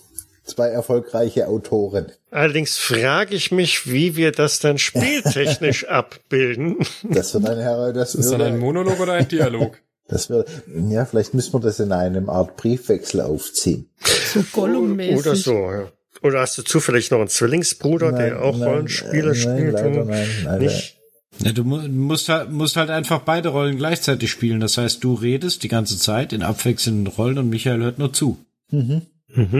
Zwei 0.44 0.68
erfolgreiche 0.68 1.46
Autoren. 1.46 2.06
Allerdings 2.30 2.76
frage 2.76 3.34
ich 3.34 3.52
mich, 3.52 3.90
wie 3.90 4.16
wir 4.16 4.32
das 4.32 4.58
dann 4.58 4.78
spieltechnisch 4.78 5.84
abbilden. 5.88 6.78
Das 7.04 7.32
wird 7.34 7.48
ein 7.48 7.58
Herr, 7.58 7.92
das 7.92 8.14
Ist 8.14 8.24
das 8.24 8.38
dann 8.38 8.42
ein 8.42 8.58
Monolog 8.58 8.98
oder 8.98 9.12
ein 9.12 9.28
Dialog? 9.28 9.78
das 10.08 10.30
wird, 10.30 10.48
ja, 10.88 11.04
vielleicht 11.04 11.34
müssen 11.34 11.52
wir 11.52 11.60
das 11.60 11.78
in 11.78 11.92
einem 11.92 12.28
Art 12.28 12.56
Briefwechsel 12.56 13.20
aufziehen. 13.20 13.88
So 14.32 14.40
Gollum-mäßig. 14.52 15.16
Oder 15.16 15.36
so, 15.36 15.52
ja. 15.70 15.92
Oder 16.22 16.40
hast 16.40 16.58
du 16.58 16.62
zufällig 16.62 17.10
noch 17.10 17.18
einen 17.18 17.28
Zwillingsbruder, 17.28 18.12
Nein, 18.12 18.20
der 18.20 18.42
auch 18.42 18.56
nein, 18.56 18.68
Rollenspiele 18.68 19.34
spielt? 19.34 19.74
Nein, 19.74 19.92
leider 19.92 20.00
und 20.02 20.08
nein, 20.08 20.28
leider. 20.44 20.58
nicht? 20.58 20.96
Ja, 21.38 21.52
du 21.52 21.64
mu 21.64 21.78
musst 21.88 22.28
halt, 22.28 22.50
musst 22.50 22.76
halt 22.76 22.90
einfach 22.90 23.20
beide 23.20 23.48
Rollen 23.48 23.76
gleichzeitig 23.76 24.30
spielen. 24.30 24.60
Das 24.60 24.76
heißt, 24.76 25.02
du 25.02 25.14
redest 25.14 25.62
die 25.62 25.68
ganze 25.68 25.98
Zeit 25.98 26.32
in 26.32 26.42
abwechselnden 26.42 27.06
Rollen 27.06 27.38
und 27.38 27.48
Michael 27.48 27.80
hört 27.80 27.98
nur 27.98 28.12
zu. 28.12 28.38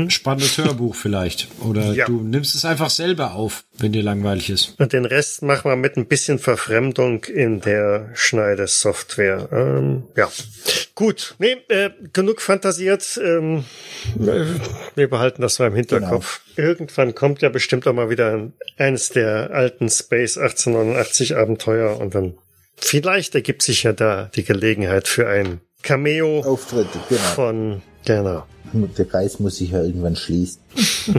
Spannendes 0.09 0.59
Hörbuch 0.59 0.95
vielleicht. 0.95 1.49
Oder 1.61 1.93
Ja. 1.95 2.05
du 2.07 2.21
nimmst 2.23 2.55
es 2.55 2.65
einfach 2.65 2.91
selber 2.91 3.33
auf, 3.35 3.65
wenn 3.79 3.93
dir 3.93 4.03
langweilig 4.03 4.51
ist. 4.51 4.75
Und 4.79 4.93
den 4.93 5.05
Rest 5.07 5.43
machen 5.43 5.71
wir 5.71 5.77
mit 5.77 5.97
ein 5.97 6.07
bisschen 6.07 6.39
Verfremdung 6.39 7.25
in 7.25 7.61
der 7.61 8.11
Schneidesoftware. 8.13 9.49
Ähm, 9.51 10.05
ja, 10.17 10.31
gut. 10.95 11.35
Nee, 11.39 11.57
äh, 11.69 11.91
genug 12.13 12.41
fantasiert. 12.43 13.19
Ähm, 13.23 13.65
äh, 14.21 14.45
wir 14.95 15.09
behalten 15.09 15.41
das 15.43 15.59
mal 15.59 15.69
im 15.69 15.75
Hinterkopf. 15.75 16.41
Irgendwann 16.57 17.15
kommt 17.15 17.41
ja 17.43 17.49
bestimmt 17.49 17.87
auch 17.89 17.95
mal 17.95 18.11
wieder 18.11 18.33
ein, 18.33 18.53
eines 18.77 19.09
der 19.09 19.51
alten 19.53 19.89
Space 19.89 20.37
1889 20.37 21.37
Abenteuer 21.37 21.99
und 21.99 22.15
dann 22.15 22.35
vielleicht 22.77 23.35
ergibt 23.35 23.63
sich 23.63 23.85
ja 23.85 23.93
da 23.93 24.31
die 24.35 24.45
Gelegenheit 24.45 25.09
für 25.09 25.29
ein 25.29 25.61
Cameo 25.83 26.41
Auftritt, 26.41 26.89
genau. 27.09 27.21
von, 27.35 27.83
genau. 28.05 28.45
Der 28.73 29.05
Kreis 29.05 29.39
muss 29.41 29.57
sich 29.57 29.71
ja 29.71 29.83
irgendwann 29.83 30.17
schließen. 30.17 30.61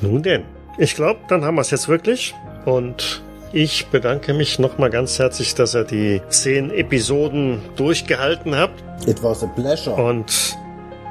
Nun 0.00 0.22
denn, 0.22 0.42
ich 0.78 0.94
glaube, 0.94 1.20
dann 1.28 1.44
haben 1.44 1.54
wir 1.54 1.60
es 1.62 1.70
jetzt 1.70 1.88
wirklich. 1.88 2.34
Und 2.64 3.22
ich 3.52 3.86
bedanke 3.86 4.34
mich 4.34 4.58
nochmal 4.58 4.90
ganz 4.90 5.18
herzlich, 5.18 5.54
dass 5.54 5.74
ihr 5.74 5.84
die 5.84 6.20
zehn 6.28 6.70
Episoden 6.70 7.60
durchgehalten 7.76 8.54
habt. 8.56 8.82
It 9.06 9.22
was 9.22 9.42
a 9.42 9.46
pleasure, 9.46 9.94
Und 9.96 10.56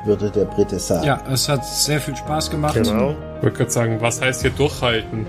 würde 0.06 0.30
der 0.32 0.46
Brite 0.46 0.80
sagen. 0.80 1.06
Ja, 1.06 1.22
es 1.32 1.48
hat 1.48 1.66
sehr 1.66 2.00
viel 2.02 2.16
Spaß 2.16 2.50
gemacht. 2.50 2.74
genau, 2.76 3.16
Ich 3.38 3.44
wollte 3.44 3.58
gerade 3.58 3.72
sagen, 3.72 3.98
was 4.02 4.22
heißt 4.22 4.42
hier 4.42 4.52
durchhalten? 4.52 5.26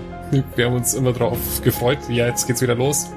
Wir 0.55 0.65
haben 0.65 0.75
uns 0.75 0.93
immer 0.95 1.13
drauf 1.13 1.37
gefreut. 1.63 1.99
Ja, 2.09 2.27
jetzt 2.27 2.47
geht's 2.47 2.61
wieder 2.61 2.75
los. 2.75 3.07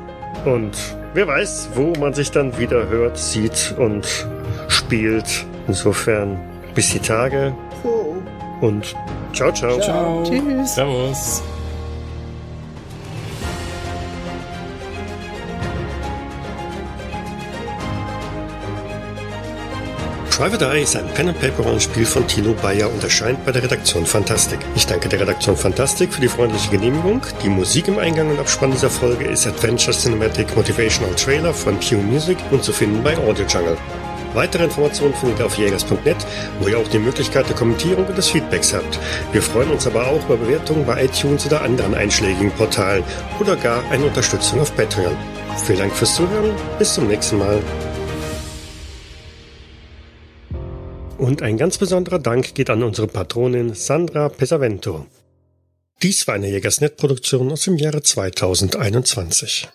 und 0.45 0.77
wer 1.15 1.27
weiß, 1.27 1.71
wo 1.75 1.93
man 1.99 2.13
sich 2.13 2.31
dann 2.31 2.59
wieder 2.59 2.89
hört, 2.89 3.17
sieht 3.17 3.75
und 3.79 4.27
spielt. 4.69 5.47
Insofern 5.69 6.39
bis 6.75 6.91
die 6.91 7.01
Tage 7.01 7.55
und 8.61 8.95
ciao, 9.33 9.53
ciao. 9.53 9.81
Ciao. 9.81 10.25
Tschüss. 10.25 10.75
Servus. 10.75 11.43
Private 20.37 20.67
Eye 20.67 20.83
ist 20.83 20.95
ein 20.95 21.09
Pen-and-Paper-Rollenspiel 21.15 22.05
von 22.05 22.27
Tilo 22.27 22.53
Bayer 22.53 22.93
und 22.93 23.03
erscheint 23.03 23.43
bei 23.47 23.53
der 23.53 23.63
Redaktion 23.63 24.05
Fantastik. 24.05 24.59
Ich 24.75 24.87
danke 24.87 25.09
der 25.09 25.21
Redaktion 25.21 25.57
Fantastik 25.57 26.13
für 26.13 26.21
die 26.21 26.29
freundliche 26.29 26.71
Genehmigung. 26.71 27.23
Die 27.43 27.49
Musik 27.49 27.89
im 27.89 27.99
Eingang 27.99 28.31
und 28.31 28.39
Abspann 28.39 28.71
dieser 28.71 28.91
Folge 28.91 29.25
ist 29.25 29.47
Adventure 29.47 29.97
Cinematic 29.97 30.55
Motivational 30.55 31.15
Trailer 31.15 31.55
von 31.55 31.81
Pew 31.81 31.97
Music 32.03 32.37
und 32.51 32.63
zu 32.63 32.75
finden 32.75 33.03
bei 33.03 33.17
Audio 33.17 33.47
Jungle. 33.47 33.79
Weitere 34.37 34.65
Informationen 34.65 35.15
findet 35.15 35.39
ihr 35.39 35.47
auf 35.47 35.57
jägers.net, 35.57 36.19
wo 36.61 36.69
ihr 36.69 36.79
auch 36.79 36.89
die 36.89 36.99
Möglichkeit 36.99 37.49
der 37.49 37.57
Kommentierung 37.57 38.05
und 38.05 38.19
des 38.19 38.29
Feedbacks 38.29 38.75
habt. 38.75 39.01
Wir 39.33 39.41
freuen 39.41 39.71
uns 39.71 39.87
aber 39.87 40.09
auch 40.09 40.23
über 40.27 40.37
Bewertungen 40.37 40.85
bei 40.85 41.07
iTunes 41.07 41.47
oder 41.47 41.63
anderen 41.63 41.95
einschlägigen 41.95 42.51
Portalen 42.51 43.03
oder 43.41 43.57
gar 43.57 43.83
eine 43.91 44.05
Unterstützung 44.05 44.61
auf 44.61 44.77
Patreon. 44.77 45.17
Vielen 45.65 45.79
Dank 45.79 45.93
fürs 45.95 46.17
Zuhören, 46.17 46.55
bis 46.79 46.93
zum 46.93 47.07
nächsten 47.07 47.39
Mal. 47.39 47.63
Und 51.17 51.41
ein 51.41 51.57
ganz 51.57 51.79
besonderer 51.79 52.19
Dank 52.19 52.55
geht 52.55 52.69
an 52.69 52.83
unsere 52.83 53.07
Patronin 53.07 53.73
Sandra 53.73 54.29
Pesavento. 54.29 55.07
Dies 56.03 56.29
war 56.29 56.35
eine 56.35 56.51
Jägersnet-Produktion 56.51 57.51
aus 57.53 57.63
dem 57.63 57.79
Jahre 57.79 58.03
2021. 58.03 59.71